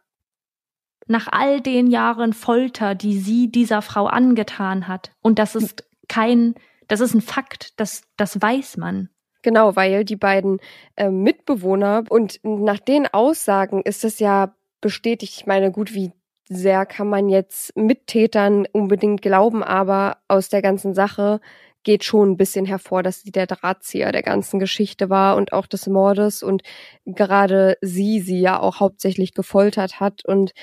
nach 1.07 1.27
all 1.31 1.61
den 1.61 1.87
Jahren 1.87 2.33
Folter, 2.33 2.95
die 2.95 3.17
sie 3.17 3.51
dieser 3.51 3.81
Frau 3.81 4.07
angetan 4.07 4.87
hat. 4.87 5.11
Und 5.21 5.39
das 5.39 5.55
ist 5.55 5.85
kein, 6.07 6.55
das 6.87 6.99
ist 6.99 7.13
ein 7.13 7.21
Fakt, 7.21 7.79
das, 7.79 8.03
das 8.17 8.41
weiß 8.41 8.77
man. 8.77 9.09
Genau, 9.41 9.75
weil 9.75 10.05
die 10.05 10.15
beiden 10.15 10.59
äh, 10.95 11.09
Mitbewohner 11.09 12.03
und 12.09 12.39
nach 12.43 12.79
den 12.79 13.07
Aussagen 13.07 13.83
ist 13.83 14.03
es 14.03 14.17
ja 14.19 14.55
bestätigt. 14.81 15.33
Ich 15.37 15.45
meine, 15.45 15.71
gut, 15.71 15.93
wie 15.93 16.11
sehr 16.49 16.85
kann 16.85 17.07
man 17.07 17.29
jetzt 17.29 17.75
Mittätern 17.75 18.67
unbedingt 18.71 19.21
glauben, 19.21 19.63
aber 19.63 20.17
aus 20.27 20.49
der 20.49 20.61
ganzen 20.61 20.93
Sache 20.95 21.41
geht 21.83 22.03
schon 22.03 22.31
ein 22.31 22.37
bisschen 22.37 22.65
hervor, 22.65 23.03
dass 23.03 23.21
sie 23.21 23.31
der 23.31 23.45
Drahtzieher 23.45 24.11
der 24.11 24.23
ganzen 24.23 24.59
Geschichte 24.59 25.09
war 25.09 25.35
und 25.37 25.53
auch 25.53 25.67
des 25.67 25.85
Mordes 25.87 26.41
und 26.41 26.63
gerade 27.05 27.77
sie 27.81 28.19
sie 28.19 28.41
ja 28.41 28.59
auch 28.59 28.79
hauptsächlich 28.79 29.33
gefoltert 29.33 29.99
hat 29.99 30.25
und 30.25 30.53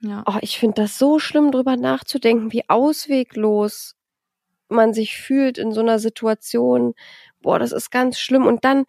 Ja. 0.00 0.22
Oh, 0.26 0.38
ich 0.40 0.58
finde 0.58 0.82
das 0.82 0.98
so 0.98 1.18
schlimm, 1.18 1.50
drüber 1.52 1.76
nachzudenken, 1.76 2.52
wie 2.52 2.68
ausweglos 2.68 3.96
man 4.68 4.94
sich 4.94 5.16
fühlt 5.18 5.58
in 5.58 5.72
so 5.72 5.80
einer 5.80 5.98
Situation. 5.98 6.94
Boah, 7.42 7.58
das 7.58 7.72
ist 7.72 7.90
ganz 7.90 8.18
schlimm. 8.20 8.46
Und 8.46 8.64
dann 8.64 8.84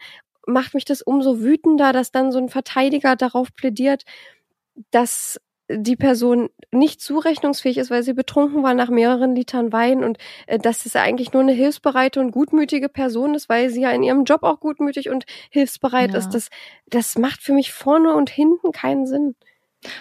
macht 0.47 0.73
mich 0.73 0.85
das 0.85 1.01
umso 1.01 1.39
wütender, 1.41 1.93
dass 1.93 2.11
dann 2.11 2.31
so 2.31 2.39
ein 2.39 2.49
Verteidiger 2.49 3.15
darauf 3.15 3.53
plädiert, 3.55 4.03
dass 4.91 5.39
die 5.69 5.95
Person 5.95 6.49
nicht 6.71 7.01
zurechnungsfähig 7.01 7.77
ist, 7.77 7.91
weil 7.91 8.03
sie 8.03 8.13
betrunken 8.13 8.63
war 8.63 8.73
nach 8.73 8.89
mehreren 8.89 9.35
Litern 9.35 9.71
Wein 9.73 10.03
und 10.03 10.17
äh, 10.47 10.59
dass 10.59 10.85
es 10.85 10.95
eigentlich 10.97 11.33
nur 11.33 11.43
eine 11.43 11.53
hilfsbereite 11.53 12.19
und 12.19 12.31
gutmütige 12.31 12.89
Person 12.89 13.35
ist, 13.35 13.49
weil 13.49 13.69
sie 13.69 13.81
ja 13.81 13.91
in 13.91 14.03
ihrem 14.03 14.25
Job 14.25 14.43
auch 14.43 14.59
gutmütig 14.59 15.09
und 15.09 15.25
hilfsbereit 15.49 16.13
Ja. 16.13 16.19
ist. 16.19 16.33
Das, 16.35 16.49
das 16.87 17.17
macht 17.17 17.41
für 17.41 17.53
mich 17.53 17.71
vorne 17.73 18.13
und 18.15 18.29
hinten 18.29 18.71
keinen 18.73 19.07
Sinn. 19.07 19.35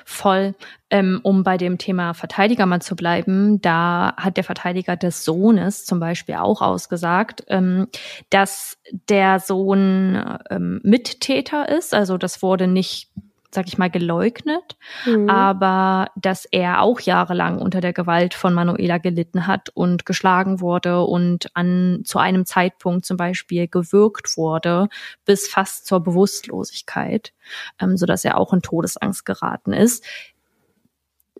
Voll. 0.04 0.54
Ähm, 0.90 1.20
um 1.22 1.44
bei 1.44 1.56
dem 1.56 1.78
Thema 1.78 2.14
Verteidiger 2.14 2.66
mal 2.66 2.82
zu 2.82 2.96
bleiben, 2.96 3.60
da 3.60 4.14
hat 4.16 4.36
der 4.36 4.44
Verteidiger 4.44 4.96
des 4.96 5.24
Sohnes 5.24 5.84
zum 5.84 6.00
Beispiel 6.00 6.34
auch 6.34 6.60
ausgesagt, 6.60 7.44
ähm, 7.48 7.86
dass 8.28 8.76
der 9.08 9.38
Sohn 9.38 10.38
ähm, 10.50 10.80
Mittäter 10.82 11.68
ist. 11.68 11.94
Also 11.94 12.18
das 12.18 12.42
wurde 12.42 12.66
nicht, 12.66 13.10
sag 13.52 13.66
ich 13.68 13.78
mal, 13.78 13.90
geleugnet. 13.90 14.76
Mhm. 15.06 15.28
aber 15.30 16.10
dass 16.16 16.44
er 16.44 16.82
auch 16.82 17.00
jahrelang 17.00 17.58
unter 17.58 17.80
der 17.80 17.92
Gewalt 17.92 18.34
von 18.34 18.54
Manuela 18.54 18.98
gelitten 18.98 19.46
hat 19.46 19.70
und 19.74 20.06
geschlagen 20.06 20.60
wurde 20.60 21.02
und 21.02 21.48
an 21.56 22.02
zu 22.04 22.18
einem 22.18 22.46
Zeitpunkt 22.46 23.04
zum 23.06 23.16
Beispiel 23.16 23.68
gewürgt 23.68 24.36
wurde 24.36 24.88
bis 25.24 25.48
fast 25.48 25.86
zur 25.86 26.00
Bewusstlosigkeit, 26.00 27.32
ähm, 27.80 27.96
so 27.96 28.06
dass 28.06 28.24
er 28.24 28.36
auch 28.38 28.52
in 28.52 28.62
Todesangst 28.62 29.24
geraten 29.26 29.72
ist. 29.72 30.04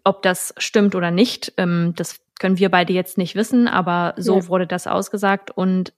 Ob 0.05 0.23
das 0.23 0.55
stimmt 0.57 0.95
oder 0.95 1.11
nicht, 1.11 1.53
ähm, 1.59 1.93
das 1.97 2.21
können 2.39 2.59
wir 2.59 2.71
beide 2.71 2.93
jetzt 2.93 3.19
nicht 3.19 3.35
wissen, 3.35 3.69
aber 3.69 4.15
so 4.17 4.37
Ja. 4.39 4.49
wurde 4.49 4.67
das 4.67 4.87
ausgesagt 4.87 5.51
und 5.51 5.93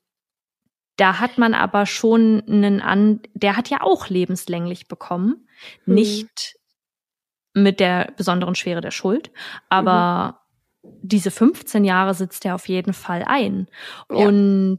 da 0.97 1.21
hat 1.21 1.39
man 1.39 1.55
aber 1.55 1.87
schon 1.87 2.43
einen 2.47 2.81
an, 2.81 3.21
der 3.35 3.57
hat 3.57 3.71
ja 3.71 3.83
auch 3.83 4.09
lebenslänglich 4.09 4.89
bekommen, 4.89 5.49
Mhm. 5.85 5.95
nicht 5.95 6.57
mit 7.55 7.81
der 7.81 8.13
besonderen 8.17 8.55
Schwere 8.55 8.81
der 8.81 8.91
Schuld, 8.91 9.31
aber 9.69 10.41
diese 10.83 11.31
15 11.31 11.85
Jahre 11.85 12.15
sitzt 12.15 12.45
er 12.45 12.55
auf 12.55 12.69
jeden 12.69 12.93
Fall 12.93 13.25
ein. 13.27 13.69
Ja. 14.11 14.27
Und 14.27 14.79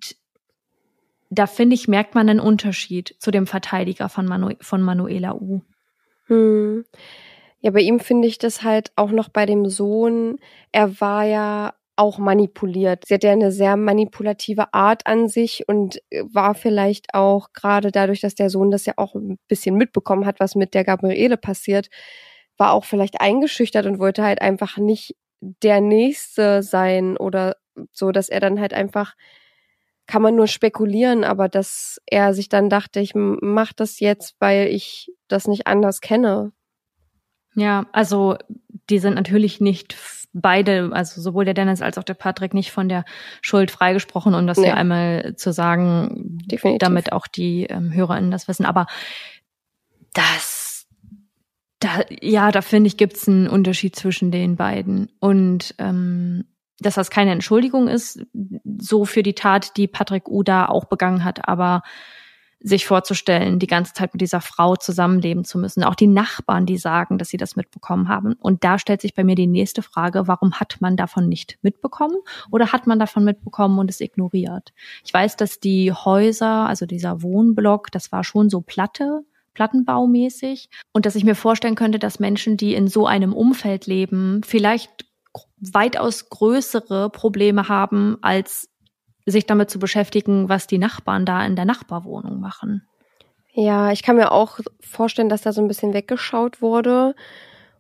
da 1.29 1.47
finde 1.47 1.75
ich, 1.75 1.87
merkt 1.87 2.15
man 2.15 2.29
einen 2.29 2.39
Unterschied 2.39 3.15
zu 3.19 3.31
dem 3.31 3.47
Verteidiger 3.47 4.09
von, 4.09 4.25
Manu 4.25 4.51
von 4.61 4.81
Manuela 4.81 5.33
U. 5.33 5.61
Hm. 6.27 6.85
Ja, 7.61 7.71
bei 7.71 7.79
ihm 7.79 7.99
finde 7.99 8.27
ich 8.27 8.37
das 8.37 8.63
halt 8.63 8.91
auch 8.95 9.11
noch 9.11 9.29
bei 9.29 9.45
dem 9.45 9.67
Sohn. 9.69 10.37
Er 10.71 10.99
war 10.99 11.23
ja 11.23 11.73
auch 11.95 12.17
manipuliert. 12.17 13.05
Sie 13.07 13.13
hat 13.13 13.23
ja 13.23 13.31
eine 13.31 13.51
sehr 13.51 13.77
manipulative 13.77 14.73
Art 14.73 15.05
an 15.07 15.27
sich 15.29 15.63
und 15.67 16.01
äh, 16.09 16.23
war 16.31 16.55
vielleicht 16.55 17.13
auch 17.13 17.53
gerade 17.53 17.91
dadurch, 17.91 18.21
dass 18.21 18.35
der 18.35 18.49
Sohn 18.49 18.71
das 18.71 18.85
ja 18.85 18.93
auch 18.97 19.15
ein 19.15 19.37
bisschen 19.47 19.75
mitbekommen 19.75 20.25
hat, 20.25 20.39
was 20.39 20.55
mit 20.55 20.73
der 20.73 20.83
Gabriele 20.83 21.37
passiert, 21.37 21.89
war 22.57 22.73
auch 22.73 22.85
vielleicht 22.85 23.21
eingeschüchtert 23.21 23.85
und 23.85 23.99
wollte 23.99 24.23
halt 24.23 24.41
einfach 24.41 24.77
nicht 24.77 25.15
der 25.41 25.81
Nächste 25.81 26.63
sein 26.63 27.17
oder 27.17 27.57
so, 27.91 28.11
dass 28.11 28.29
er 28.29 28.39
dann 28.39 28.59
halt 28.59 28.73
einfach 28.73 29.15
kann 30.07 30.21
man 30.21 30.35
nur 30.35 30.47
spekulieren, 30.47 31.23
aber 31.23 31.47
dass 31.47 32.01
er 32.05 32.33
sich 32.33 32.49
dann 32.49 32.69
dachte, 32.69 32.99
ich 32.99 33.13
mach 33.15 33.73
das 33.73 33.99
jetzt, 33.99 34.35
weil 34.39 34.67
ich 34.67 35.11
das 35.27 35.47
nicht 35.47 35.65
anders 35.67 36.01
kenne. 36.01 36.51
Ja, 37.55 37.85
also 37.91 38.37
die 38.89 38.99
sind 38.99 39.15
natürlich 39.15 39.61
nicht 39.61 39.95
beide, 40.33 40.89
also 40.93 41.21
sowohl 41.21 41.45
der 41.45 41.53
Dennis 41.53 41.81
als 41.81 41.97
auch 41.97 42.03
der 42.03 42.15
Patrick, 42.15 42.53
nicht 42.53 42.71
von 42.71 42.89
der 42.89 43.05
Schuld 43.41 43.69
freigesprochen, 43.71 44.33
um 44.33 44.47
das 44.47 44.57
Nee. 44.57 44.65
hier 44.65 44.75
einmal 44.75 45.35
zu 45.35 45.53
sagen, 45.53 46.39
Definitiv. 46.45 46.79
damit 46.79 47.11
auch 47.11 47.27
die 47.27 47.65
ähm, 47.65 47.93
HörerInnen 47.93 48.31
das 48.31 48.47
wissen. 48.47 48.65
Aber 48.65 48.87
das, 50.13 50.87
da, 51.79 52.01
ja, 52.21 52.51
da 52.51 52.61
finde 52.61 52.87
ich, 52.87 52.97
gibt's 52.97 53.27
einen 53.27 53.47
Unterschied 53.47 53.95
zwischen 53.95 54.31
den 54.31 54.55
beiden. 54.55 55.11
Und 55.19 55.75
ähm, 55.77 56.45
dass 56.79 56.95
das 56.95 57.11
keine 57.11 57.31
Entschuldigung 57.31 57.87
ist, 57.87 58.25
so 58.79 59.05
für 59.05 59.23
die 59.23 59.35
Tat, 59.35 59.77
die 59.77 59.87
Patrick 59.87 60.27
U 60.27 60.43
da 60.43 60.65
auch 60.65 60.85
begangen 60.85 61.23
hat, 61.23 61.47
aber 61.47 61.83
sich 62.63 62.85
vorzustellen, 62.85 63.59
die 63.59 63.67
ganze 63.67 63.93
Zeit 63.93 64.13
mit 64.13 64.21
dieser 64.21 64.39
Frau 64.39 64.77
zusammenleben 64.77 65.43
zu 65.43 65.59
müssen. 65.59 65.83
Auch 65.83 65.95
die 65.95 66.07
Nachbarn, 66.07 66.65
die 66.65 66.77
sagen, 66.77 67.17
dass 67.17 67.27
sie 67.27 67.37
das 67.37 67.57
mitbekommen 67.57 68.07
haben. 68.07 68.33
Und 68.39 68.63
da 68.63 68.79
stellt 68.79 69.01
sich 69.01 69.13
bei 69.13 69.25
mir 69.25 69.35
die 69.35 69.47
nächste 69.47 69.81
Frage, 69.81 70.27
warum 70.29 70.53
hat 70.53 70.77
man 70.79 70.95
davon 70.95 71.27
nicht 71.27 71.57
mitbekommen 71.61 72.15
oder 72.51 72.71
hat 72.71 72.87
man 72.87 72.99
davon 72.99 73.25
mitbekommen 73.25 73.77
und 73.79 73.89
es 73.89 73.99
ignoriert? 73.99 74.73
Ich 75.03 75.13
weiß, 75.13 75.35
dass 75.35 75.59
die 75.59 75.91
Häuser, 75.91 76.67
also 76.67 76.85
dieser 76.85 77.21
Wohnblock, 77.21 77.91
das 77.91 78.13
war 78.13 78.23
schon 78.23 78.49
so 78.49 78.61
Platte, 78.61 79.25
plattenbaumäßig. 79.53 80.69
Und 80.93 81.05
dass 81.05 81.15
ich 81.15 81.25
mir 81.25 81.35
vorstellen 81.35 81.75
könnte, 81.75 81.99
dass 81.99 82.19
Menschen, 82.19 82.55
die 82.55 82.73
in 82.75 82.87
so 82.87 83.05
einem 83.05 83.33
Umfeld 83.33 83.87
leben, 83.87 84.41
vielleicht 84.43 85.05
weitaus 85.59 86.29
größere 86.29 87.09
Probleme 87.09 87.67
haben, 87.67 88.17
als 88.21 88.69
sich 89.25 89.45
damit 89.45 89.69
zu 89.69 89.79
beschäftigen, 89.79 90.49
was 90.49 90.67
die 90.67 90.77
Nachbarn 90.77 91.25
da 91.25 91.45
in 91.45 91.55
der 91.55 91.65
Nachbarwohnung 91.65 92.39
machen. 92.39 92.87
Ja, 93.53 93.91
ich 93.91 94.01
kann 94.03 94.15
mir 94.15 94.31
auch 94.31 94.59
vorstellen, 94.81 95.29
dass 95.29 95.41
da 95.43 95.53
so 95.53 95.61
ein 95.61 95.67
bisschen 95.67 95.93
weggeschaut 95.93 96.61
wurde 96.61 97.13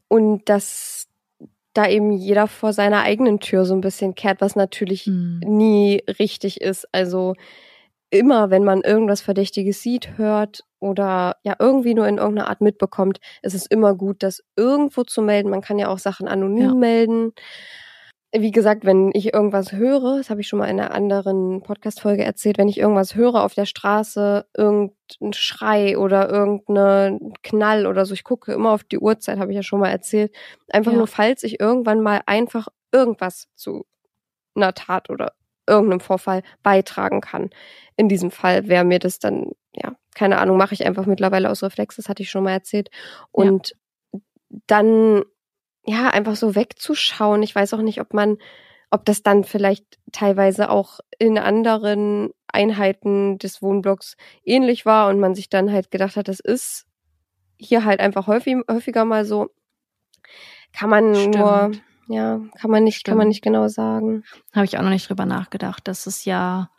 und 0.07 0.47
dass 0.47 1.07
da 1.73 1.87
eben 1.87 2.11
jeder 2.11 2.47
vor 2.47 2.71
seiner 2.71 3.01
eigenen 3.01 3.39
Tür 3.39 3.65
so 3.65 3.73
ein 3.73 3.81
bisschen 3.81 4.13
kehrt, 4.13 4.41
was 4.41 4.55
natürlich 4.55 5.05
Hm. 5.05 5.39
nie 5.43 6.03
richtig 6.19 6.61
ist. 6.61 6.87
Also 6.91 7.33
immer, 8.11 8.51
wenn 8.51 8.63
man 8.63 8.81
irgendwas 8.81 9.21
Verdächtiges 9.21 9.81
sieht, 9.81 10.17
hört 10.17 10.63
oder 10.79 11.37
ja 11.43 11.55
irgendwie 11.57 11.95
nur 11.95 12.07
in 12.07 12.19
irgendeiner 12.19 12.49
Art 12.49 12.61
mitbekommt, 12.61 13.19
ist 13.41 13.55
es 13.55 13.65
immer 13.65 13.95
gut, 13.95 14.21
das 14.21 14.43
irgendwo 14.55 15.03
zu 15.03 15.23
melden. 15.23 15.49
Man 15.49 15.61
kann 15.61 15.79
ja 15.79 15.87
auch 15.87 15.97
Sachen 15.97 16.27
anonym 16.27 16.59
Ja. 16.69 16.73
melden. 16.75 17.33
Wie 18.35 18.49
gesagt, 18.49 18.83
wenn 18.83 19.11
ich 19.13 19.31
irgendwas 19.31 19.73
höre, 19.73 20.17
das 20.17 20.31
habe 20.31 20.41
ich 20.41 20.47
schon 20.47 20.57
mal 20.57 20.65
in 20.67 20.79
einer 20.79 20.91
anderen 20.91 21.61
Podcast-Folge 21.61 22.23
erzählt, 22.23 22.57
wenn 22.57 22.67
ich 22.67 22.79
irgendwas 22.79 23.13
höre 23.13 23.43
auf 23.43 23.53
der 23.53 23.67
Straße, 23.67 24.47
irgendein 24.57 25.33
Schrei 25.33 25.99
oder 25.99 26.29
irgendeinen 26.29 27.33
Knall 27.43 27.85
oder 27.85 28.05
so, 28.07 28.13
ich 28.15 28.23
gucke 28.23 28.51
immer 28.51 28.71
auf 28.71 28.83
die 28.83 28.97
Uhrzeit, 28.97 29.37
habe 29.37 29.51
ich 29.51 29.55
ja 29.55 29.61
schon 29.61 29.79
mal 29.79 29.91
erzählt. 29.91 30.33
Einfach 30.71 30.91
Ja. 30.93 30.97
nur, 30.97 31.05
falls 31.07 31.43
ich 31.43 31.59
irgendwann 31.59 32.01
mal 32.01 32.21
einfach 32.25 32.69
irgendwas 32.91 33.49
zu 33.55 33.85
einer 34.55 34.73
Tat 34.73 35.11
oder 35.11 35.33
irgendeinem 35.67 35.99
Vorfall 35.99 36.41
beitragen 36.63 37.21
kann. 37.21 37.51
In 37.97 38.09
diesem 38.09 38.31
Fall 38.31 38.67
wäre 38.67 38.83
mir 38.83 38.97
das 38.99 39.19
dann, 39.19 39.51
ja, 39.75 39.95
keine 40.15 40.39
Ahnung, 40.39 40.57
mache 40.57 40.73
ich 40.73 40.85
einfach 40.87 41.05
mittlerweile 41.05 41.51
aus 41.51 41.61
Reflex, 41.61 41.97
das 41.97 42.09
hatte 42.09 42.23
ich 42.23 42.31
schon 42.31 42.43
mal 42.43 42.51
erzählt. 42.51 42.89
Und 43.31 43.75
dann, 44.67 45.23
ja, 45.85 46.09
einfach 46.09 46.35
so 46.35 46.55
wegzuschauen. 46.55 47.43
Ich 47.43 47.53
weiß 47.55 47.73
auch 47.73 47.81
nicht, 47.81 47.99
ob 48.01 48.13
man, 48.13 48.37
ob 48.89 49.05
das 49.05 49.23
dann 49.23 49.43
vielleicht 49.43 49.99
teilweise 50.11 50.69
auch 50.69 50.99
in 51.19 51.37
anderen 51.37 52.29
Einheiten 52.47 53.37
des 53.37 53.61
Wohnblocks 53.61 54.15
ähnlich 54.45 54.85
war 54.85 55.09
und 55.09 55.19
man 55.19 55.35
sich 55.35 55.49
dann 55.49 55.71
halt 55.71 55.91
gedacht 55.91 56.15
hat, 56.15 56.27
das 56.27 56.39
ist 56.39 56.85
hier 57.57 57.85
halt 57.85 57.99
einfach 57.99 58.27
häufig, 58.27 58.57
häufiger 58.69 59.05
mal 59.05 59.25
so. 59.25 59.49
Kann 60.71 60.89
man 60.89 61.11
nur, 61.11 61.69
Stimmt. 61.71 61.83
ja, 62.07 62.39
kann 62.59 62.71
man 62.71 62.83
nicht, 62.83 63.03
kann 63.05 63.17
man 63.17 63.25
Stimmt. 63.25 63.29
nicht 63.29 63.43
genau 63.43 63.67
sagen. 63.67 64.23
Habe 64.53 64.65
ich 64.65 64.77
auch 64.77 64.81
noch 64.81 64.89
nicht 64.89 65.09
drüber 65.09 65.25
nachgedacht, 65.25 65.87
dass 65.87 66.05
es 66.07 66.25
ja 66.25 66.69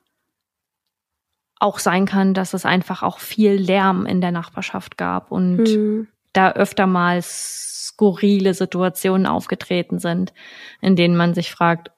auch 1.61 1.79
sein 1.79 2.05
kann, 2.07 2.35
dass 2.35 2.53
es 2.55 2.67
einfach 2.67 3.03
auch 3.03 3.19
viel 3.19 3.53
Lärm 3.53 4.07
in 4.07 4.21
der 4.21 4.33
Nachbarschaft 4.33 4.97
gab 4.99 5.31
und 5.31 5.67
Hm. 5.69 6.09
Da 6.35 6.53
öfter 6.53 6.87
mal 6.87 7.21
skurrile 7.23 8.53
Situationen 8.55 9.27
aufgetreten 9.27 9.99
sind, 9.99 10.35
in 10.83 10.97
denen 10.97 11.17
man 11.17 11.33
sich 11.35 11.51
fragt, 11.51 11.91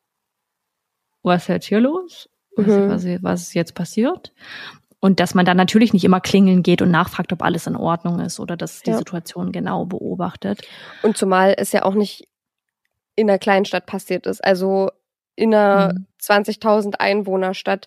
was 1.22 1.42
ist 1.42 1.48
jetzt 1.48 1.66
hier 1.66 1.80
los? 1.80 2.28
Was, 2.56 2.66
Mhm. 2.66 2.88
was, 2.88 3.04
was 3.22 3.42
ist 3.42 3.54
jetzt 3.54 3.74
passiert? 3.74 4.32
Und 5.00 5.20
dass 5.20 5.34
man 5.34 5.44
dann 5.44 5.56
natürlich 5.56 5.92
nicht 5.92 6.04
immer 6.04 6.20
klingeln 6.20 6.62
geht 6.62 6.80
und 6.82 6.90
nachfragt, 6.90 7.32
ob 7.32 7.42
alles 7.42 7.66
in 7.66 7.76
Ordnung 7.76 8.20
ist 8.20 8.40
oder 8.40 8.56
dass 8.56 8.82
die 8.82 8.90
Ja. 8.90 8.96
Situation 8.98 9.52
genau 9.52 9.84
beobachtet. 9.84 10.62
Und 11.02 11.16
zumal 11.16 11.54
es 11.58 11.72
ja 11.72 11.84
auch 11.84 11.94
nicht 11.94 12.28
in 13.14 13.28
einer 13.28 13.38
kleinen 13.38 13.64
Stadt 13.64 13.86
passiert 13.86 14.26
ist. 14.26 14.42
Also 14.44 14.90
in 15.34 15.54
einer 15.54 15.92
Mhm. 15.94 16.06
20.000 16.18 17.00
Einwohnerstadt, 17.00 17.86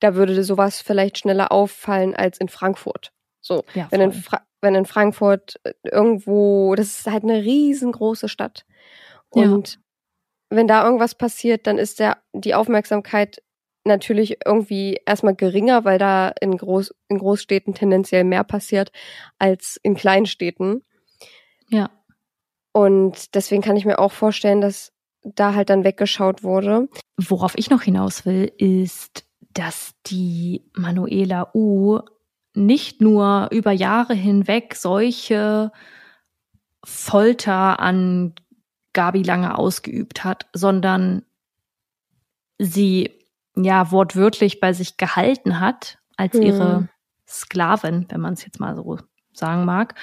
da 0.00 0.14
würde 0.14 0.42
sowas 0.44 0.80
vielleicht 0.80 1.18
schneller 1.18 1.52
auffallen 1.52 2.14
als 2.16 2.38
in 2.38 2.48
Frankfurt. 2.48 3.12
So, 3.48 3.64
Ja, 3.74 3.88
wenn 3.90 4.00
in. 4.00 4.12
Fra 4.12 4.42
wenn 4.60 4.74
in 4.74 4.86
Frankfurt 4.86 5.60
äh, 5.62 5.72
irgendwo, 5.84 6.74
das 6.74 6.98
ist 6.98 7.06
halt 7.06 7.22
eine 7.22 7.42
riesengroße 7.42 8.28
Stadt. 8.28 8.66
Ja. 9.34 9.42
Und 9.44 9.78
wenn 10.50 10.66
da 10.66 10.84
irgendwas 10.84 11.14
passiert, 11.14 11.66
dann 11.66 11.78
ist 11.78 12.00
der, 12.00 12.18
die 12.32 12.54
Aufmerksamkeit 12.54 13.42
natürlich 13.84 14.38
irgendwie 14.44 15.00
erstmal 15.06 15.34
geringer, 15.34 15.84
weil 15.84 15.98
da 15.98 16.32
in, 16.40 16.56
Groß, 16.56 16.94
in 17.08 17.18
Großstädten 17.18 17.74
tendenziell 17.74 18.24
mehr 18.24 18.44
passiert 18.44 18.90
als 19.38 19.78
in 19.82 19.94
Kleinstädten. 19.94 20.82
ja. 21.68 21.90
Und 22.72 23.34
deswegen 23.34 23.62
kann 23.62 23.76
ich 23.76 23.86
mir 23.86 23.98
auch 23.98 24.12
vorstellen, 24.12 24.60
dass 24.60 24.92
da 25.22 25.54
halt 25.54 25.70
dann 25.70 25.84
weggeschaut 25.84 26.44
wurde. 26.44 26.88
Worauf 27.16 27.54
ich 27.56 27.70
noch 27.70 27.82
hinaus 27.82 28.24
will, 28.24 28.52
ist, 28.58 29.24
dass 29.52 29.94
die 30.06 30.70
Manuela 30.74 31.50
U 31.54 31.98
nicht 32.54 33.00
nur 33.00 33.48
über 33.52 33.72
Jahre 33.72 34.14
hinweg 34.14 34.74
solche 34.74 35.72
Folter 36.84 37.80
an 37.80 38.34
Gabi 38.92 39.22
Lange 39.22 39.56
ausgeübt 39.56 40.24
hat, 40.24 40.46
sondern 40.52 41.24
sie 42.58 43.12
ja 43.54 43.90
wortwörtlich 43.90 44.60
bei 44.60 44.72
sich 44.72 44.96
gehalten 44.96 45.60
hat 45.60 45.98
als 46.16 46.34
Hm. 46.34 46.42
ihre 46.42 46.88
Sklavin, 47.26 48.06
wenn 48.08 48.20
man 48.20 48.34
es 48.34 48.44
jetzt 48.44 48.60
mal 48.60 48.74
so 48.74 48.98
sagen 49.32 49.64
mag, 49.64 49.94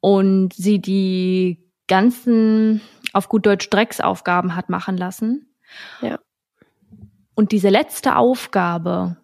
und 0.00 0.52
sie 0.52 0.80
die 0.80 1.70
ganzen 1.88 2.80
auf 3.12 3.28
gut 3.28 3.46
Deutsch 3.46 3.70
Drecksaufgaben 3.70 4.54
hat 4.56 4.68
machen 4.68 4.96
lassen. 4.96 5.54
Ja. 6.02 6.18
Und 7.34 7.52
diese 7.52 7.68
letzte 7.68 8.16
Aufgabe, 8.16 9.16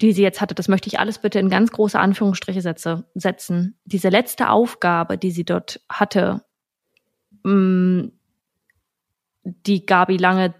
die 0.00 0.12
sie 0.12 0.22
jetzt 0.22 0.40
hatte, 0.40 0.54
das 0.54 0.68
möchte 0.68 0.88
ich 0.88 0.98
alles 0.98 1.18
bitte 1.18 1.38
in 1.38 1.50
ganz 1.50 1.70
große 1.72 1.98
Anführungsstriche 1.98 2.62
setze, 2.62 3.04
setzen. 3.14 3.78
Diese 3.84 4.08
letzte 4.08 4.48
Aufgabe, 4.48 5.18
die 5.18 5.30
sie 5.30 5.44
dort 5.44 5.80
hatte, 5.90 6.44
mh, 7.42 8.08
die 9.44 9.86
Gabi 9.86 10.16
lange 10.16 10.54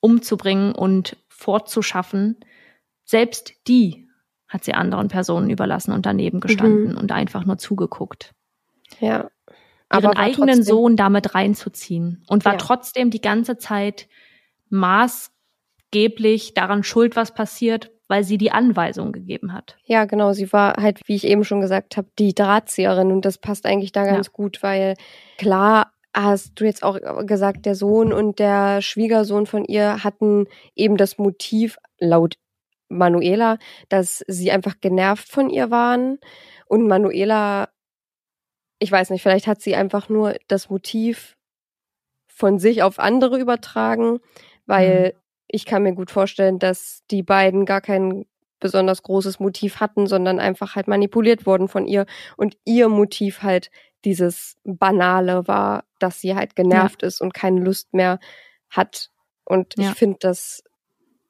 umzubringen 0.00 0.74
und 0.74 1.16
fortzuschaffen, 1.28 2.36
selbst 3.04 3.52
die 3.68 4.08
hat 4.48 4.64
sie 4.64 4.74
anderen 4.74 5.08
Personen 5.08 5.50
überlassen 5.50 5.92
und 5.92 6.06
daneben 6.06 6.40
gestanden 6.40 6.96
und 6.96 7.10
einfach 7.12 7.44
nur 7.44 7.58
zugeguckt. 7.58 8.32
Ja. 9.00 9.30
Ihren 9.92 10.04
war 10.04 10.16
eigenen 10.16 10.48
trotzdem- 10.56 10.62
Sohn 10.64 10.96
damit 10.96 11.34
reinzuziehen 11.34 12.22
und 12.28 12.44
war 12.44 12.52
Ja. 12.54 12.58
trotzdem 12.58 13.10
die 13.10 13.20
ganze 13.20 13.58
Zeit 13.58 14.08
maßgeblich 14.70 16.54
daran 16.54 16.82
schuld, 16.82 17.16
was 17.16 17.34
passiert, 17.34 17.90
weil 18.08 18.24
sie 18.24 18.38
die 18.38 18.52
Anweisung 18.52 19.12
gegeben 19.12 19.52
hat. 19.52 19.76
Ja, 19.84 20.04
genau. 20.04 20.32
Sie 20.32 20.52
war 20.52 20.74
halt, 20.74 21.00
wie 21.06 21.14
ich 21.14 21.26
eben 21.26 21.44
schon 21.44 21.60
gesagt 21.60 21.96
habe, 21.96 22.08
die 22.18 22.34
Drahtzieherin 22.34 23.10
und 23.10 23.24
das 23.24 23.38
passt 23.38 23.66
eigentlich 23.66 23.92
da 23.92 24.04
ganz 24.04 24.32
gut, 24.32 24.62
weil 24.62 24.94
klar 25.38 25.92
hast 26.14 26.52
du 26.60 26.64
jetzt 26.64 26.84
auch 26.84 26.98
gesagt, 27.26 27.66
der 27.66 27.74
Sohn 27.74 28.12
und 28.12 28.38
der 28.38 28.82
Schwiegersohn 28.82 29.46
von 29.46 29.64
ihr 29.64 30.04
hatten 30.04 30.46
eben 30.76 30.96
das 30.96 31.18
Motiv 31.18 31.76
laut 31.98 32.36
Manuela, 32.88 33.58
dass 33.88 34.24
sie 34.28 34.52
einfach 34.52 34.80
genervt 34.80 35.28
von 35.28 35.50
ihr 35.50 35.70
waren 35.70 36.18
und 36.66 36.86
Manuela, 36.86 37.70
ich 38.78 38.92
weiß 38.92 39.10
nicht, 39.10 39.22
vielleicht 39.22 39.46
hat 39.46 39.60
sie 39.60 39.74
einfach 39.74 40.08
nur 40.08 40.36
das 40.46 40.70
Motiv 40.70 41.36
von 42.28 42.58
sich 42.58 42.82
auf 42.82 42.98
andere 42.98 43.38
übertragen, 43.38 44.20
weil 44.66 45.14
ich 45.54 45.66
kann 45.66 45.84
mir 45.84 45.94
gut 45.94 46.10
vorstellen, 46.10 46.58
dass 46.58 47.02
die 47.10 47.22
beiden 47.22 47.64
gar 47.64 47.80
kein 47.80 48.26
besonders 48.58 49.02
großes 49.02 49.38
Motiv 49.38 49.78
hatten, 49.78 50.06
sondern 50.06 50.40
einfach 50.40 50.74
halt 50.74 50.88
manipuliert 50.88 51.46
wurden 51.46 51.68
von 51.68 51.86
ihr 51.86 52.06
und 52.36 52.56
ihr 52.64 52.88
Motiv 52.88 53.42
halt 53.42 53.70
dieses 54.04 54.56
Banale 54.64 55.46
war, 55.46 55.84
dass 55.98 56.20
sie 56.20 56.34
halt 56.34 56.56
genervt 56.56 57.02
ist 57.02 57.20
und 57.20 57.34
keine 57.34 57.60
Lust 57.60 57.94
mehr 57.94 58.18
hat. 58.68 59.10
Und 59.44 59.74
Ja. 59.76 59.90
ich 59.90 59.96
finde 59.96 60.16
das 60.20 60.64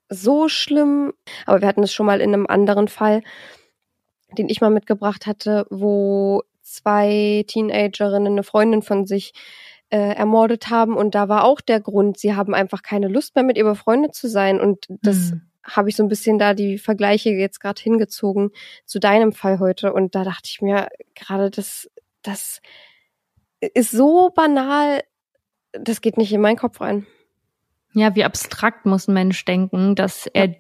so 0.09 0.49
schlimm. 0.49 1.13
Aber 1.45 1.61
wir 1.61 1.69
hatten 1.69 1.83
es 1.83 1.93
schon 1.93 2.07
mal 2.07 2.21
in 2.21 2.33
einem 2.33 2.47
anderen 2.47 2.89
Fall, 2.89 3.23
den 4.39 4.49
ich 4.49 4.61
mal 4.61 4.71
mitgebracht 4.71 5.27
hatte, 5.27 5.67
wo 5.71 6.43
zwei 6.63 7.45
Teenagerinnen 7.47 8.33
eine 8.33 8.43
Freundin 8.43 8.83
von 8.83 9.07
sich 9.07 9.35
äh, 9.95 10.13
ermordet 10.15 10.71
haben. 10.71 10.97
Und 10.97 11.15
da 11.15 11.29
war 11.29 11.45
auch 11.45 11.61
der 11.61 11.79
Grund, 11.79 12.19
sie 12.19 12.35
haben 12.35 12.53
einfach 12.53 12.83
keine 12.83 13.07
Lust 13.07 13.37
mehr 13.37 13.45
mit 13.45 13.57
ihr 13.57 13.63
befreundet 13.63 14.13
zu 14.13 14.29
sein. 14.29 14.61
Und 14.61 14.87
das 14.89 15.31
Hm. 15.31 15.43
habe 15.63 15.89
ich 15.89 15.95
so 15.95 16.03
ein 16.03 16.09
bisschen 16.09 16.37
da 16.37 16.53
die 16.53 16.79
Vergleiche 16.79 17.31
jetzt 17.31 17.61
gerade 17.61 17.81
hingezogen 17.81 18.51
zu 18.87 18.99
deinem 18.99 19.31
Fall 19.31 19.61
heute. 19.61 19.93
Und 19.93 20.17
da 20.17 20.25
dachte 20.25 20.49
ich 20.51 20.61
mir 20.61 20.89
gerade, 21.15 21.49
das, 21.49 21.89
das 22.23 22.61
ist 23.61 23.93
so 23.93 24.31
banal, 24.35 25.05
das 25.71 26.01
geht 26.01 26.17
nicht 26.17 26.33
in 26.33 26.41
meinen 26.41 26.57
Kopf 26.57 26.81
rein. 26.81 27.07
Ja, 27.93 28.17
wie 28.17 28.25
abstrakt 28.25 28.87
muss 28.87 29.07
ein 29.07 29.15
Mensch 29.15 29.45
denken, 29.45 29.95
dass 29.95 30.27
er, 30.27 30.57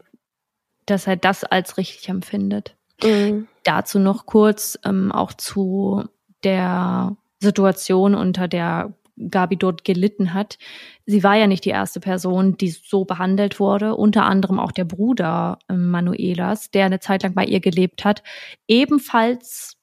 dass 0.86 1.08
er 1.08 1.16
das 1.16 1.42
als 1.42 1.76
richtig 1.76 2.08
empfindet. 2.08 2.76
Mhm. 3.02 3.48
Dazu 3.64 3.98
noch 3.98 4.26
kurz 4.26 4.78
ähm, 4.84 5.10
auch 5.10 5.32
zu 5.32 6.04
der 6.44 7.16
Situation, 7.40 8.14
unter 8.14 8.46
der 8.46 8.94
Gabi 9.30 9.56
dort 9.56 9.84
gelitten 9.84 10.34
hat. 10.34 10.58
Sie 11.06 11.22
war 11.22 11.36
ja 11.36 11.46
nicht 11.46 11.64
die 11.64 11.70
erste 11.70 12.00
Person, 12.00 12.56
die 12.56 12.70
so 12.70 13.04
behandelt 13.04 13.60
wurde. 13.60 13.94
Unter 13.94 14.24
anderem 14.24 14.58
auch 14.58 14.72
der 14.72 14.84
Bruder 14.84 15.58
ähm, 15.68 15.90
Manuelas, 15.90 16.70
der 16.70 16.86
eine 16.86 16.98
Zeit 17.00 17.22
lang 17.22 17.34
bei 17.34 17.44
ihr 17.44 17.60
gelebt 17.60 18.04
hat, 18.04 18.22
ebenfalls, 18.66 19.76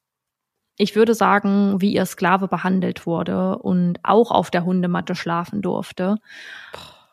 ich 0.77 0.95
würde 0.95 1.13
sagen, 1.13 1.79
wie 1.81 1.93
ihr 1.93 2.05
Sklave 2.05 2.47
behandelt 2.47 3.05
wurde 3.05 3.57
und 3.59 3.99
auch 4.03 4.31
auf 4.31 4.51
der 4.51 4.65
Hundematte 4.65 5.15
schlafen 5.15 5.61
durfte. 5.61 6.15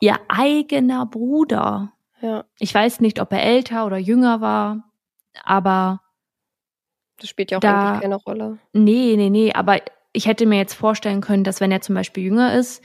Ihr 0.01 0.17
eigener 0.29 1.07
Bruder. 1.07 1.93
Ja, 2.21 2.45
Ich 2.59 2.75
weiß 2.75 3.01
nicht, 3.01 3.21
ob 3.21 3.33
er 3.33 3.43
älter 3.43 3.87
oder 3.87 3.97
jünger 3.99 4.41
war, 4.41 4.85
aber 5.45 6.01
das 7.21 7.29
spielt 7.29 7.51
ja 7.51 7.59
auch 7.59 7.61
Da- 7.63 7.89
eigentlich 7.91 8.03
keine 8.03 8.15
Rolle. 8.17 8.59
Nee, 8.73 9.15
nee, 9.17 9.31
nee, 9.31 9.53
aber 9.53 9.79
ich 10.13 10.27
hätte 10.27 10.47
mir 10.47 10.59
jetzt 10.59 10.75
vorstellen 10.75 11.21
können, 11.21 11.45
dass 11.45 11.61
wenn 11.61 11.71
er 11.73 11.81
zum 11.81 11.95
Beispiel 11.95 12.25
jünger 12.25 12.55
ist, 12.59 12.83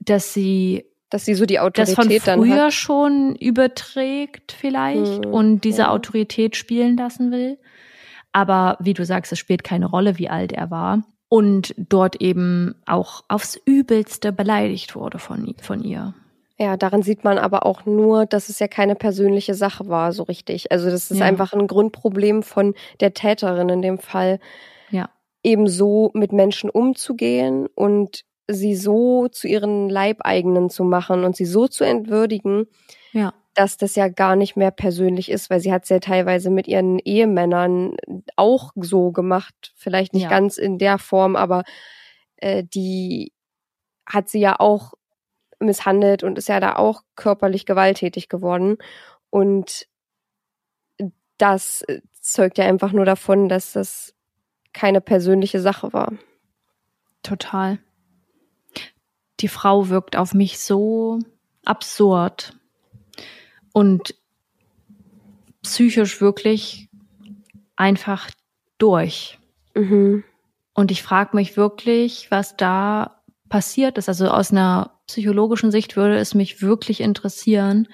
dass 0.00 0.32
sie 0.32 0.84
Dass 1.10 1.24
sie 1.24 1.34
so 1.34 1.44
die 1.46 1.54
das 1.54 1.92
von 1.94 2.04
Autorität 2.06 2.26
dann 2.26 2.40
früher 2.40 2.64
hat. 2.66 2.72
schon 2.72 3.36
überträgt 3.36 4.52
vielleicht 4.52 5.24
Hm, 5.26 5.32
und 5.34 5.60
diese 5.62 5.82
ja. 5.82 5.90
Autorität 5.90 6.56
spielen 6.56 6.96
lassen 6.96 7.30
will. 7.32 7.58
Aber 8.32 8.76
wie 8.80 8.94
du 8.94 9.04
sagst, 9.04 9.32
es 9.32 9.38
spielt 9.38 9.64
keine 9.64 9.86
Rolle, 9.86 10.18
wie 10.18 10.28
alt 10.28 10.52
er 10.52 10.70
war. 10.70 11.02
Und 11.28 11.74
dort 11.76 12.16
eben 12.20 12.74
auch 12.86 13.24
aufs 13.28 13.56
Übelste 13.64 14.32
beleidigt 14.32 14.94
wurde 14.96 15.18
von, 15.18 15.54
von 15.60 15.82
ihr. 15.84 16.14
Ja, 16.58 16.76
daran 16.76 17.02
sieht 17.02 17.24
man 17.24 17.38
aber 17.38 17.64
auch 17.66 17.86
nur, 17.86 18.26
dass 18.26 18.48
es 18.48 18.58
ja 18.58 18.68
keine 18.68 18.94
persönliche 18.94 19.54
Sache 19.54 19.88
war, 19.88 20.12
so 20.12 20.24
richtig. 20.24 20.70
Also 20.72 20.90
das 20.90 21.10
ist 21.10 21.18
Ja. 21.20 21.26
einfach 21.26 21.52
ein 21.52 21.66
Grundproblem 21.66 22.42
von 22.42 22.74
der 23.00 23.14
Täterin 23.14 23.68
in 23.68 23.80
dem 23.82 23.98
Fall, 23.98 24.40
Ja. 24.90 25.10
eben 25.42 25.68
so 25.68 26.10
mit 26.14 26.32
Menschen 26.32 26.70
umzugehen 26.70 27.66
und 27.74 28.22
sie 28.48 28.74
so 28.76 29.28
zu 29.28 29.48
ihren 29.48 29.88
Leibeigenen 29.88 30.70
zu 30.70 30.84
machen 30.84 31.24
und 31.24 31.36
sie 31.36 31.44
so 31.46 31.68
zu 31.68 31.84
entwürdigen, 31.84 32.66
Ja. 33.12 33.32
dass 33.54 33.76
das 33.76 33.94
ja 33.96 34.08
gar 34.08 34.36
nicht 34.36 34.56
mehr 34.56 34.70
persönlich 34.70 35.30
ist, 35.30 35.50
weil 35.50 35.60
sie 35.60 35.72
hat 35.72 35.84
es 35.84 35.88
ja 35.90 36.00
teilweise 36.00 36.50
mit 36.50 36.68
ihren 36.68 36.98
Ehemännern 36.98 37.96
auch 38.36 38.72
so 38.76 39.12
gemacht, 39.12 39.72
vielleicht 39.76 40.12
nicht 40.14 40.24
Ja. 40.24 40.28
ganz 40.30 40.58
in 40.58 40.78
der 40.78 40.98
Form, 40.98 41.36
aber 41.36 41.62
äh, 42.36 42.64
die 42.64 43.32
hat 44.06 44.28
sie 44.28 44.40
ja 44.40 44.58
auch 44.60 44.94
misshandelt 45.60 46.22
und 46.24 46.38
ist 46.38 46.48
ja 46.48 46.60
da 46.60 46.76
auch 46.76 47.02
körperlich 47.16 47.66
gewalttätig 47.66 48.28
geworden 48.28 48.78
und 49.30 49.86
das 51.38 51.82
äh, 51.82 52.00
zeugt 52.20 52.58
ja 52.58 52.66
einfach 52.66 52.92
nur 52.92 53.04
davon, 53.04 53.48
dass 53.48 53.72
das 53.72 54.12
keine 54.72 55.00
persönliche 55.00 55.60
Sache 55.60 55.92
war. 55.92 56.12
Total. 57.22 57.78
Die 59.40 59.48
Frau 59.48 59.88
wirkt 59.88 60.16
auf 60.16 60.34
mich 60.34 60.58
so 60.58 61.18
absurd 61.64 62.54
und 63.72 64.14
psychisch 65.62 66.20
wirklich 66.20 66.88
einfach 67.76 68.30
durch. 68.78 69.38
Mhm. 69.74 70.24
Und 70.74 70.90
ich 70.90 71.02
frage 71.02 71.36
mich 71.36 71.56
wirklich, 71.56 72.30
was 72.30 72.56
da 72.56 73.22
passiert 73.48 73.98
ist. 73.98 74.08
Also 74.08 74.28
aus 74.28 74.50
einer 74.50 75.00
psychologischen 75.06 75.70
Sicht 75.70 75.96
würde 75.96 76.16
es 76.18 76.34
mich 76.34 76.62
wirklich 76.62 77.00
interessieren, 77.00 77.88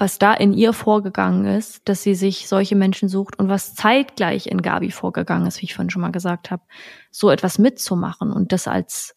was 0.00 0.18
da 0.18 0.32
in 0.32 0.54
ihr 0.54 0.72
vorgegangen 0.72 1.44
ist, 1.44 1.86
dass 1.86 2.02
sie 2.02 2.14
sich 2.14 2.48
solche 2.48 2.74
Menschen 2.74 3.10
sucht 3.10 3.38
und 3.38 3.50
was 3.50 3.74
zeitgleich 3.74 4.46
in 4.46 4.62
Gabi 4.62 4.90
vorgegangen 4.90 5.46
ist, 5.46 5.60
wie 5.60 5.66
ich 5.66 5.74
vorhin 5.74 5.90
schon 5.90 6.00
mal 6.00 6.10
gesagt 6.10 6.50
habe, 6.50 6.62
so 7.10 7.28
etwas 7.28 7.58
mitzumachen 7.58 8.32
und 8.32 8.50
das 8.52 8.66
als 8.66 9.14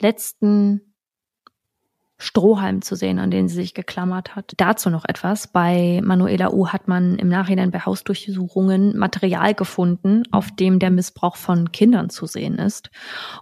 letzten 0.00 0.94
Strohhalm 2.16 2.80
zu 2.80 2.94
sehen, 2.96 3.18
an 3.18 3.30
den 3.30 3.48
sie 3.48 3.56
sich 3.56 3.74
geklammert 3.74 4.34
hat. 4.34 4.54
Dazu 4.56 4.88
noch 4.88 5.04
etwas. 5.04 5.48
Bei 5.48 6.00
Manuela 6.02 6.54
U 6.54 6.68
hat 6.68 6.88
man 6.88 7.18
im 7.18 7.28
Nachhinein 7.28 7.70
bei 7.70 7.80
Hausdurchsuchungen 7.80 8.96
Material 8.96 9.52
gefunden, 9.52 10.22
auf 10.30 10.50
dem 10.52 10.78
der 10.78 10.90
Missbrauch 10.90 11.36
von 11.36 11.70
Kindern 11.70 12.08
zu 12.08 12.24
sehen 12.24 12.54
ist. 12.54 12.90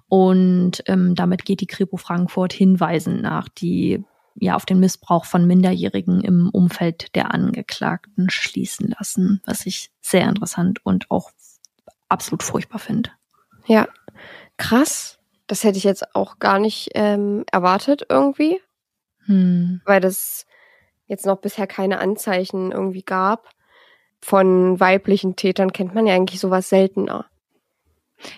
Und 0.08 0.82
ähm, 0.86 1.14
damit 1.14 1.44
geht 1.44 1.60
die 1.60 1.68
Kripo 1.68 1.96
Frankfurt 1.96 2.52
Hinweisen 2.52 3.20
nach, 3.20 3.48
die 3.48 4.02
ja 4.34 4.56
auf 4.56 4.66
den 4.66 4.80
Missbrauch 4.80 5.24
von 5.24 5.46
Minderjährigen 5.46 6.22
im 6.22 6.50
Umfeld 6.50 7.14
der 7.14 7.32
Angeklagten 7.32 8.30
schließen 8.30 8.94
lassen, 8.98 9.40
was 9.44 9.66
ich 9.66 9.90
sehr 10.00 10.28
interessant 10.28 10.84
und 10.84 11.10
auch 11.10 11.30
absolut 12.08 12.42
furchtbar 12.42 12.78
finde. 12.78 13.10
Ja, 13.66 13.88
krass. 14.56 15.18
Das 15.46 15.64
hätte 15.64 15.78
ich 15.78 15.84
jetzt 15.84 16.14
auch 16.14 16.38
gar 16.38 16.58
nicht 16.58 16.90
ähm, 16.94 17.44
erwartet 17.50 18.06
irgendwie, 18.08 18.60
Hm. 19.26 19.80
weil 19.84 20.00
das 20.00 20.46
jetzt 21.06 21.26
noch 21.26 21.38
bisher 21.38 21.66
keine 21.66 21.98
Anzeichen 21.98 22.72
irgendwie 22.72 23.02
gab. 23.02 23.50
Von 24.20 24.78
weiblichen 24.80 25.36
Tätern 25.36 25.72
kennt 25.72 25.94
man 25.94 26.06
ja 26.06 26.14
eigentlich 26.14 26.40
sowas 26.40 26.68
seltener. 26.68 27.26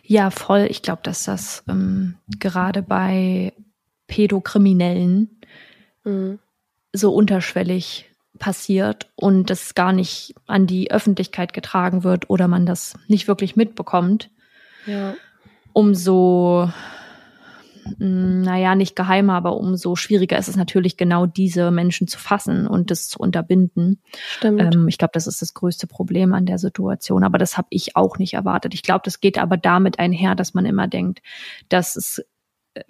Ja, 0.03 0.30
voll. 0.30 0.66
Ich 0.70 0.82
glaube, 0.82 1.03
dass 1.03 1.24
das 1.24 1.62
ähm, 1.68 2.16
gerade 2.38 2.82
bei 2.82 3.53
Pädokriminellen 4.07 5.34
Mhm. 6.05 6.39
so 6.93 7.13
unterschwellig 7.15 8.11
passiert 8.39 9.11
und 9.17 9.51
das 9.51 9.75
gar 9.75 9.93
nicht 9.93 10.35
an 10.47 10.67
die 10.67 10.91
Öffentlichkeit 10.91 11.53
getragen 11.53 12.05
wird 12.05 12.29
oder 12.31 12.49
man 12.49 12.67
das 12.67 12.95
nicht 13.09 13.29
wirklich 13.29 13.57
mitbekommt, 13.57 14.31
Ja. 14.87 15.15
umso, 15.73 16.69
mh, 17.99 18.45
naja, 18.45 18.75
nicht 18.75 18.97
geheimer, 18.97 19.35
aber 19.35 19.57
umso 19.57 19.95
schwieriger 19.97 20.37
ist 20.39 20.49
es 20.49 20.57
natürlich 20.57 20.97
genau 20.97 21.27
diese 21.27 21.71
Menschen 21.71 22.09
zu 22.09 22.19
fassen 22.19 22.67
und 22.67 22.91
das 22.91 23.09
zu 23.09 23.19
unterbinden. 23.19 24.01
Stimmt. 24.29 24.61
Ähm, 24.75 24.89
ich 24.89 24.99
glaube, 24.99 25.13
das 25.15 25.27
ist 25.27 25.41
das 25.43 25.55
größte 25.55 25.87
Problem 25.87 26.33
an 26.33 26.47
der 26.47 26.59
Situation. 26.59 27.25
Aber 27.25 27.39
das 27.39 27.57
habe 27.57 27.69
ich 27.71 27.95
auch 27.97 28.19
nicht 28.19 28.35
erwartet. 28.35 28.75
Ich 28.75 28.83
glaube, 28.83 29.03
das 29.05 29.21
geht 29.21 29.39
aber 29.39 29.57
damit 29.57 29.99
einher, 29.99 30.35
dass 30.35 30.55
man 30.55 30.67
immer 30.67 30.89
denkt, 30.89 31.23
dass 31.69 31.97
es 31.97 32.25
äh, 32.75 32.83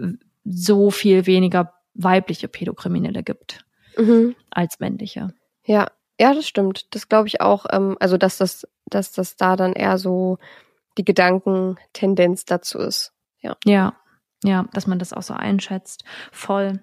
so 0.45 0.91
viel 0.91 1.27
weniger 1.27 1.73
weibliche 1.95 2.49
Pädokriminelle 2.49 3.22
gibt 3.22 3.64
mhm. 3.97 4.34
als 4.51 4.80
männliche. 4.80 5.32
Ja, 5.64 5.88
ja, 6.20 6.34
das 6.34 6.47
stimmt. 6.47 6.95
Das 6.95 7.09
glaube 7.09 7.28
ich 7.28 7.40
auch. 7.40 7.66
Ähm, 7.70 7.97
also 8.01 8.16
dass 8.16 8.38
das, 8.38 8.66
dass 8.86 9.12
das 9.12 9.36
da 9.36 9.57
dann 9.57 9.72
eher 9.72 9.99
so 9.99 10.38
die 10.99 11.05
Gedankentendenz 11.05 12.45
dazu 12.45 12.78
ist. 12.78 13.12
Ja, 13.40 13.57
ja, 14.42 14.66
dass 14.72 14.86
man 14.86 14.99
das 14.99 15.12
auch 15.12 15.22
so 15.22 15.34
einschätzt. 15.34 16.05
Voll. 16.32 16.80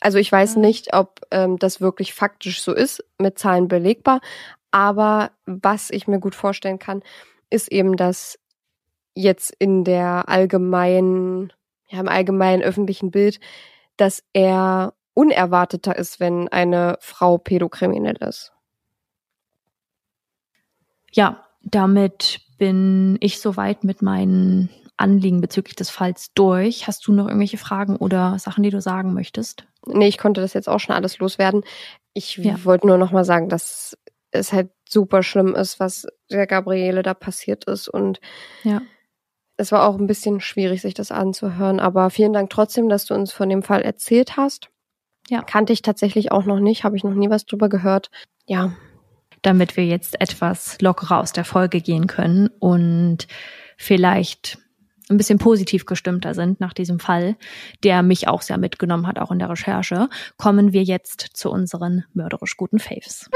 Also 0.00 0.18
ich 0.18 0.32
weiß 0.32 0.54
Ja. 0.54 0.60
nicht, 0.60 0.94
ob 0.94 1.20
ähm, 1.30 1.58
das 1.58 1.80
wirklich 1.80 2.14
faktisch 2.14 2.62
so 2.62 2.72
ist, 2.72 3.04
mit 3.18 3.38
Zahlen 3.38 3.68
belegbar. 3.68 4.20
Aber 4.70 5.30
was 5.46 5.90
ich 5.90 6.08
mir 6.08 6.18
gut 6.18 6.34
vorstellen 6.34 6.78
kann, 6.78 7.02
ist 7.50 7.70
eben, 7.70 7.96
dass 7.96 8.38
jetzt 9.14 9.54
in 9.58 9.84
der 9.84 10.28
allgemeinen, 10.28 11.52
ja, 11.88 12.00
im 12.00 12.08
allgemeinen 12.08 12.62
öffentlichen 12.62 13.10
Bild, 13.10 13.38
dass 13.96 14.22
er 14.32 14.94
unerwarteter 15.14 15.96
ist, 15.96 16.20
wenn 16.20 16.48
eine 16.48 16.96
Frau 17.00 17.38
pädokriminell 17.38 18.16
ist. 18.16 18.52
Ja, 21.12 21.44
damit 21.62 22.40
bin 22.58 23.18
ich 23.20 23.40
soweit 23.40 23.84
mit 23.84 24.02
meinen 24.02 24.70
Anliegen 24.96 25.40
bezüglich 25.40 25.76
des 25.76 25.90
Falls 25.90 26.32
durch. 26.34 26.86
Hast 26.86 27.06
du 27.06 27.12
noch 27.12 27.26
irgendwelche 27.26 27.58
Fragen 27.58 27.96
oder 27.96 28.38
Sachen, 28.38 28.62
die 28.62 28.70
du 28.70 28.80
sagen 28.80 29.12
möchtest? 29.14 29.64
Nee, 29.86 30.08
ich 30.08 30.18
konnte 30.18 30.40
das 30.40 30.54
jetzt 30.54 30.68
auch 30.68 30.78
schon 30.78 30.94
alles 30.94 31.18
loswerden. 31.18 31.64
Ich 32.14 32.36
Ja. 32.36 32.64
wollte 32.64 32.86
nur 32.86 32.98
noch 32.98 33.10
mal 33.10 33.24
sagen, 33.24 33.48
dass 33.48 33.96
es 34.30 34.52
halt 34.52 34.70
super 34.88 35.22
schlimm 35.22 35.54
ist, 35.54 35.80
was 35.80 36.06
der 36.30 36.46
Gabriele 36.46 37.02
da 37.02 37.14
passiert 37.14 37.64
ist 37.64 37.88
und 37.88 38.20
Ja. 38.62 38.80
Es 39.62 39.72
war 39.72 39.88
auch 39.88 39.96
ein 39.96 40.06
bisschen 40.06 40.40
schwierig, 40.40 40.82
sich 40.82 40.94
das 40.94 41.12
anzuhören, 41.12 41.80
aber 41.80 42.10
vielen 42.10 42.32
Dank 42.32 42.50
trotzdem, 42.50 42.88
dass 42.88 43.06
du 43.06 43.14
uns 43.14 43.32
von 43.32 43.48
dem 43.48 43.62
Fall 43.62 43.82
erzählt 43.82 44.36
hast. 44.36 44.68
Ja. 45.30 45.42
Kannte 45.42 45.72
ich 45.72 45.82
tatsächlich 45.82 46.32
auch 46.32 46.44
noch 46.44 46.58
nicht, 46.58 46.84
habe 46.84 46.96
ich 46.96 47.04
noch 47.04 47.14
nie 47.14 47.30
was 47.30 47.46
drüber 47.46 47.68
gehört. 47.68 48.10
Ja, 48.46 48.72
damit 49.42 49.76
wir 49.76 49.86
jetzt 49.86 50.20
etwas 50.20 50.80
lockerer 50.80 51.20
aus 51.20 51.32
der 51.32 51.44
Folge 51.44 51.80
gehen 51.80 52.08
können 52.08 52.48
und 52.58 53.28
vielleicht 53.76 54.58
ein 55.08 55.16
bisschen 55.16 55.38
positiv 55.38 55.86
gestimmter 55.86 56.34
sind 56.34 56.60
nach 56.60 56.72
diesem 56.72 56.98
Fall, 56.98 57.36
der 57.84 58.02
mich 58.02 58.28
auch 58.28 58.42
sehr 58.42 58.58
mitgenommen 58.58 59.06
hat, 59.06 59.18
auch 59.18 59.30
in 59.30 59.38
der 59.38 59.50
Recherche, 59.50 60.08
kommen 60.38 60.72
wir 60.72 60.82
jetzt 60.82 61.20
zu 61.34 61.50
unseren 61.50 62.04
mörderisch 62.14 62.56
guten 62.56 62.78
Faves. 62.78 63.28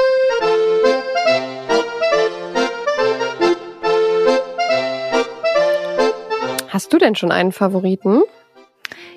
Hast 6.76 6.92
du 6.92 6.98
denn 6.98 7.14
schon 7.14 7.32
einen 7.32 7.52
Favoriten? 7.52 8.22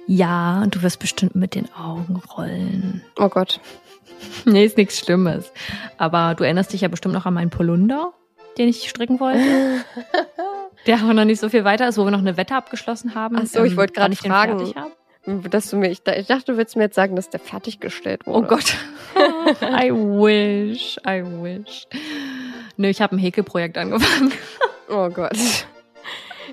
Ja, 0.08 0.62
und 0.62 0.76
du 0.76 0.82
wirst 0.82 0.98
bestimmt 0.98 1.36
mit 1.36 1.56
den 1.56 1.68
Augen 1.74 2.24
rollen. 2.38 3.04
Oh 3.18 3.28
Gott. 3.28 3.60
Nee, 4.46 4.64
ist 4.64 4.78
nichts 4.78 5.00
Schlimmes. 5.00 5.52
Aber 5.98 6.36
du 6.36 6.46
erinnerst 6.46 6.72
dich 6.72 6.82
ja 6.82 6.88
bestimmt 6.88 7.14
noch 7.14 7.26
an 7.26 7.34
meinen 7.34 7.50
Polunder, 7.50 8.14
den 8.58 8.70
ich 8.70 8.90
stricken 8.90 9.20
wollte. 9.20 9.40
der 10.88 10.96
auch 10.98 11.14
noch 11.14 11.26
nicht 11.26 11.42
so 11.42 11.50
viel 11.50 11.66
weiter 11.66 11.90
ist, 11.90 11.98
wo 11.98 12.06
wir 12.06 12.12
noch 12.12 12.20
eine 12.20 12.38
Wette 12.38 12.56
abgeschlossen 12.56 13.14
haben. 13.14 13.38
Ach 13.38 13.46
so, 13.46 13.64
ich 13.66 13.72
ähm, 13.72 13.78
wollte 13.78 13.94
gerade 13.94 14.16
fragen. 14.16 14.74
Dass 15.50 15.70
du 15.70 15.78
mir, 15.78 15.90
ich, 15.90 16.02
ich 16.06 16.28
dachte, 16.28 16.54
du 16.54 16.58
willst 16.58 16.78
mir 16.78 16.84
jetzt 16.84 16.96
sagen, 16.96 17.18
dass 17.18 17.30
der 17.30 17.42
fertiggestellt 17.42 18.26
wurde. 18.26 18.40
Oh 18.40 18.50
Gott. 18.50 18.78
I 19.62 19.92
wish, 19.92 20.98
I 21.06 21.24
wish. 21.24 21.88
Nö, 22.78 22.88
ich 22.88 23.02
habe 23.02 23.18
ein 23.18 23.20
Häkelprojekt 23.20 23.78
angefangen. 23.78 24.32
Oh 24.90 25.10
Gott. 25.10 25.38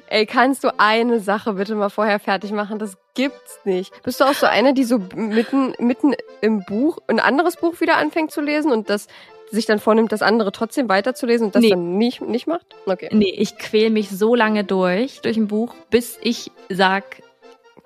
Ey, 0.09 0.27
kannst 0.27 0.63
du 0.65 0.69
eine 0.79 1.21
Sache 1.21 1.55
bitte 1.55 1.75
mal 1.75 1.89
vorher 1.89 2.19
fertig 2.21 2.53
machen? 2.53 2.79
Das 2.79 2.97
gibt's 3.15 3.59
nicht. 3.65 3.93
Bist 4.03 4.21
du 4.21 4.25
auch 4.25 4.35
so 4.35 4.47
eine, 4.47 4.73
die 4.75 4.85
so 4.85 4.99
mitten, 5.15 5.75
mitten 5.79 6.15
im 6.41 6.65
Buch 6.65 6.99
ein 7.09 7.19
anderes 7.21 7.57
Buch 7.57 7.81
wieder 7.81 7.97
anfängt 7.97 8.31
zu 8.31 8.41
lesen 8.41 8.71
und 8.73 8.89
das 8.91 9.09
sich 9.51 9.65
dann 9.67 9.79
vornimmt, 9.79 10.11
das 10.13 10.23
andere 10.23 10.51
trotzdem 10.53 10.89
weiterzulesen 10.89 11.47
und 11.47 11.55
das 11.55 11.63
Nee. 11.63 11.71
dann 11.71 11.99
nicht, 11.99 12.21
nicht 12.21 12.47
macht? 12.49 12.67
Okay. 12.87 13.09
Nee, 13.13 13.31
ich 13.37 13.59
quäl 13.59 13.91
mich 13.91 14.11
so 14.11 14.35
lange 14.35 14.65
durch, 14.65 15.21
durch 15.21 15.37
ein 15.37 15.47
Buch, 15.47 15.75
bis 15.91 16.19
ich 16.21 16.51
sag, 16.69 17.23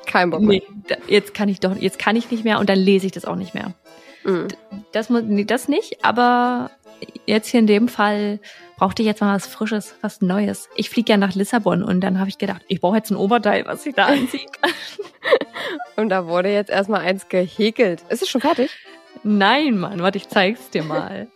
Kein 0.07 0.31
Bock 0.31 0.41
mehr. 0.41 0.63
nee, 0.89 0.97
jetzt 1.07 1.35
kann 1.35 1.51
ich 1.51 1.61
doch, 1.61 1.77
jetzt 1.77 1.99
kann 1.99 2.17
ich 2.17 2.31
nicht 2.31 2.45
mehr 2.45 2.59
und 2.61 2.69
dann 2.71 2.79
lese 2.79 3.05
ich 3.07 3.13
das 3.13 3.27
auch 3.27 3.37
nicht 3.37 3.53
mehr. 3.55 3.75
Mhm. 4.25 4.49
Das, 4.93 5.09
das 5.47 5.69
nicht, 5.69 6.03
aber 6.03 6.71
jetzt 7.27 7.49
hier 7.49 7.61
in 7.61 7.67
dem 7.67 7.89
Fall 7.89 8.41
brauchte 8.77 9.03
ich 9.03 9.07
jetzt 9.07 9.21
mal 9.21 9.35
was 9.35 9.47
Frisches, 9.47 9.95
was 10.01 10.21
Neues. 10.21 10.69
Ich 10.75 10.91
fliege 10.91 11.13
ja 11.13 11.17
nach 11.17 11.35
Lissabon 11.35 11.83
und 11.83 12.01
dann 12.01 12.19
habe 12.19 12.29
ich 12.29 12.39
gedacht, 12.39 12.63
ich 12.69 12.81
brauche 12.81 12.97
jetzt 12.97 13.11
ein 13.11 13.17
Oberteil, 13.17 13.67
was 13.67 13.85
ich 13.87 13.95
da 13.95 14.07
anziehen 14.07 14.49
kann. 14.61 14.73
Und 15.97 16.09
da 16.09 16.27
wurde 16.27 16.51
jetzt 16.51 16.71
erstmal 16.71 17.03
eins 17.03 17.29
gehäkelt. 17.29 18.03
Ist 18.09 18.23
es 18.23 18.29
schon 18.31 18.41
fertig? 18.41 18.71
Nein, 19.23 19.77
Mann, 19.77 20.01
warte, 20.01 20.17
ich 20.17 20.29
zeig's 20.29 20.71
dir 20.71 20.83
mal. 20.83 21.29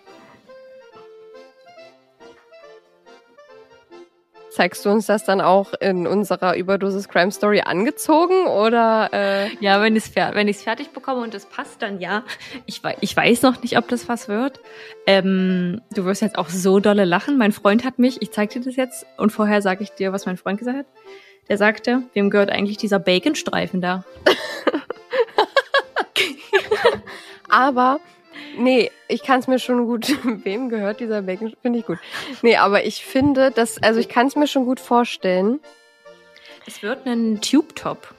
Zeigst 4.55 4.87
du 4.87 4.91
uns 4.91 5.07
das 5.07 5.25
dann 5.25 5.41
auch 5.41 5.75
in 5.81 6.07
unserer 6.07 6.57
Überdosis 6.57 7.09
Crime 7.09 7.33
Story 7.33 7.63
angezogen 7.63 8.47
oder 8.47 9.11
äh, 9.13 9.49
Ja, 9.59 9.83
wenn 9.83 9.97
ich 9.97 10.05
es 10.05 10.15
wenn 10.15 10.47
ich's 10.47 10.63
fertig 10.63 10.91
bekomme 10.91 11.23
und 11.23 11.35
es 11.35 11.47
passt, 11.47 11.83
dann 11.83 11.99
ja. 11.99 12.23
Ich, 12.65 12.81
ich 13.01 13.17
weiß 13.17 13.43
noch 13.43 13.61
nicht, 13.63 13.77
ob 13.77 13.89
das 13.89 14.09
was 14.09 14.29
wird. 14.29 14.61
Ähm, 15.09 15.81
du 15.93 16.05
wirst 16.05 16.23
jetzt 16.23 16.39
auch 16.39 16.49
so 16.49 16.79
dolle 16.79 17.05
lachen. 17.05 17.37
Mein 17.37 17.51
Freund 17.51 17.85
hat 17.85 17.99
mich, 17.99 18.23
ich 18.23 18.31
zeig 18.31 18.51
dir 18.51 18.61
das 18.61 18.77
jetzt 18.77 19.07
und 19.17 19.31
vorher 19.31 19.61
sage 19.61 19.83
ich 19.83 19.91
dir, 19.91 20.13
was 20.13 20.25
mein 20.25 20.37
Freund 20.37 20.61
gesagt 20.61 20.79
hat. 20.79 20.87
Der 21.49 21.59
sagte, 21.59 22.05
wem 22.13 22.31
gehört 22.31 22.51
eigentlich 22.51 22.77
dieser 22.77 23.01
Baconstreifen 23.01 23.81
da? 23.81 24.05
Aber, 27.49 27.99
nee, 28.59 28.91
ich 29.09 29.23
kann 29.23 29.41
es 29.41 29.47
mir 29.47 29.59
schon 29.59 29.87
gut, 29.87 30.09
wem 30.45 30.69
gehört 30.69 31.01
dieser 31.01 31.23
Bacon, 31.23 31.55
finde 31.63 31.79
ich 31.79 31.87
gut. 31.87 31.99
Nee, 32.43 32.57
aber 32.57 32.85
ich 32.85 33.05
finde, 33.05 33.51
dass, 33.51 33.83
also 33.83 34.01
ich 34.01 34.09
kann 34.09 34.27
es 34.27 34.37
mir 34.37 34.47
schon 34.47 34.65
gut 34.65 34.81
vorstellen. 34.81 35.61
Es 36.67 36.83
wird 36.83 37.07
ein 37.07 37.41
Tube-Top. 37.41 38.15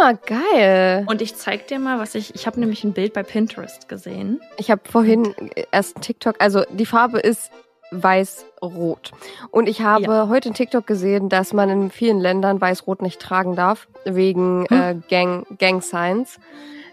Ah, 0.00 0.12
geil. 0.12 1.04
Und 1.08 1.20
ich 1.20 1.34
zeig 1.36 1.66
dir 1.66 1.78
mal, 1.78 1.98
was 1.98 2.14
ich, 2.14 2.34
ich 2.34 2.46
habe 2.46 2.58
nämlich 2.58 2.84
ein 2.84 2.94
Bild 2.94 3.12
bei 3.12 3.22
Pinterest 3.22 3.88
gesehen. 3.88 4.40
Ich 4.56 4.70
habe 4.70 4.80
vorhin 4.90 5.34
erst 5.70 5.96
einen 5.96 6.02
TikTok, 6.02 6.36
also 6.38 6.64
die 6.70 6.86
Farbe 6.86 7.18
ist 7.20 7.50
weiß-rot. 7.90 9.12
Und 9.50 9.68
ich 9.68 9.82
habe 9.82 10.04
Ja. 10.04 10.28
heute 10.28 10.48
einen 10.48 10.54
TikTok 10.54 10.86
gesehen, 10.86 11.28
dass 11.28 11.52
man 11.52 11.68
in 11.68 11.90
vielen 11.90 12.18
Ländern 12.18 12.60
weiß-rot 12.60 13.02
nicht 13.02 13.20
tragen 13.20 13.56
darf, 13.56 13.88
wegen 14.04 14.66
äh, 14.66 14.96
Gang, 15.08 15.46
Gang 15.58 15.82
Signs. 15.82 16.38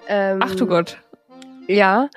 Ähm, 0.07 0.39
Ach 0.43 0.53
du 0.55 0.67
Gott. 0.67 0.97
Ja. 1.67 2.09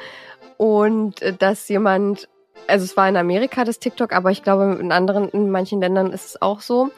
Und 0.57 1.23
äh, 1.23 1.33
dass 1.33 1.69
jemand, 1.69 2.29
also 2.67 2.85
es 2.85 2.97
war 2.97 3.09
in 3.09 3.17
Amerika 3.17 3.65
das 3.65 3.79
TikTok, 3.79 4.13
aber 4.13 4.31
ich 4.31 4.43
glaube 4.43 4.77
in 4.81 4.93
anderen, 4.93 5.29
in 5.31 5.51
manchen 5.51 5.81
Ländern 5.81 6.13
ist 6.13 6.27
es 6.27 6.43
auch 6.43 6.61
so. 6.61 6.91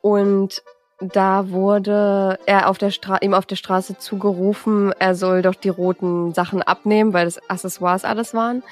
Und 0.00 0.62
da 1.00 1.50
wurde 1.50 2.38
er 2.46 2.68
auf 2.68 2.78
der 2.78 2.90
Stra 2.90 3.18
ihm 3.18 3.34
auf 3.34 3.44
der 3.46 3.56
Straße 3.56 3.98
zugerufen, 3.98 4.92
er 4.98 5.14
soll 5.16 5.42
doch 5.42 5.54
die 5.56 5.68
roten 5.68 6.32
Sachen 6.32 6.62
abnehmen, 6.62 7.12
weil 7.12 7.24
das 7.24 7.38
Accessoires 7.50 8.04
alles 8.04 8.34
waren. 8.34 8.62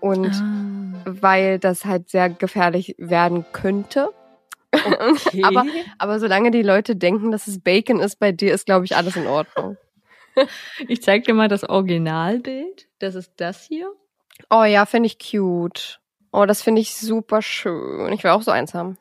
Und 0.00 0.26
Ah. 0.26 1.02
weil 1.06 1.58
das 1.58 1.84
halt 1.86 2.10
sehr 2.10 2.28
gefährlich 2.28 2.94
werden 2.98 3.44
könnte. 3.52 4.10
Okay. 4.76 5.42
Aber, 5.42 5.64
aber 5.98 6.20
solange 6.20 6.50
die 6.50 6.62
Leute 6.62 6.96
denken, 6.96 7.30
dass 7.30 7.46
es 7.46 7.60
Bacon 7.60 7.98
ist, 7.98 8.18
bei 8.18 8.30
dir 8.30 8.52
ist, 8.52 8.66
glaube 8.66 8.84
ich, 8.84 8.94
alles 8.94 9.16
in 9.16 9.26
Ordnung. 9.26 9.78
ich 10.88 11.02
zeig 11.02 11.24
dir 11.24 11.34
mal 11.34 11.48
das 11.48 11.64
Originalbild. 11.64 12.86
Das 12.98 13.14
ist 13.14 13.32
das 13.36 13.64
hier. 13.64 13.92
Oh 14.50 14.64
ja, 14.64 14.86
finde 14.86 15.06
ich 15.06 15.18
cute. 15.18 16.00
Oh, 16.32 16.44
das 16.44 16.62
finde 16.62 16.80
ich 16.80 16.94
super 16.96 17.40
schön. 17.42 18.12
Ich 18.12 18.22
will 18.22 18.30
auch 18.30 18.42
so 18.42 18.50
eins 18.50 18.74
haben. 18.74 18.98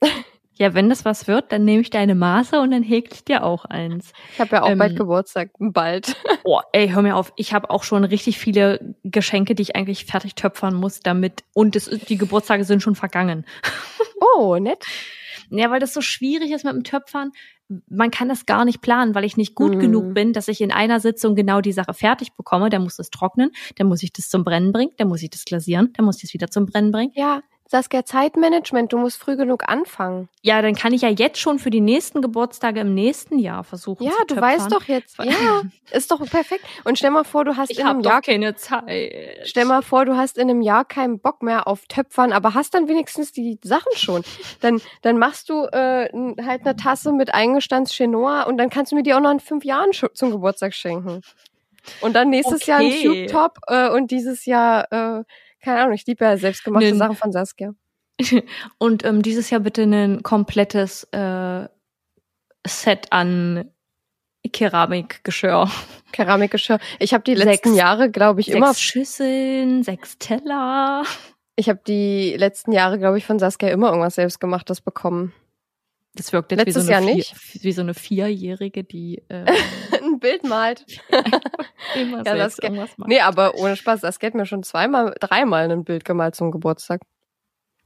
Ja, 0.58 0.72
wenn 0.72 0.88
das 0.88 1.04
was 1.04 1.28
wird, 1.28 1.52
dann 1.52 1.66
nehme 1.66 1.82
ich 1.82 1.90
deine 1.90 2.14
Maße 2.14 2.58
und 2.58 2.70
dann 2.70 2.82
häkel 2.82 3.12
ich 3.12 3.24
dir 3.24 3.44
auch 3.44 3.66
eins. 3.66 4.14
Ich 4.32 4.40
habe 4.40 4.56
ja 4.56 4.62
auch 4.62 4.70
Ähm, 4.70 4.78
bald 4.78 4.96
Geburtstag. 4.96 5.50
Bald. 5.58 6.16
Oh, 6.44 6.60
ey, 6.72 6.88
hör 6.88 7.02
mir 7.02 7.16
auf. 7.16 7.32
Ich 7.36 7.52
habe 7.52 7.68
auch 7.68 7.82
schon 7.82 8.04
richtig 8.04 8.38
viele 8.38 8.94
Geschenke, 9.02 9.54
die 9.54 9.62
ich 9.62 9.76
eigentlich 9.76 10.06
fertig 10.06 10.34
töpfern 10.34 10.74
muss 10.74 11.00
damit. 11.00 11.42
Und 11.52 11.76
es, 11.76 11.90
die 11.90 12.16
Geburtstage 12.16 12.64
sind 12.64 12.82
schon 12.82 12.94
vergangen. 12.94 13.44
Oh, 14.36 14.56
nett. 14.56 14.86
Ja, 15.50 15.70
weil 15.70 15.80
das 15.80 15.92
so 15.92 16.00
schwierig 16.00 16.52
ist 16.52 16.64
mit 16.64 16.72
dem 16.72 16.84
Töpfern. 16.84 17.32
Man 17.88 18.10
kann 18.12 18.28
das 18.28 18.46
gar 18.46 18.64
nicht 18.64 18.80
planen, 18.80 19.14
weil 19.14 19.24
ich 19.24 19.36
nicht 19.36 19.54
gut 19.54 19.74
Mhm. 19.76 19.78
genug 19.80 20.14
bin, 20.14 20.32
dass 20.32 20.46
ich 20.48 20.60
in 20.60 20.70
einer 20.72 21.00
Sitzung 21.00 21.34
genau 21.34 21.60
die 21.60 21.72
Sache 21.72 21.94
fertig 21.94 22.32
bekomme. 22.34 22.70
Dann 22.70 22.82
muss 22.82 22.98
es 22.98 23.10
trocknen, 23.10 23.50
dann 23.76 23.88
muss 23.88 24.02
ich 24.04 24.12
das 24.12 24.28
zum 24.28 24.44
Brennen 24.44 24.72
bringen, 24.72 24.92
dann 24.98 25.08
muss 25.08 25.22
ich 25.22 25.30
das 25.30 25.44
glasieren, 25.44 25.90
dann 25.94 26.04
muss 26.04 26.18
ich 26.18 26.24
es 26.24 26.34
wieder 26.34 26.48
zum 26.48 26.66
Brennen 26.66 26.92
bringen. 26.92 27.12
Ja, 27.14 27.42
Saskia, 27.68 28.04
Zeitmanagement. 28.04 28.92
Du 28.92 28.98
musst 28.98 29.18
früh 29.18 29.36
genug 29.36 29.68
anfangen. 29.68 30.28
Ja, 30.42 30.62
dann 30.62 30.74
kann 30.76 30.92
ich 30.92 31.02
ja 31.02 31.08
jetzt 31.08 31.38
schon 31.38 31.58
für 31.58 31.70
die 31.70 31.80
nächsten 31.80 32.22
Geburtstage 32.22 32.80
im 32.80 32.94
nächsten 32.94 33.38
Jahr 33.40 33.64
versuchen 33.64 34.04
Ja, 34.04 34.12
du 34.28 34.34
töpfern. 34.34 34.42
weißt 34.42 34.72
doch 34.72 34.84
jetzt. 34.84 35.18
Ja, 35.24 35.62
ist 35.90 36.10
doch 36.10 36.24
perfekt. 36.30 36.64
Und 36.84 36.96
stell 36.98 37.10
mal 37.10 37.24
vor, 37.24 37.44
du 37.44 37.56
hast 37.56 37.70
Ich 37.70 37.80
in 37.80 37.86
einem 37.86 38.02
doch 38.02 38.10
Jahr 38.10 38.22
keine 38.22 38.54
Zeit. 38.54 39.12
Stell 39.44 39.64
mal 39.64 39.82
vor, 39.82 40.04
du 40.04 40.16
hast 40.16 40.38
in 40.38 40.48
einem 40.48 40.60
Jahr 40.62 40.84
keinen 40.84 41.18
Bock 41.18 41.42
mehr 41.42 41.66
auf 41.66 41.86
Töpfern, 41.86 42.32
aber 42.32 42.54
hast 42.54 42.74
dann 42.74 42.88
wenigstens 42.88 43.32
die 43.32 43.58
Sachen 43.62 43.92
schon. 43.96 44.22
Dann, 44.60 44.80
dann 45.02 45.18
machst 45.18 45.48
du 45.48 45.64
äh, 45.64 46.08
halt 46.44 46.62
eine 46.64 46.76
Tasse 46.76 47.12
mit 47.12 47.34
eingestanzt 47.34 47.92
Chinois 47.94 48.44
und 48.44 48.58
dann 48.58 48.70
kannst 48.70 48.92
du 48.92 48.96
mir 48.96 49.02
die 49.02 49.12
auch 49.14 49.20
noch 49.20 49.30
in 49.30 49.40
fünf 49.40 49.64
Jahren 49.64 49.90
zum 49.92 50.30
Geburtstag 50.30 50.72
schenken. 50.74 51.20
Und 52.00 52.14
dann 52.14 52.30
nächstes 52.30 52.66
Jahr 52.66 52.78
ein 52.80 52.86
Okay. 52.86 53.02
Cube 53.06 53.26
Top 53.26 53.58
äh, 53.68 53.88
und 53.90 54.10
dieses 54.10 54.44
Jahr, 54.46 54.90
äh, 54.92 55.24
keine 55.66 55.80
Ahnung, 55.82 55.94
ich 55.94 56.06
liebe 56.06 56.24
ja 56.24 56.36
selbstgemachte 56.36 56.86
Nen- 56.86 56.98
Sachen 56.98 57.16
von 57.16 57.32
Saskia. 57.32 57.74
Und 58.78 59.04
ähm, 59.04 59.20
dieses 59.22 59.50
Jahr 59.50 59.60
bitte 59.60 59.82
ein 59.82 60.22
komplettes 60.22 61.04
äh, 61.12 61.68
Set 62.66 63.08
an 63.12 63.70
Keramikgeschirr. 64.52 65.68
Keramikgeschirr. 66.12 66.78
Ich 66.98 67.12
habe 67.12 67.24
die 67.24 67.34
Sechs- 67.34 67.44
letzten 67.46 67.74
Jahre, 67.74 68.10
glaube 68.10 68.40
ich, 68.40 68.46
Sechs 68.46 68.56
immer. 68.56 68.74
Schüsseln, 68.74 69.82
sechs 69.82 70.18
Teller. 70.18 71.02
Ich 71.56 71.68
habe 71.68 71.80
die 71.86 72.36
letzten 72.36 72.72
Jahre, 72.72 72.98
glaube 72.98 73.18
ich, 73.18 73.26
von 73.26 73.38
Saskia 73.38 73.68
immer 73.70 73.88
irgendwas 73.88 74.14
selbstgemachtes 74.14 74.80
bekommen. 74.80 75.32
Das 76.14 76.32
wirkt 76.32 76.52
jetzt 76.52 76.60
Letztes 76.64 76.84
wie 76.84 76.86
so, 76.86 76.92
eine 76.92 77.06
Jahr 77.06 77.08
vier, 77.08 77.16
nicht? 77.16 77.64
wie 77.64 77.72
so 77.72 77.80
eine 77.82 77.94
Vierjährige, 77.94 78.84
die 78.84 79.22
äh, 79.28 79.44
ein 80.14 80.18
Bild 80.20 80.44
malt. 80.44 80.84
immer 81.94 82.24
Ja, 82.24 82.34
das- 82.36 82.58
irgendwas 82.58 82.96
macht. 82.98 83.08
Nee, 83.08 83.20
aber 83.20 83.54
ohne 83.56 83.76
Spaß, 83.76 84.00
Saskia 84.00 84.28
hat 84.28 84.34
mir 84.34 84.46
schon 84.46 84.62
zweimal, 84.62 85.14
dreimal 85.20 85.70
ein 85.70 85.84
Bild 85.84 86.04
gemalt 86.04 86.34
zum 86.34 86.50
Geburtstag. 86.50 87.00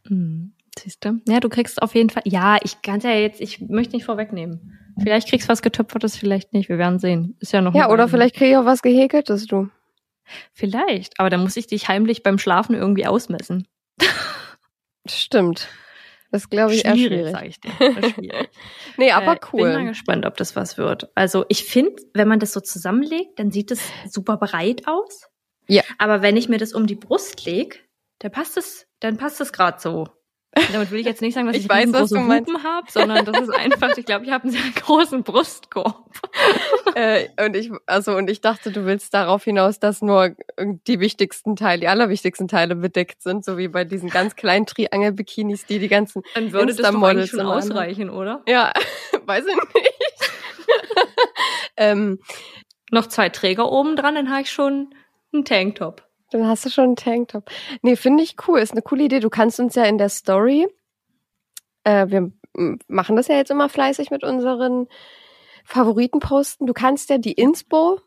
Hm, 0.07 0.55
Siehst 0.79 1.05
du? 1.05 1.21
Ja, 1.29 1.41
du 1.41 1.49
kriegst 1.49 1.83
auf 1.83 1.95
jeden 1.95 2.11
Fall. 2.11 2.23
Ja, 2.27 2.57
ich 2.63 2.81
kann 2.83 3.01
ja 3.01 3.11
jetzt, 3.11 3.41
ich 3.41 3.61
möchte 3.61 3.95
nicht 3.97 4.05
vorwegnehmen. 4.05 4.79
Vielleicht 5.03 5.29
kriegst 5.29 5.49
du 5.49 5.53
was 5.53 5.63
getöpfertes, 5.63 6.17
vielleicht 6.17 6.53
nicht. 6.53 6.69
Wir 6.69 6.79
werden 6.79 6.99
sehen. 6.99 7.37
Ist 7.41 7.53
ja 7.53 7.61
noch. 7.61 7.75
Ja, 7.75 7.87
oder 7.89 8.05
Weile. 8.05 8.09
vielleicht 8.09 8.37
kriege 8.37 8.51
ich 8.53 8.57
auch 8.57 8.65
was 8.67 8.83
gehäkeltes, 8.83 9.47
du. 9.47 9.69
Vielleicht. 10.53 11.19
Aber 11.19 11.29
dann 11.29 11.41
muss 11.41 11.57
ich 11.57 11.67
dich 11.67 11.89
heimlich 11.89 12.23
beim 12.23 12.39
Schlafen 12.39 12.75
irgendwie 12.77 13.07
ausmessen. 13.07 13.67
Stimmt. 15.09 15.69
Das 16.33 16.49
glaube 16.49 16.75
ich 16.75 16.85
eher 16.85 16.95
schwierig. 16.95 17.33
sag 17.33 17.47
ich 17.47 17.61
dir. 17.61 17.71
Schwierig. 18.13 18.49
Nee, 18.97 19.11
aber 19.13 19.33
Äh, 19.33 19.39
Bin 19.53 19.61
mal 19.61 19.77
cool. 19.81 19.87
gespannt, 19.89 20.27
ob 20.27 20.37
das 20.37 20.55
was 20.57 20.79
wird. 20.79 21.11
Also 21.15 21.45
ich 21.49 21.65
finde, 21.65 21.97
wenn 22.15 22.29
man 22.29 22.39
das 22.39 22.53
so 22.53 22.61
zusammenlegt, 22.61 23.39
dann 23.39 23.51
sieht 23.51 23.71
es 23.71 23.81
super 24.09 24.37
breit 24.37 24.87
aus. 24.87 25.29
Ja. 25.67 25.83
Aber 25.99 26.23
wenn 26.23 26.37
ich 26.37 26.49
mir 26.49 26.59
das 26.59 26.73
um 26.73 26.87
die 26.87 26.95
Brust 26.97 27.45
lege, 27.47 27.77
dann 28.21 28.31
passt 28.31 28.57
es, 28.57 28.87
dann 29.01 29.17
passt 29.17 29.41
es 29.41 29.53
gerade 29.53 29.81
so. 29.81 30.09
Damit 30.73 30.91
will 30.91 30.99
ich 30.99 31.07
jetzt 31.07 31.23
nicht 31.23 31.35
sagen, 31.35 31.47
dass 31.47 31.57
Ich 31.57 31.65
ich, 31.65 31.69
weiß, 31.69 31.93
was 31.93 32.11
große. 32.11 32.21
Hupen 32.27 32.65
habe, 32.65 32.91
sondern 32.91 33.25
das 33.25 33.41
ist 33.41 33.51
einfach, 33.51 33.97
ich 33.97 34.05
glaube, 34.05 34.25
ich 34.25 34.33
habe 34.33 34.45
einen 34.45 34.53
sehr 34.53 34.61
großen 34.83 35.23
Brustkorb. 35.23 36.11
äh, 36.97 37.29
und 37.45 37.55
ich, 37.55 37.71
also, 37.87 38.17
und 38.17 38.29
ich 38.29 38.41
dachte, 38.41 38.73
du 38.73 38.85
willst 38.85 39.15
darauf 39.15 39.45
hinaus, 39.45 39.79
dass 39.79 40.03
nur 40.03 40.35
die 40.59 40.99
wichtigsten 40.99 41.55
Teile, 41.55 41.81
die 41.83 41.89
allerwichtigsten 41.89 42.49
Teile 42.49 42.75
bedeckt 42.75 43.23
sind, 43.23 43.45
so 43.45 43.59
wie 43.59 43.69
bei 43.69 43.85
diesen 43.85 44.11
ganz 44.11 44.35
kleinen 44.35 44.67
Triangel-Bikinis, 44.67 45.67
die 45.67 45.79
die 45.79 45.89
ganzen 45.89 46.23
Dann 46.35 46.53
würde 46.53 46.75
das 46.75 46.91
doch 46.93 47.01
eigentlich 47.03 47.31
schon 47.31 47.41
ausreichen, 47.41 48.11
oder? 48.11 48.43
Ja, 48.49 48.73
weiß 49.27 49.45
ich 49.47 49.55
nicht. 49.57 50.33
ähm, 51.77 52.19
Noch 52.91 53.07
zwei 53.07 53.29
Träger 53.29 53.71
oben 53.71 53.95
dran, 53.95 54.17
dann 54.17 54.31
habe 54.31 54.43
ich 54.43 54.51
schon 54.51 54.93
einen 55.33 55.45
Tanktop. 55.45 56.03
Dann 56.31 56.47
hast 56.47 56.65
du 56.65 56.71
schon 56.71 56.85
einen 56.85 56.97
Tanktop. 56.97 57.51
Nee, 57.83 57.97
finde 57.97 58.23
ich 58.23 58.37
cool. 58.47 58.59
Ist 58.61 58.73
eine 58.73 58.83
coole 58.83 59.05
Idee. 59.05 59.21
Du 59.21 59.31
kannst 59.31 59.61
uns 59.61 59.75
ja 59.75 59.85
in 59.85 59.99
der 59.99 60.09
Story, 60.09 60.69
äh, 61.85 62.07
wir 62.09 62.31
machen 62.89 63.17
das 63.17 63.29
ja 63.29 63.37
jetzt 63.37 63.51
immer 63.51 63.69
fleißig 63.69 64.11
mit 64.11 64.25
unseren 64.25 64.89
Favoriten 65.65 66.21
posten. 66.21 66.67
Du 66.67 66.73
kannst 66.73 67.11
ja 67.11 67.19
die 67.19 67.33
Inspo 67.33 68.01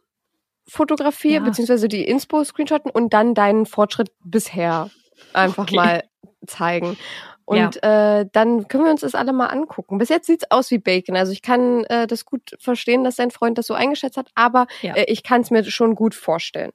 fotografieren, 0.68 1.44
Ja. 1.44 1.50
beziehungsweise 1.50 1.88
die 1.88 2.04
Inspo 2.06 2.44
screenshotten 2.44 2.92
und 2.92 3.14
dann 3.14 3.34
deinen 3.36 3.66
Fortschritt 3.66 4.12
bisher 4.24 4.90
einfach 5.34 5.64
Okay. 5.64 5.76
mal 5.76 6.04
zeigen. 6.48 6.98
Und 7.46 7.84
äh, 7.84 8.26
dann 8.32 8.68
können 8.70 8.86
wir 8.86 8.92
uns 8.92 9.02
das 9.02 9.16
alle 9.16 9.34
mal 9.34 9.48
angucken. 9.48 9.98
Bis 9.98 10.08
jetzt 10.08 10.28
sieht's 10.28 10.50
aus 10.50 10.72
wie 10.72 10.78
Bacon. 10.78 11.18
Also 11.18 11.34
ich 11.34 11.42
kann 11.42 11.84
äh, 11.86 12.08
das 12.08 12.26
gut 12.26 12.56
verstehen, 12.60 13.04
dass 13.04 13.18
dein 13.18 13.32
Freund 13.32 13.58
das 13.58 13.68
so 13.68 13.74
eingeschätzt 13.74 14.16
hat, 14.16 14.30
aber 14.36 14.68
Ja. 14.82 14.94
äh, 14.96 15.04
ich 15.12 15.24
kann 15.24 15.42
es 15.42 15.52
mir 15.52 15.64
schon 15.66 15.96
gut 15.96 16.16
vorstellen. 16.16 16.72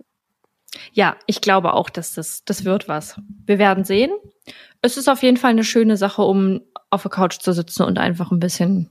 Ja, 0.93 1.17
ich 1.27 1.41
glaube 1.41 1.73
auch, 1.75 1.91
dass 1.91 2.15
das, 2.15 2.45
das 2.45 2.65
wird 2.65 2.89
was. 2.89 3.21
Wir 3.47 3.59
werden 3.59 3.85
sehen. 3.85 4.11
Es 4.83 4.97
ist 4.97 5.09
auf 5.09 5.23
jeden 5.23 5.37
Fall 5.37 5.51
eine 5.51 5.65
schöne 5.65 5.97
Sache, 5.97 6.23
um 6.23 6.61
auf 6.91 7.03
der 7.03 7.11
Couch 7.11 7.39
zu 7.41 7.53
sitzen 7.53 7.83
und 7.83 7.99
einfach 7.99 8.31
ein 8.31 8.39
bisschen, 8.39 8.91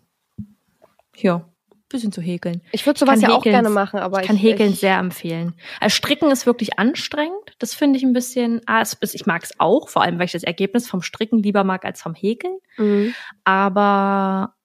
ja, 1.15 1.35
ein 1.37 1.43
bisschen 1.89 2.11
zu 2.11 2.21
häkeln. 2.21 2.61
Ich 2.71 2.85
würde 2.85 2.99
sowas 2.99 3.21
kann 3.21 3.29
ja 3.29 3.35
auch 3.35 3.43
häkeln- 3.45 3.53
gerne 3.53 3.69
machen, 3.69 3.99
aber 3.99 4.21
ich 4.21 4.27
kann 4.27 4.35
Häkeln 4.35 4.73
ich, 4.73 4.79
sehr 4.79 4.97
empfehlen. 4.97 5.53
Also 5.79 5.95
Stricken 5.95 6.29
ist 6.31 6.45
wirklich 6.45 6.77
anstrengend. 6.77 7.55
Das 7.59 7.73
finde 7.73 7.97
ich 7.97 8.03
ein 8.03 8.13
bisschen, 8.13 8.61
ah, 8.65 8.81
es, 8.81 8.97
ich 9.13 9.25
mag 9.25 9.43
es 9.43 9.51
auch, 9.59 9.87
vor 9.87 10.01
allem, 10.01 10.17
weil 10.19 10.25
ich 10.25 10.33
das 10.33 10.43
Ergebnis 10.43 10.87
vom 10.87 11.01
Stricken 11.01 11.41
lieber 11.41 11.63
mag 11.63 11.85
als 11.85 12.01
vom 12.01 12.13
Häkeln. 12.13 12.57
Mhm. 12.77 13.13
Aber 13.45 14.55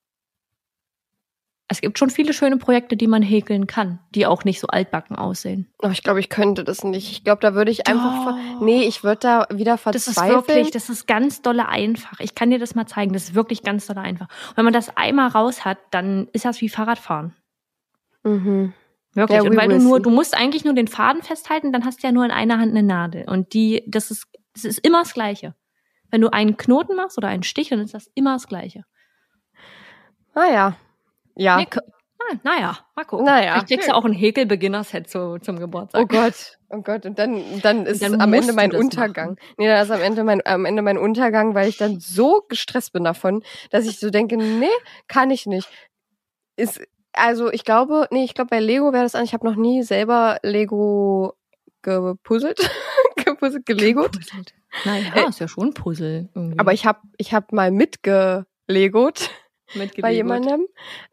es 1.73 1.81
gibt 1.81 1.99
schon 1.99 2.11
viele 2.11 2.33
schöne 2.33 2.59
Projekte, 2.59 2.97
die 2.97 3.07
man 3.07 3.23
häkeln 3.23 3.67
kann, 3.67 3.99
die 4.15 4.27
auch 4.27 4.45
nicht 4.45 4.61
so 4.61 4.69
altbacken 4.69 5.17
aussehen. 5.17 5.73
Oh, 5.83 5.89
ich 5.89 6.03
glaube, 6.03 6.21
ich 6.21 6.29
könnte 6.29 6.65
das 6.65 6.85
nicht. 6.85 7.11
Ich 7.11 7.25
glaube, 7.25 7.41
da 7.41 7.55
würde 7.55 7.71
ich 7.71 7.89
einfach. 7.89 8.27
Doch. 8.27 8.61
nee, 8.61 8.85
ich 8.85 9.03
würde 9.03 9.21
da 9.21 9.47
wieder 9.51 9.79
Das 9.85 10.07
ist 10.07 10.15
verzweifeln. 10.15 10.47
wirklich, 10.47 10.71
das 10.71 10.89
ist 10.89 11.07
ganz 11.07 11.43
dolle 11.43 11.69
einfach. 11.69 12.21
Ich 12.21 12.35
kann 12.35 12.51
dir 12.51 12.59
das 12.59 12.75
mal 12.75 12.87
zeigen. 12.87 13.13
Das 13.13 13.25
ist 13.25 13.35
wirklich 13.35 13.63
ganz 13.63 13.87
dolle 13.87 14.03
einfach. 14.03 14.29
Und 14.51 14.57
wenn 14.57 14.65
man 14.65 14.75
das 14.75 14.97
einmal 14.97 15.29
raus 15.29 15.65
hat, 15.65 15.79
dann 15.91 16.29
ist 16.33 16.45
das 16.45 16.61
wie 16.61 16.69
Fahrradfahren. 16.69 17.35
mhm. 18.23 18.75
Wirklich. 19.15 19.37
Ja, 19.37 19.43
und 19.43 19.53
we 19.53 19.57
weil 19.57 19.69
du 19.69 19.79
nur, 19.79 20.01
du 20.01 20.09
musst 20.09 20.35
eigentlich 20.35 20.65
nur 20.65 20.73
den 20.73 20.89
Faden 20.89 21.23
festhalten, 21.23 21.71
dann 21.71 21.85
hast 21.85 22.03
du 22.03 22.07
ja 22.07 22.13
nur 22.13 22.25
in 22.25 22.31
einer 22.31 22.59
Hand 22.59 22.71
eine 22.71 22.83
Nadel. 22.83 23.25
Und 23.29 23.53
die, 23.53 23.83
das 23.87 24.11
ist, 24.11 24.27
das 24.55 24.65
ist 24.65 24.79
immer 24.79 25.01
das 25.03 25.13
Gleiche. 25.13 25.55
Wenn 26.11 26.23
du 26.23 26.33
einen 26.33 26.57
Knoten 26.57 26.97
machst 26.97 27.19
oder 27.19 27.29
einen 27.29 27.43
Stich, 27.43 27.69
dann 27.69 27.81
ist 27.81 27.93
das 27.93 28.11
immer 28.15 28.35
das 28.35 28.47
Gleiche. 28.49 28.85
Naja. 30.35 30.77
Ja. 31.37 31.57
Nee, 31.59 31.67
ah, 31.73 32.37
naja, 32.43 32.79
mal 32.95 33.05
gucken. 33.05 33.27
Naja. 33.27 33.53
Vielleicht 33.53 33.69
kriegst 33.69 33.89
du 33.89 33.95
auch 33.95 34.05
ein 34.05 34.13
Häkel-Beginner-Set 34.13 35.09
zu, 35.09 35.39
zum 35.41 35.59
Geburtstag. 35.59 36.03
Oh 36.03 36.07
Gott. 36.07 36.59
Oh 36.71 36.81
Gott. 36.81 37.05
Und 37.05 37.19
dann, 37.19 37.43
dann 37.61 37.87
ist 37.87 38.03
dann 38.03 38.21
am 38.21 38.33
Ende 38.33 38.53
mein 38.53 38.73
Untergang. 38.73 39.31
machen. 39.31 39.55
Nee, 39.59 39.67
dann 39.67 39.83
ist 39.83 39.91
am 39.91 40.01
Ende 40.01 40.25
mein, 40.25 40.41
am 40.47 40.65
Ende 40.65 40.83
mein 40.83 40.99
Untergang, 40.99 41.55
weil 41.55 41.69
ich 41.69 41.77
dann 41.77 42.01
so 42.01 42.43
gestresst 42.49 42.93
bin 42.93 43.05
davon, 43.05 43.43
dass 43.71 43.87
ich 43.87 43.99
so 43.99 44.11
denke, 44.11 44.37
nee, 44.37 44.67
kann 45.07 45.31
ich 45.31 45.47
nicht. 45.47 45.69
Ist, 46.57 46.81
also 47.13 47.53
ich 47.53 47.65
glaube, 47.65 48.09
nee, 48.11 48.25
ich 48.25 48.35
glaube 48.35 48.49
bei 48.49 48.61
Lego 48.61 48.93
wäre 48.93 49.03
das 49.03 49.15
an. 49.15 49.25
Ich 49.25 49.35
habe 49.35 49.47
noch 49.47 49.57
nie 49.57 49.83
selber 49.83 50.39
Lego 50.43 51.35
gepuzzelt, 51.83 52.59
gepuzzelt, 53.25 53.67
gelegot. 53.67 54.13
Gepuzzelt. 54.13 54.55
Naja, 54.85 55.13
Äh, 55.15 55.29
ist 55.29 55.41
ja 55.41 55.49
schon 55.49 55.69
ein 55.69 55.75
Puzzle. 55.75 56.31
Irgendwie. 56.35 56.59
Aber 56.59 56.73
ich 56.73 56.87
habe 56.87 57.01
ich 57.19 57.35
hab 57.35 57.53
mal 57.53 57.71
mitgelegot 57.71 59.31
bei 59.75 59.79
Mitgelegt. 59.81 60.15
jemandem. 60.17 60.67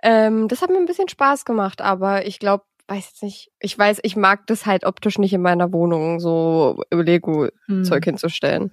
Ähm, 0.04 0.48
das 0.48 0.62
hat 0.62 0.70
mir 0.70 0.78
ein 0.78 0.86
bisschen 0.86 1.10
Spaß 1.10 1.46
gemacht, 1.46 1.82
aber 1.82 2.26
ich 2.26 2.40
glaube, 2.40 2.64
weiß 2.88 3.06
jetzt 3.10 3.24
nicht, 3.24 3.52
ich 3.60 3.78
weiß, 3.78 4.00
ich 4.04 4.16
mag 4.16 4.48
das 4.48 4.66
halt 4.66 4.84
optisch 4.86 5.18
nicht 5.20 5.34
in 5.34 5.42
meiner 5.42 5.72
Wohnung, 5.72 6.20
so 6.20 6.82
Lego-Zeug 6.92 8.06
Hm. 8.06 8.12
hinzustellen. 8.12 8.72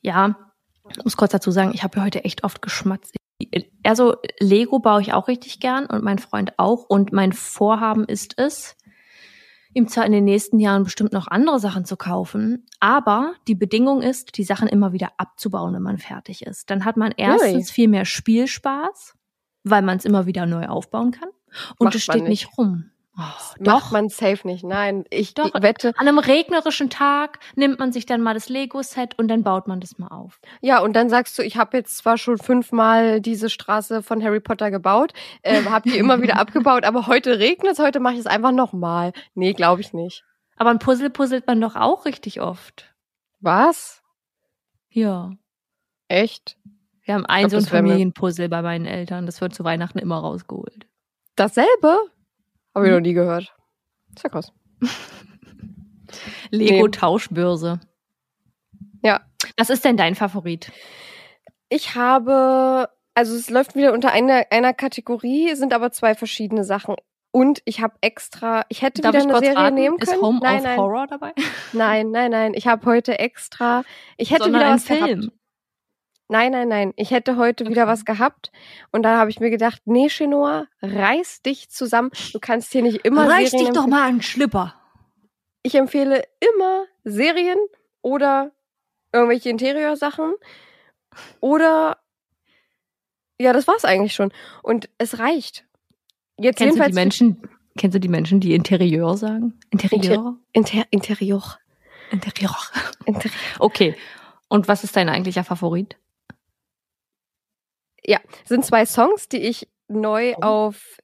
Ja, 0.00 0.36
ich 0.88 1.02
muss 1.02 1.16
kurz 1.16 1.32
dazu 1.32 1.50
sagen, 1.50 1.72
ich 1.74 1.82
habe 1.82 1.98
ja 1.98 2.04
heute 2.04 2.24
echt 2.24 2.44
oft 2.44 2.62
geschmatzt. 2.62 3.16
Also 3.82 4.14
Lego 4.38 4.78
baue 4.78 5.00
ich 5.02 5.12
auch 5.12 5.28
richtig 5.28 5.58
gern 5.60 5.86
und 5.86 6.02
mein 6.04 6.18
Freund 6.18 6.54
auch. 6.58 6.84
Und 6.88 7.12
mein 7.12 7.32
Vorhaben 7.32 8.04
ist 8.04 8.34
es, 8.38 8.76
ihm 9.76 9.88
zwar 9.88 10.06
in 10.06 10.12
den 10.12 10.24
nächsten 10.24 10.58
Jahren 10.58 10.84
bestimmt 10.84 11.12
noch 11.12 11.28
andere 11.28 11.60
Sachen 11.60 11.84
zu 11.84 11.96
kaufen, 11.96 12.64
aber 12.80 13.34
die 13.46 13.54
Bedingung 13.54 14.00
ist, 14.00 14.38
die 14.38 14.44
Sachen 14.44 14.68
immer 14.68 14.92
wieder 14.92 15.12
abzubauen, 15.18 15.74
wenn 15.74 15.82
man 15.82 15.98
fertig 15.98 16.46
ist. 16.46 16.70
Dann 16.70 16.86
hat 16.86 16.96
man 16.96 17.12
erstens 17.14 17.70
viel 17.70 17.86
mehr 17.86 18.06
Spielspaß, 18.06 19.14
weil 19.64 19.82
man 19.82 19.98
es 19.98 20.06
immer 20.06 20.24
wieder 20.24 20.46
neu 20.46 20.66
aufbauen 20.66 21.10
kann. 21.10 21.28
Und 21.78 21.86
Macht 21.86 21.94
es 21.94 22.02
steht 22.02 22.26
nicht 22.26 22.56
rum. 22.56 22.90
Oh, 23.18 23.22
Macht 23.60 23.92
man 23.92 24.10
safe 24.10 24.46
nicht. 24.46 24.62
Nein, 24.62 25.04
ich 25.08 25.32
Doch. 25.32 25.50
wette. 25.54 25.94
An 25.96 26.06
einem 26.06 26.18
regnerischen 26.18 26.90
Tag 26.90 27.38
nimmt 27.54 27.78
man 27.78 27.90
sich 27.90 28.04
dann 28.04 28.20
mal 28.20 28.34
das 28.34 28.50
Lego-Set 28.50 29.18
und 29.18 29.28
dann 29.28 29.42
baut 29.42 29.68
man 29.68 29.80
das 29.80 29.96
mal 29.98 30.08
auf. 30.08 30.38
Ja, 30.60 30.80
und 30.80 30.92
dann 30.92 31.08
sagst 31.08 31.38
du, 31.38 31.42
ich 31.42 31.56
habe 31.56 31.78
jetzt 31.78 31.96
zwar 31.96 32.18
schon 32.18 32.36
fünfmal 32.36 33.22
diese 33.22 33.48
Straße 33.48 34.02
von 34.02 34.22
Harry 34.22 34.40
Potter 34.40 34.70
gebaut, 34.70 35.14
äh, 35.40 35.64
habe 35.64 35.88
die 35.88 35.96
immer 35.96 36.20
wieder 36.20 36.36
abgebaut, 36.38 36.84
aber 36.84 37.06
heute 37.06 37.38
regnet 37.38 37.72
es, 37.72 37.78
heute 37.78 38.00
mache 38.00 38.14
ich 38.14 38.20
es 38.20 38.26
einfach 38.26 38.52
nochmal. 38.52 39.12
Nee, 39.34 39.54
glaube 39.54 39.80
ich 39.80 39.94
nicht. 39.94 40.22
Aber 40.56 40.70
ein 40.70 40.78
Puzzle 40.78 41.08
puzzelt 41.08 41.46
man 41.46 41.60
doch 41.60 41.74
auch 41.74 42.04
richtig 42.04 42.42
oft. 42.42 42.94
Was? 43.40 44.02
Ja. 44.90 45.32
Echt? 46.08 46.58
Wir 47.02 47.14
haben 47.14 47.24
ein 47.24 47.48
glaub, 47.48 47.62
so 47.62 47.66
ein 47.66 47.70
Familienpuzzle 47.70 48.50
bei 48.50 48.60
meinen 48.60 48.84
Eltern. 48.84 49.24
Das 49.24 49.40
wird 49.40 49.54
zu 49.54 49.64
Weihnachten 49.64 49.98
immer 49.98 50.18
rausgeholt. 50.18 50.86
Dasselbe? 51.36 51.98
Habe 52.76 52.86
ich 52.88 52.92
noch 52.92 53.00
nie 53.00 53.14
gehört. 53.14 53.54
Ist 54.14 54.22
ja 54.22 54.30
krass. 54.30 54.52
Lego-Tauschbörse. 56.50 57.80
Ja. 59.02 59.20
Was 59.56 59.70
ist 59.70 59.84
denn 59.84 59.96
dein 59.96 60.14
Favorit? 60.14 60.70
Ich 61.68 61.94
habe, 61.94 62.88
also 63.14 63.34
es 63.34 63.50
läuft 63.50 63.74
wieder 63.74 63.92
unter 63.92 64.12
einer, 64.12 64.44
einer 64.50 64.72
Kategorie, 64.72 65.54
sind 65.54 65.72
aber 65.72 65.90
zwei 65.90 66.14
verschiedene 66.14 66.64
Sachen. 66.64 66.96
Und 67.32 67.60
ich 67.64 67.80
habe 67.82 67.94
extra, 68.00 68.64
ich 68.68 68.82
hätte 68.82 69.02
Darf 69.02 69.12
wieder 69.14 69.24
ich 69.24 69.30
eine 69.30 69.38
Serie 69.40 69.56
raten? 69.56 69.74
nehmen 69.74 69.98
können. 69.98 70.14
Ist 70.16 70.22
Home 70.22 70.40
nein, 70.42 70.58
of 70.58 70.64
nein, 70.64 70.78
Horror 70.78 71.06
dabei? 71.06 71.32
nein, 71.72 72.10
nein, 72.10 72.30
nein. 72.30 72.54
Ich 72.54 72.66
habe 72.66 72.86
heute 72.86 73.18
extra, 73.18 73.82
ich 74.16 74.30
hätte 74.30 74.44
Sondern 74.44 74.62
wieder 74.62 74.74
was 74.74 74.84
Film. 74.84 75.20
gehabt. 75.20 75.32
Nein, 76.28 76.52
nein, 76.52 76.68
nein. 76.68 76.92
Ich 76.96 77.12
hätte 77.12 77.36
heute 77.36 77.66
wieder 77.68 77.82
Okay. 77.82 77.90
was 77.92 78.04
gehabt. 78.04 78.50
Und 78.90 79.02
dann 79.04 79.16
habe 79.16 79.30
ich 79.30 79.38
mir 79.38 79.50
gedacht, 79.50 79.82
nee, 79.84 80.08
Chenoa, 80.08 80.66
reiß 80.82 81.42
dich 81.42 81.68
zusammen. 81.70 82.10
Du 82.32 82.40
kannst 82.40 82.72
hier 82.72 82.82
nicht 82.82 83.04
immer 83.04 83.28
Reiß 83.28 83.50
Serien 83.52 83.66
dich 83.66 83.74
doch 83.74 83.86
mal 83.86 84.08
an 84.08 84.22
Schlipper. 84.22 84.74
Ich 85.62 85.74
empfehle 85.74 86.22
immer 86.40 86.86
Serien 87.04 87.58
oder 88.02 88.52
irgendwelche 89.12 89.50
Interiorsachen 89.50 90.34
oder 91.40 91.98
ja, 93.38 93.52
das 93.52 93.66
war's 93.68 93.84
eigentlich 93.84 94.14
schon. 94.14 94.32
Und 94.62 94.88
es 94.98 95.18
reicht. 95.18 95.64
Jetzt 96.38 96.58
Kennst 96.58 96.60
du 96.60 96.64
die 96.64 96.70
jedenfalls 96.70 96.94
Menschen, 96.94 97.48
kennst 97.76 97.94
du 97.94 98.00
die 98.00 98.08
Menschen, 98.08 98.40
die 98.40 98.54
Interieur 98.54 99.16
sagen? 99.16 99.58
Interieur? 99.70 100.38
Inter 100.52 100.84
Interior. 100.90 101.58
Interieur. 102.10 102.56
Inter 103.04 103.30
Okay. 103.58 103.94
Und 104.48 104.68
was 104.68 104.84
ist 104.84 104.96
dein 104.96 105.08
eigentlicher 105.08 105.44
Favorit? 105.44 105.96
Ja, 108.06 108.18
sind 108.44 108.64
zwei 108.64 108.86
Songs, 108.86 109.28
die 109.28 109.38
ich 109.38 109.68
neu 109.88 110.34
Oh. 110.38 110.42
auf 110.42 110.98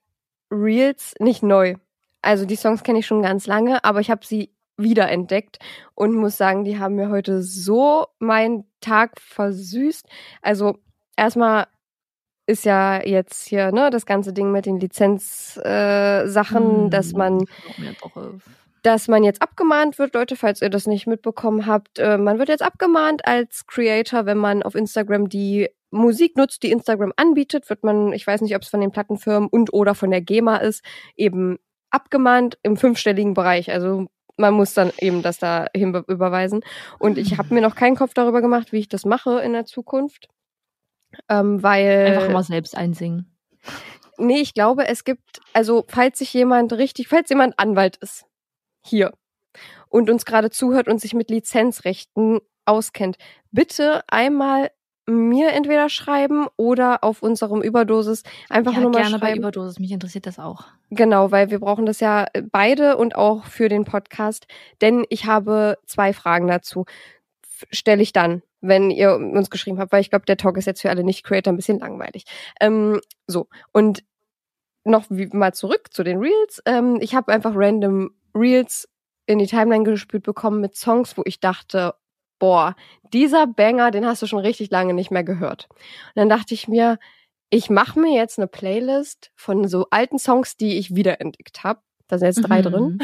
Reels, 0.51 1.13
nicht 1.19 1.43
neu. 1.43 1.75
Also 2.21 2.45
die 2.45 2.55
Songs 2.55 2.83
kenne 2.83 2.99
ich 2.99 3.05
schon 3.05 3.21
ganz 3.21 3.47
lange, 3.47 3.83
aber 3.83 3.99
ich 3.99 4.09
habe 4.09 4.25
sie 4.25 4.51
wiederentdeckt 4.77 5.59
und 5.95 6.13
muss 6.13 6.37
sagen, 6.37 6.63
die 6.63 6.79
haben 6.79 6.95
mir 6.95 7.09
heute 7.09 7.43
so 7.43 8.07
meinen 8.19 8.65
Tag 8.81 9.19
versüßt. 9.19 10.07
Also 10.41 10.77
erstmal 11.15 11.67
ist 12.45 12.65
ja 12.65 13.01
jetzt 13.03 13.47
hier 13.47 13.71
ne 13.71 13.89
das 13.89 14.05
ganze 14.05 14.33
Ding 14.33 14.51
mit 14.51 14.65
den 14.65 14.79
Lizenzsachen, 14.79 15.63
äh, 15.65 16.27
Sachen, 16.27 16.89
dass 16.89 17.13
man 17.13 17.45
dass 18.83 19.07
man 19.07 19.23
jetzt 19.23 19.41
abgemahnt 19.41 19.97
wird, 19.97 20.13
Leute, 20.13 20.35
falls 20.35 20.61
ihr 20.61 20.69
das 20.69 20.87
nicht 20.87 21.07
mitbekommen 21.07 21.65
habt. 21.65 21.99
Äh, 21.99 22.17
man 22.17 22.37
wird 22.37 22.49
jetzt 22.49 22.63
abgemahnt 22.63 23.25
als 23.25 23.65
Creator, 23.65 24.25
wenn 24.25 24.37
man 24.37 24.61
auf 24.61 24.75
Instagram 24.75 25.29
die 25.29 25.69
Musik 25.93 26.35
nutzt, 26.37 26.63
die 26.63 26.71
Instagram 26.71 27.13
anbietet, 27.15 27.69
wird 27.69 27.83
man, 27.83 28.13
ich 28.13 28.25
weiß 28.25 28.41
nicht, 28.41 28.55
ob 28.55 28.63
es 28.63 28.69
von 28.69 28.81
den 28.81 28.91
Plattenfirmen 28.91 29.47
und 29.49 29.73
oder 29.73 29.95
von 29.95 30.11
der 30.11 30.21
GEMA 30.21 30.57
ist, 30.57 30.83
eben 31.15 31.59
abgemahnt 31.91 32.57
im 32.63 32.77
fünfstelligen 32.77 33.33
Bereich. 33.33 33.71
Also 33.71 34.07
man 34.35 34.53
muss 34.53 34.73
dann 34.73 34.91
eben 34.99 35.21
das 35.21 35.37
da 35.37 35.67
hin 35.75 35.93
überweisen. 36.07 36.61
Und 36.99 37.17
ich 37.17 37.37
habe 37.37 37.53
mir 37.53 37.61
noch 37.61 37.75
keinen 37.75 37.95
Kopf 37.95 38.13
darüber 38.13 38.41
gemacht, 38.41 38.71
wie 38.71 38.79
ich 38.79 38.89
das 38.89 39.05
mache 39.05 39.39
in 39.39 39.53
der 39.53 39.65
Zukunft. 39.65 40.27
Ähm, 41.29 41.61
weil. 41.61 42.07
Einfach 42.07 42.31
mal 42.31 42.43
selbst 42.43 42.75
einsingen. 42.75 43.31
Nee, 44.17 44.41
ich 44.41 44.53
glaube, 44.53 44.87
es 44.87 45.03
gibt, 45.03 45.41
also 45.53 45.85
falls 45.87 46.19
sich 46.19 46.33
jemand 46.33 46.73
richtig, 46.73 47.07
falls 47.07 47.29
jemand 47.29 47.57
Anwalt 47.57 47.97
ist, 47.97 48.25
hier, 48.83 49.11
und 49.89 50.09
uns 50.09 50.25
gerade 50.25 50.49
zuhört 50.49 50.87
und 50.87 50.99
sich 50.99 51.13
mit 51.13 51.29
Lizenzrechten 51.29 52.39
auskennt, 52.65 53.17
bitte 53.51 54.03
einmal 54.07 54.71
mir 55.05 55.51
entweder 55.51 55.89
schreiben 55.89 56.47
oder 56.55 57.03
auf 57.03 57.21
unserem 57.21 57.61
Überdosis 57.61 58.23
einfach 58.49 58.73
ja, 58.73 58.79
nur 58.79 58.91
mal 58.91 59.01
gerne 59.01 59.19
schreiben. 59.19 59.21
bei 59.21 59.35
Überdosis, 59.35 59.79
mich 59.79 59.91
interessiert 59.91 60.25
das 60.25 60.39
auch. 60.39 60.65
Genau, 60.91 61.31
weil 61.31 61.49
wir 61.49 61.59
brauchen 61.59 61.85
das 61.85 61.99
ja 61.99 62.25
äh, 62.33 62.41
beide 62.41 62.97
und 62.97 63.15
auch 63.15 63.45
für 63.45 63.69
den 63.69 63.83
Podcast, 63.83 64.47
denn 64.81 65.05
ich 65.09 65.25
habe 65.25 65.77
zwei 65.85 66.13
Fragen 66.13 66.47
dazu. 66.47 66.85
Stelle 67.71 68.01
ich 68.01 68.13
dann, 68.13 68.43
wenn 68.61 68.91
ihr 68.91 69.15
uns 69.15 69.49
geschrieben 69.49 69.79
habt, 69.79 69.91
weil 69.91 70.01
ich 70.01 70.09
glaube, 70.09 70.25
der 70.25 70.37
Talk 70.37 70.57
ist 70.57 70.65
jetzt 70.65 70.81
für 70.81 70.89
alle 70.89 71.03
Nicht-Creator 71.03 71.51
ein 71.51 71.57
bisschen 71.57 71.79
langweilig. 71.79 72.25
Ähm, 72.59 72.99
so, 73.27 73.47
und 73.71 74.03
noch 74.85 75.05
wie, 75.09 75.27
mal 75.27 75.53
zurück 75.53 75.93
zu 75.93 76.03
den 76.03 76.19
Reels. 76.19 76.61
Ähm, 76.65 76.97
ich 77.01 77.15
habe 77.15 77.31
einfach 77.31 77.53
random 77.55 78.11
Reels 78.35 78.89
in 79.25 79.39
die 79.39 79.47
Timeline 79.47 79.83
gespült 79.83 80.23
bekommen 80.23 80.59
mit 80.59 80.75
Songs, 80.75 81.17
wo 81.17 81.23
ich 81.25 81.39
dachte, 81.39 81.95
boah, 82.43 82.75
dieser 83.13 83.47
Banger, 83.47 83.89
den 83.89 84.05
hast 84.05 84.21
du 84.21 84.27
schon 84.27 84.39
richtig 84.39 84.69
lange 84.69 84.93
nicht 84.93 85.11
mehr 85.11 85.23
gehört. 85.23 85.69
Und 85.69 86.15
dann 86.15 86.27
dachte 86.27 86.53
ich 86.53 86.67
mir, 86.67 86.99
ich 87.49 87.69
mache 87.69 87.97
mir 87.97 88.13
jetzt 88.13 88.37
eine 88.37 88.47
Playlist 88.49 89.31
von 89.33 89.65
so 89.69 89.87
alten 89.91 90.19
Songs, 90.19 90.57
die 90.57 90.77
ich 90.77 90.93
wiederentdeckt 90.93 91.63
habe. 91.63 91.79
Da 92.09 92.17
sind 92.17 92.27
jetzt 92.27 92.41
drei 92.41 92.57
Mhm. 92.59 92.63
drin. 92.63 92.97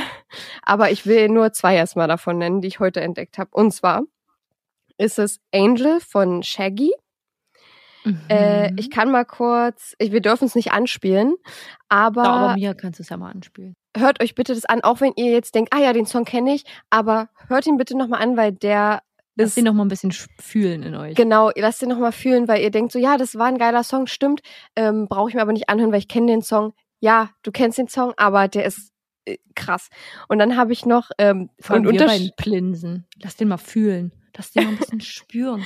Aber 0.63 0.91
ich 0.91 1.05
will 1.05 1.29
nur 1.29 1.53
zwei 1.53 1.77
erstmal 1.77 2.09
davon 2.09 2.37
nennen, 2.37 2.59
die 2.59 2.67
ich 2.67 2.81
heute 2.81 2.99
entdeckt 2.99 3.37
habe. 3.37 3.49
Und 3.53 3.71
zwar 3.73 4.01
ist 4.97 5.17
es 5.19 5.39
Angel 5.53 6.01
von 6.01 6.43
Shaggy. 6.43 6.91
Äh, 8.27 8.63
Mhm. 8.67 8.73
ich 8.75 8.89
kann 8.89 9.11
mal 9.11 9.23
kurz, 9.23 9.95
ich, 9.99 10.11
wir 10.11 10.21
dürfen 10.21 10.45
es 10.45 10.55
nicht 10.55 10.73
anspielen, 10.73 11.35
aber, 11.87 12.23
ja, 12.23 12.29
aber 12.33 12.53
mir 12.55 12.73
kannst 12.75 12.99
du 12.99 13.03
es 13.03 13.09
ja 13.09 13.15
mal 13.15 13.31
anspielen. 13.31 13.73
hört 13.95 14.21
euch 14.21 14.35
bitte 14.35 14.53
das 14.53 14.65
an, 14.65 14.81
auch 14.81 14.99
wenn 14.99 15.13
ihr 15.15 15.31
jetzt 15.31 15.55
denkt, 15.55 15.73
ah 15.73 15.79
ja, 15.79 15.93
den 15.93 16.05
Song 16.05 16.25
kenne 16.25 16.53
ich, 16.53 16.65
aber 16.89 17.29
hört 17.47 17.65
ihn 17.67 17.77
bitte 17.77 17.97
nochmal 17.97 18.21
an, 18.21 18.35
weil 18.35 18.51
der 18.51 19.01
Lass 19.39 19.49
ist 19.51 19.57
ihn 19.57 19.63
noch 19.65 19.73
mal 19.73 19.85
ein 19.85 19.89
bisschen 19.89 20.11
sch- 20.11 20.27
fühlen 20.39 20.83
in 20.83 20.95
euch. 20.95 21.15
Genau, 21.15 21.51
lasst 21.55 21.81
den 21.81 21.89
nochmal 21.89 22.11
fühlen, 22.11 22.47
weil 22.47 22.61
ihr 22.61 22.71
denkt 22.71 22.91
so, 22.91 22.99
ja, 22.99 23.17
das 23.17 23.35
war 23.35 23.47
ein 23.47 23.57
geiler 23.57 23.83
Song, 23.83 24.07
stimmt, 24.07 24.41
ähm, 24.75 25.07
brauche 25.07 25.29
ich 25.29 25.35
mir 25.35 25.41
aber 25.41 25.53
nicht 25.53 25.69
anhören, 25.69 25.91
weil 25.91 25.99
ich 25.99 26.07
kenne 26.07 26.27
den 26.27 26.41
Song. 26.41 26.73
Ja, 26.99 27.29
du 27.43 27.51
kennst 27.51 27.77
den 27.77 27.87
Song, 27.87 28.13
aber 28.17 28.47
der 28.47 28.65
ist 28.65 28.91
äh, 29.25 29.37
krass. 29.55 29.89
Und 30.27 30.39
dann 30.39 30.57
habe 30.57 30.73
ich 30.73 30.85
noch 30.85 31.09
ähm, 31.17 31.49
Vor 31.59 31.75
allem 31.75 31.85
und 31.87 31.93
wir 31.93 32.01
untersch- 32.01 32.07
beiden 32.07 32.31
Plinsen. 32.37 33.05
Lass 33.21 33.35
den 33.37 33.47
mal 33.47 33.57
fühlen. 33.57 34.11
Lass 34.37 34.51
den 34.51 34.63
mal 34.65 34.69
ein 34.71 34.77
bisschen 34.77 35.01
spüren. 35.01 35.65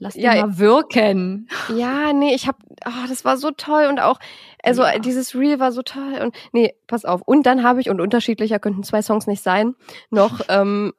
Lass 0.00 0.14
den 0.14 0.22
Ja, 0.24 0.34
mal 0.46 0.58
wirken. 0.58 1.48
Ja, 1.76 2.12
nee, 2.12 2.34
ich 2.34 2.46
habe, 2.48 2.58
oh, 2.86 3.06
das 3.08 3.24
war 3.24 3.36
so 3.36 3.50
toll 3.52 3.86
und 3.88 4.00
auch, 4.00 4.18
also 4.62 4.82
Ja. 4.82 4.98
dieses 4.98 5.34
Reel 5.36 5.60
war 5.60 5.70
so 5.72 5.82
toll 5.82 6.18
und 6.22 6.34
nee, 6.52 6.74
pass 6.86 7.04
auf. 7.04 7.22
Und 7.26 7.44
dann 7.46 7.62
habe 7.62 7.80
ich 7.80 7.90
und 7.90 8.00
unterschiedlicher 8.00 8.58
könnten 8.58 8.82
zwei 8.82 9.02
Songs 9.02 9.26
nicht 9.26 9.42
sein, 9.42 9.74
noch 10.10 10.40
ähm, 10.48 10.92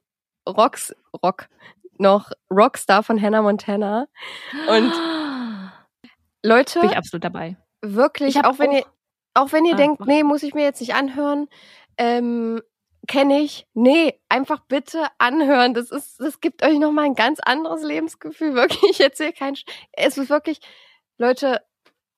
Rocks 0.48 0.96
Rock, 1.24 1.48
noch 2.00 2.32
Rockstar 2.50 3.04
von 3.04 3.22
Hannah 3.22 3.42
Montana. 3.42 4.08
Und 4.70 4.94
Leute, 6.44 6.80
bin 6.80 6.90
ich 6.90 6.98
absolut 6.98 7.24
dabei. 7.24 7.58
wirklich, 7.82 8.44
auch 8.46 8.60
wenn 8.60 8.70
auch- 8.72 8.74
ihr, 8.76 8.86
auch 9.34 9.52
wenn 9.52 9.66
ihr 9.66 9.74
Ah, 9.74 9.78
denkt, 9.78 10.06
nee, 10.06 10.24
muss 10.24 10.44
ich 10.44 10.54
mir 10.54 10.64
jetzt 10.64 10.80
nicht 10.80 10.96
anhören, 10.96 11.48
ähm, 11.98 12.62
kenne 13.08 13.40
ich. 13.42 13.68
Nee, 13.74 14.20
einfach 14.30 14.62
bitte 14.68 15.08
anhören. 15.18 15.74
Das 15.74 15.92
ist, 15.92 16.20
das 16.20 16.40
gibt 16.42 16.64
euch 16.64 16.78
nochmal 16.80 17.06
ein 17.06 17.16
ganz 17.16 17.40
anderes 17.42 17.84
Lebensgefühl. 17.84 18.54
Wirklich, 18.56 18.92
ich 18.92 19.02
erzähle 19.02 19.34
kein, 19.34 19.56
Sch- 19.56 19.68
es 19.94 20.18
ist 20.18 20.30
wirklich, 20.30 20.60
Leute, 21.18 21.62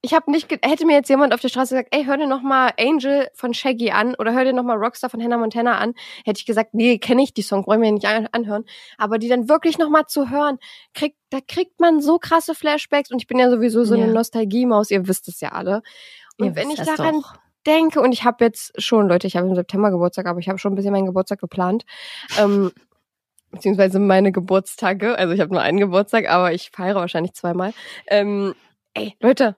ich 0.03 0.13
habe 0.15 0.31
nicht, 0.31 0.49
hätte 0.63 0.85
mir 0.85 0.93
jetzt 0.95 1.09
jemand 1.09 1.33
auf 1.33 1.41
der 1.41 1.49
Straße 1.49 1.75
gesagt, 1.75 1.89
ey, 1.95 2.05
hör 2.05 2.17
dir 2.17 2.25
nochmal 2.27 2.71
Angel 2.79 3.29
von 3.35 3.53
Shaggy 3.53 3.91
an 3.91 4.15
oder 4.15 4.33
hör 4.33 4.43
dir 4.43 4.53
nochmal 4.53 4.77
Rockstar 4.77 5.09
von 5.11 5.21
Hannah 5.21 5.37
Montana 5.37 5.77
an, 5.77 5.93
hätte 6.25 6.39
ich 6.39 6.45
gesagt, 6.47 6.73
nee, 6.73 6.97
kenne 6.97 7.21
ich 7.21 7.33
die 7.35 7.43
Song, 7.43 7.63
brauche 7.63 7.75
ich 7.75 7.81
mir 7.81 7.91
nicht 7.91 8.07
an, 8.07 8.27
anhören. 8.31 8.65
Aber 8.97 9.19
die 9.19 9.27
dann 9.29 9.47
wirklich 9.47 9.77
nochmal 9.77 10.07
zu 10.07 10.29
hören, 10.31 10.57
kriegt, 10.95 11.17
da 11.29 11.37
kriegt 11.47 11.79
man 11.79 12.01
so 12.01 12.17
krasse 12.17 12.55
Flashbacks 12.55 13.11
und 13.11 13.21
ich 13.21 13.27
bin 13.27 13.37
ja 13.37 13.49
sowieso 13.51 13.83
so 13.83 13.95
Ja. 13.95 14.03
eine 14.03 14.13
Nostalgie-Maus, 14.13 14.89
ihr 14.89 15.07
wisst 15.07 15.27
es 15.27 15.39
ja 15.39 15.49
alle. 15.49 15.83
Und 16.39 16.47
Ihr 16.47 16.55
wenn 16.55 16.71
ich 16.71 16.81
daran 16.81 17.21
doch. 17.21 17.35
denke, 17.67 18.01
und 18.01 18.11
ich 18.11 18.23
habe 18.23 18.43
jetzt 18.43 18.81
schon, 18.81 19.07
Leute, 19.07 19.27
ich 19.27 19.35
habe 19.37 19.47
im 19.47 19.53
September 19.55 19.91
Geburtstag, 19.91 20.25
aber 20.25 20.39
ich 20.39 20.49
habe 20.49 20.57
schon 20.57 20.73
ein 20.73 20.75
bisschen 20.75 20.93
meinen 20.93 21.05
Geburtstag 21.05 21.39
geplant. 21.39 21.85
Ähm, 22.39 22.71
beziehungsweise 23.51 23.99
meine 23.99 24.31
Geburtstage. 24.31 25.15
Also 25.17 25.33
ich 25.33 25.41
habe 25.41 25.53
nur 25.53 25.61
einen 25.61 25.77
Geburtstag, 25.77 26.27
aber 26.29 26.53
ich 26.53 26.71
feiere 26.71 26.95
wahrscheinlich 26.95 27.33
zweimal. 27.33 27.73
Ähm, 28.07 28.55
ey, 28.95 29.15
Leute, 29.19 29.57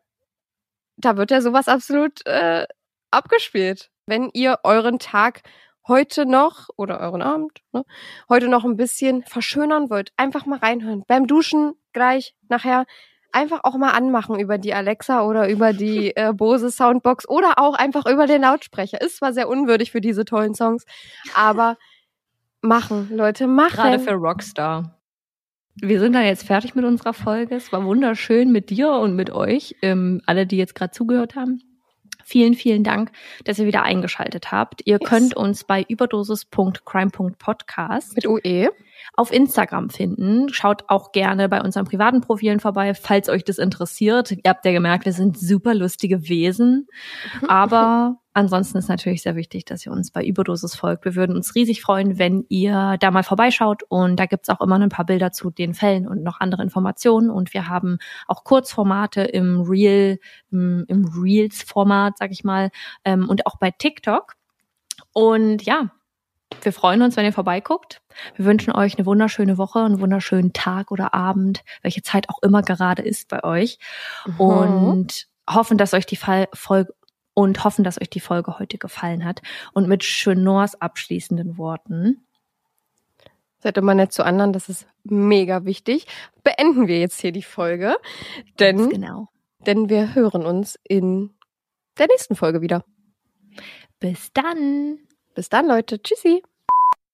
da 1.06 1.18
wird 1.18 1.32
ja 1.32 1.42
sowas 1.42 1.68
absolut 1.68 2.26
äh, 2.26 2.66
abgespielt. 3.12 3.90
Wenn 4.06 4.30
ihr 4.34 4.60
euren 4.64 5.00
Tag 5.00 5.42
heute 5.88 6.26
noch 6.26 6.70
oder 6.78 7.00
euren 7.00 7.22
Abend, 7.22 7.60
ne, 7.72 7.84
heute 8.30 8.48
noch 8.48 8.64
ein 8.64 8.78
bisschen 8.78 9.24
verschönern 9.24 9.90
wollt, 9.90 10.12
einfach 10.18 10.46
mal 10.46 10.60
reinhören. 10.60 11.04
Beim 11.08 11.28
Duschen 11.28 11.74
gleich 11.94 12.36
nachher 12.50 12.86
einfach 13.32 13.62
auch 13.64 13.76
mal 13.76 13.92
anmachen 13.92 14.40
über 14.40 14.58
die 14.58 14.74
Alexa 14.74 15.24
oder 15.24 15.50
über 15.50 15.74
die 15.74 16.12
äh, 16.16 16.32
Bose 16.34 16.72
Soundbox 16.72 17.28
oder 17.28 17.60
auch 17.60 17.76
einfach 17.76 18.06
über 18.06 18.28
den 18.28 18.42
Lautsprecher. 18.42 19.02
Ist 19.02 19.18
zwar 19.18 19.34
sehr 19.34 19.50
unwürdig 19.50 19.92
für 19.92 20.02
diese 20.02 20.26
tollen 20.26 20.54
Songs, 20.54 20.86
aber 21.36 21.78
machen, 22.62 23.10
Leute, 23.12 23.48
machen. 23.48 23.76
Gerade 23.76 24.00
für 24.00 24.14
Rockstar. 24.14 24.93
Wir 25.82 26.00
sind 26.00 26.14
dann 26.14 26.26
jetzt 26.26 26.46
fertig 26.46 26.76
mit 26.76 26.86
unserer 26.86 27.14
Folge. 27.14 27.56
Es 27.56 27.72
war 27.72 27.84
wunderschön 27.84 28.52
mit 28.52 28.70
dir 28.70 28.92
und 28.92 29.16
mit 29.16 29.32
euch, 29.32 29.76
ähm, 29.82 30.22
alle, 30.26 30.46
die 30.46 30.58
jetzt 30.58 30.76
gerade 30.76 30.92
zugehört 30.92 31.36
haben. 31.36 31.62
Vielen, 32.26 32.54
vielen 32.54 32.84
Dank, 32.86 33.12
dass 33.44 33.60
ihr 33.60 33.66
wieder 33.66 33.84
eingeschaltet 33.84 34.50
habt. 34.52 34.82
Ihr 34.86 35.00
Yes. 35.02 35.10
könnt 35.10 35.36
uns 35.36 35.64
bei 35.66 35.84
überdosis.crime.podcast 35.88 38.16
mit 38.16 38.26
UE. 38.28 38.70
auf 39.16 39.34
Instagram 39.34 39.90
finden. 39.90 40.48
Schaut 40.54 40.86
auch 40.88 41.12
gerne 41.12 41.50
bei 41.50 41.62
unseren 41.62 41.84
privaten 41.86 42.22
Profilen 42.22 42.60
vorbei, 42.62 42.94
falls 42.94 43.28
euch 43.28 43.44
das 43.44 43.58
interessiert. 43.58 44.32
Ihr 44.32 44.40
habt 44.48 44.64
ja 44.66 44.72
gemerkt, 44.72 45.04
wir 45.06 45.12
sind 45.14 45.38
super 45.38 45.74
lustige 45.76 46.30
Wesen. 46.30 46.88
Aber 47.48 48.22
ansonsten 48.34 48.78
ist 48.78 48.90
natürlich 48.90 49.22
sehr 49.22 49.36
wichtig, 49.36 49.66
dass 49.66 49.86
ihr 49.86 49.92
uns 49.92 50.12
bei 50.12 50.24
Überdosis 50.24 50.76
folgt. 50.76 51.06
Wir 51.06 51.16
würden 51.16 51.36
uns 51.36 51.56
riesig 51.56 51.82
freuen, 51.82 52.18
wenn 52.18 52.46
ihr 52.50 52.98
da 53.00 53.12
mal 53.12 53.24
vorbeischaut. 53.24 53.84
Und 53.88 54.20
da 54.20 54.26
gibt's 54.26 54.50
auch 54.50 54.62
immer 54.62 54.80
ein 54.80 54.90
paar 54.90 55.06
Bilder 55.06 55.32
zu 55.32 55.50
den 55.50 55.74
Fällen 55.74 56.08
und 56.08 56.24
noch 56.24 56.40
andere 56.40 56.64
Informationen. 56.64 57.30
Und 57.30 57.54
wir 57.54 57.68
haben 57.68 57.98
auch 58.28 58.44
Kurzformate 58.44 59.22
im 59.22 59.62
Real, 59.62 60.20
im, 60.52 60.86
im 60.88 61.06
Reels-Format, 61.06 62.18
sag 62.18 62.32
ich 62.32 62.44
mal, 62.44 62.72
ähm, 63.06 63.30
und 63.30 63.46
auch 63.46 63.58
bei 63.58 63.72
TikTok. 63.72 64.34
Und 65.14 65.64
ja, 65.64 65.92
wir 66.62 66.74
freuen 66.74 67.02
uns, 67.02 67.18
wenn 67.18 67.26
ihr 67.26 67.34
vorbeiguckt. 67.34 68.02
Wir 68.36 68.46
wünschen 68.46 68.74
euch 68.74 68.98
eine 68.98 69.06
wunderschöne 69.06 69.58
Woche, 69.58 69.80
einen 69.80 70.00
wunderschönen 70.00 70.54
Tag 70.54 70.92
oder 70.92 71.14
Abend, 71.14 71.64
welche 71.82 72.04
Zeit 72.04 72.30
auch 72.30 72.42
immer 72.42 72.62
gerade 72.62 73.02
ist 73.02 73.28
bei 73.28 73.44
euch. 73.44 73.80
Mhm. 74.26 74.40
Und 74.40 75.28
hoffen, 75.50 75.78
dass 75.78 75.94
euch 75.94 76.06
die 76.06 76.16
Fall 76.16 76.48
Folge 76.54 76.94
und 77.34 77.64
hoffen, 77.64 77.84
dass 77.84 78.00
euch 78.00 78.10
die 78.10 78.20
Folge 78.20 78.60
heute 78.60 78.78
gefallen 78.78 79.26
hat. 79.26 79.42
Und 79.74 79.88
mit 79.88 80.02
Chenors 80.04 80.80
abschließenden 80.80 81.58
Worten. 81.58 82.26
Seid 83.60 83.78
immer 83.78 83.96
nett 83.96 84.12
zu 84.12 84.26
anderen, 84.26 84.52
das 84.52 84.68
ist 84.70 84.88
mega 85.04 85.66
wichtig. 85.66 86.06
Beenden 86.44 86.88
wir 86.88 87.00
jetzt 87.00 87.22
hier 87.22 87.32
die 87.32 87.44
Folge, 87.44 87.96
denn, 88.60 88.78
Ganz 88.78 88.92
genau. 88.92 89.30
denn 89.66 89.88
wir 89.88 90.16
hören 90.16 90.46
uns 90.46 90.78
in 90.84 91.34
der 91.98 92.08
nächsten 92.08 92.36
Folge 92.36 92.62
wieder. 92.62 92.84
Bis 94.00 94.34
dann. 94.34 95.00
Bis 95.34 95.48
dann, 95.50 95.68
Leute. 95.68 96.02
Tschüssi. 96.02 96.44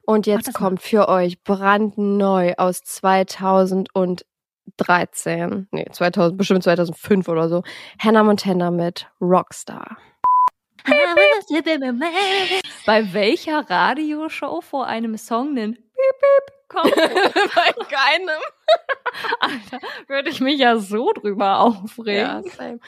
Und 0.06 0.26
jetzt 0.26 0.52
kommt 0.56 0.82
für 0.82 1.08
euch 1.08 1.44
brandneu 1.44 2.56
aus 2.58 2.82
2013, 4.78 5.68
nee, 5.72 5.86
2000, 5.92 6.38
bestimmt 6.38 6.64
2005 6.64 7.28
oder 7.28 7.50
so, 7.50 7.64
Hannah 8.00 8.24
Montana 8.24 8.72
mit 8.72 9.08
Rockstar. 9.22 9.98
Bei 12.86 13.14
welcher 13.14 13.70
Radioshow 13.70 14.62
vor 14.62 14.88
einem 14.88 15.18
Song 15.18 15.56
kommt? 16.68 16.96
Bei 16.96 17.74
keinem. 17.90 18.40
Alter, 19.40 19.80
würde 20.08 20.30
ich 20.30 20.40
mich 20.42 20.60
ja 20.60 20.78
so 20.78 21.12
drüber 21.14 21.60
aufregen. 21.60 22.44
same. 22.58 22.80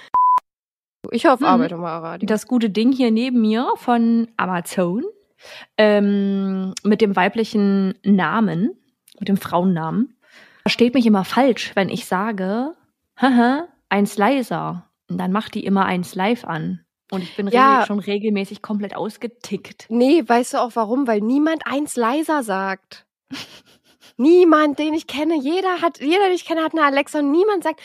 Ich 1.11 1.25
hoffe, 1.25 1.43
Mhm. 1.43 1.49
arbeite 1.49 1.77
mal 1.77 1.97
Radio. 1.99 2.27
das 2.27 2.47
gute 2.47 2.69
Ding 2.69 2.91
hier 2.91 3.11
neben 3.11 3.41
mir 3.41 3.73
von 3.75 4.27
Amazon 4.37 5.03
ähm, 5.77 6.73
mit 6.83 7.01
dem 7.01 7.15
weiblichen 7.15 7.95
Namen, 8.03 8.77
mit 9.19 9.27
dem 9.27 9.37
Frauennamen, 9.37 10.15
versteht 10.61 10.93
mich 10.93 11.05
immer 11.05 11.25
falsch, 11.25 11.71
wenn 11.75 11.89
ich 11.89 12.05
sage, 12.05 12.75
haha, 13.19 13.67
eins 13.89 14.17
leiser. 14.17 14.89
Und 15.09 15.17
dann 15.17 15.31
macht 15.31 15.55
die 15.55 15.65
immer 15.65 15.85
eins 15.85 16.15
live 16.15 16.45
an. 16.45 16.85
Und 17.11 17.23
ich 17.23 17.35
bin 17.35 17.47
Ja. 17.49 17.73
regel- 17.75 17.85
schon 17.87 17.99
regelmäßig 17.99 18.61
komplett 18.61 18.95
ausgetickt. 18.95 19.85
Nee, 19.89 20.23
weißt 20.25 20.53
du 20.53 20.57
auch 20.61 20.71
warum? 20.75 21.07
Weil 21.07 21.19
niemand 21.21 21.67
eins 21.67 21.95
leiser 21.97 22.43
sagt. 22.43 23.05
niemand, 24.17 24.79
den 24.79 24.93
ich 24.93 25.07
kenne, 25.07 25.35
jeder 25.35 25.81
hat, 25.81 25.99
jeder, 25.99 26.25
den 26.25 26.33
ich 26.35 26.45
kenne, 26.45 26.63
hat 26.63 26.73
eine 26.73 26.83
Alexa 26.83 27.19
und 27.19 27.31
niemand 27.31 27.63
sagt, 27.63 27.81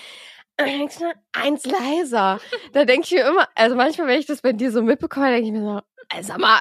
Alexa, 0.59 1.13
eins 1.33 1.65
leiser. 1.67 2.39
Da 2.73 2.85
denke 2.85 3.07
ich 3.07 3.13
mir 3.13 3.27
immer, 3.29 3.49
also 3.55 3.77
manchmal, 3.77 4.07
wenn 4.09 4.21
ich 4.21 4.27
das 4.27 4.43
bei 4.43 4.53
dir 4.53 4.71
so 4.71 4.83
mitbekomme, 4.83 5.31
denke 5.31 5.47
ich 5.47 5.53
mir 5.53 5.63
so, 5.63 6.23
sag 6.23 6.39
mal, 6.39 6.61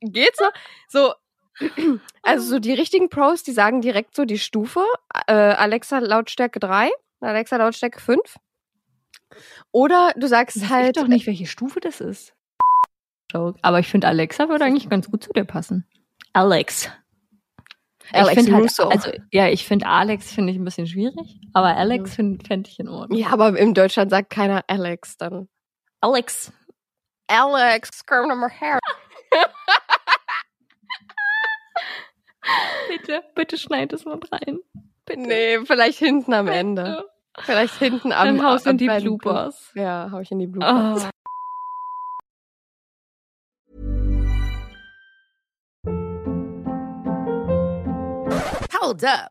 geht's 0.00 0.40
noch? 0.40 0.52
So, 0.88 1.12
also 2.22 2.46
so 2.46 2.58
die 2.58 2.72
richtigen 2.72 3.08
Pros, 3.08 3.42
die 3.42 3.52
sagen 3.52 3.80
direkt 3.80 4.14
so 4.14 4.24
die 4.24 4.38
Stufe, 4.38 4.84
äh, 5.26 5.32
Alexa 5.32 5.98
Lautstärke 5.98 6.60
3, 6.60 6.90
Alexa 7.20 7.56
Lautstärke 7.56 8.00
5. 8.00 8.20
Oder 9.70 10.12
du 10.16 10.28
sagst 10.28 10.56
Ich 10.56 10.62
weiß 10.62 10.70
halt, 10.70 10.96
doch 10.96 11.08
nicht, 11.08 11.26
welche 11.26 11.46
Stufe 11.46 11.80
das 11.80 12.00
ist. 12.00 12.34
Aber 13.32 13.78
ich 13.78 13.88
finde, 13.88 14.08
Alexa 14.08 14.48
würde 14.48 14.64
eigentlich 14.64 14.90
ganz 14.90 15.10
gut 15.10 15.24
zu 15.24 15.32
dir 15.32 15.44
passen. 15.44 15.86
Alex. 16.34 16.90
Alex 18.12 18.36
ich 18.36 18.44
finde 18.44 18.54
halt, 18.54 18.92
also 18.92 19.10
ja, 19.30 19.48
ich 19.48 19.64
finde 19.64 19.86
Alex 19.86 20.32
finde 20.32 20.52
ich 20.52 20.58
ein 20.58 20.64
bisschen 20.64 20.86
schwierig, 20.86 21.40
aber 21.54 21.76
Alex 21.76 22.14
finde 22.14 22.44
fänd 22.44 22.68
ich 22.68 22.78
in 22.78 22.88
Ordnung. 22.88 23.18
ja, 23.18 23.28
aber 23.28 23.56
in 23.58 23.72
Deutschland 23.72 24.10
sagt 24.10 24.28
keiner 24.28 24.64
Alex 24.66 25.16
dann. 25.16 25.48
Alex. 26.00 26.52
Alex, 27.28 28.04
komm 28.04 28.28
noch 28.28 28.36
mal 28.36 28.50
her. 28.50 28.78
Bitte, 32.88 33.22
bitte 33.34 33.56
schneid 33.56 33.92
es 33.92 34.04
mal 34.04 34.18
rein. 34.30 34.58
Nee, 35.14 35.64
vielleicht 35.64 35.98
hinten 35.98 36.32
am 36.32 36.48
Ende. 36.48 37.04
Vielleicht 37.38 37.78
hinten 37.78 38.12
am 38.12 38.36
Dann 38.38 38.46
haust 38.46 38.66
in 38.66 38.78
die 38.78 38.86
Bloopers. 38.86 39.70
Ja, 39.74 40.08
hau 40.12 40.20
ich 40.20 40.30
in 40.30 40.38
die 40.38 40.46
Bloopers. 40.46 41.04
Oh. 41.04 41.22
Hold 48.80 49.04
up. 49.04 49.30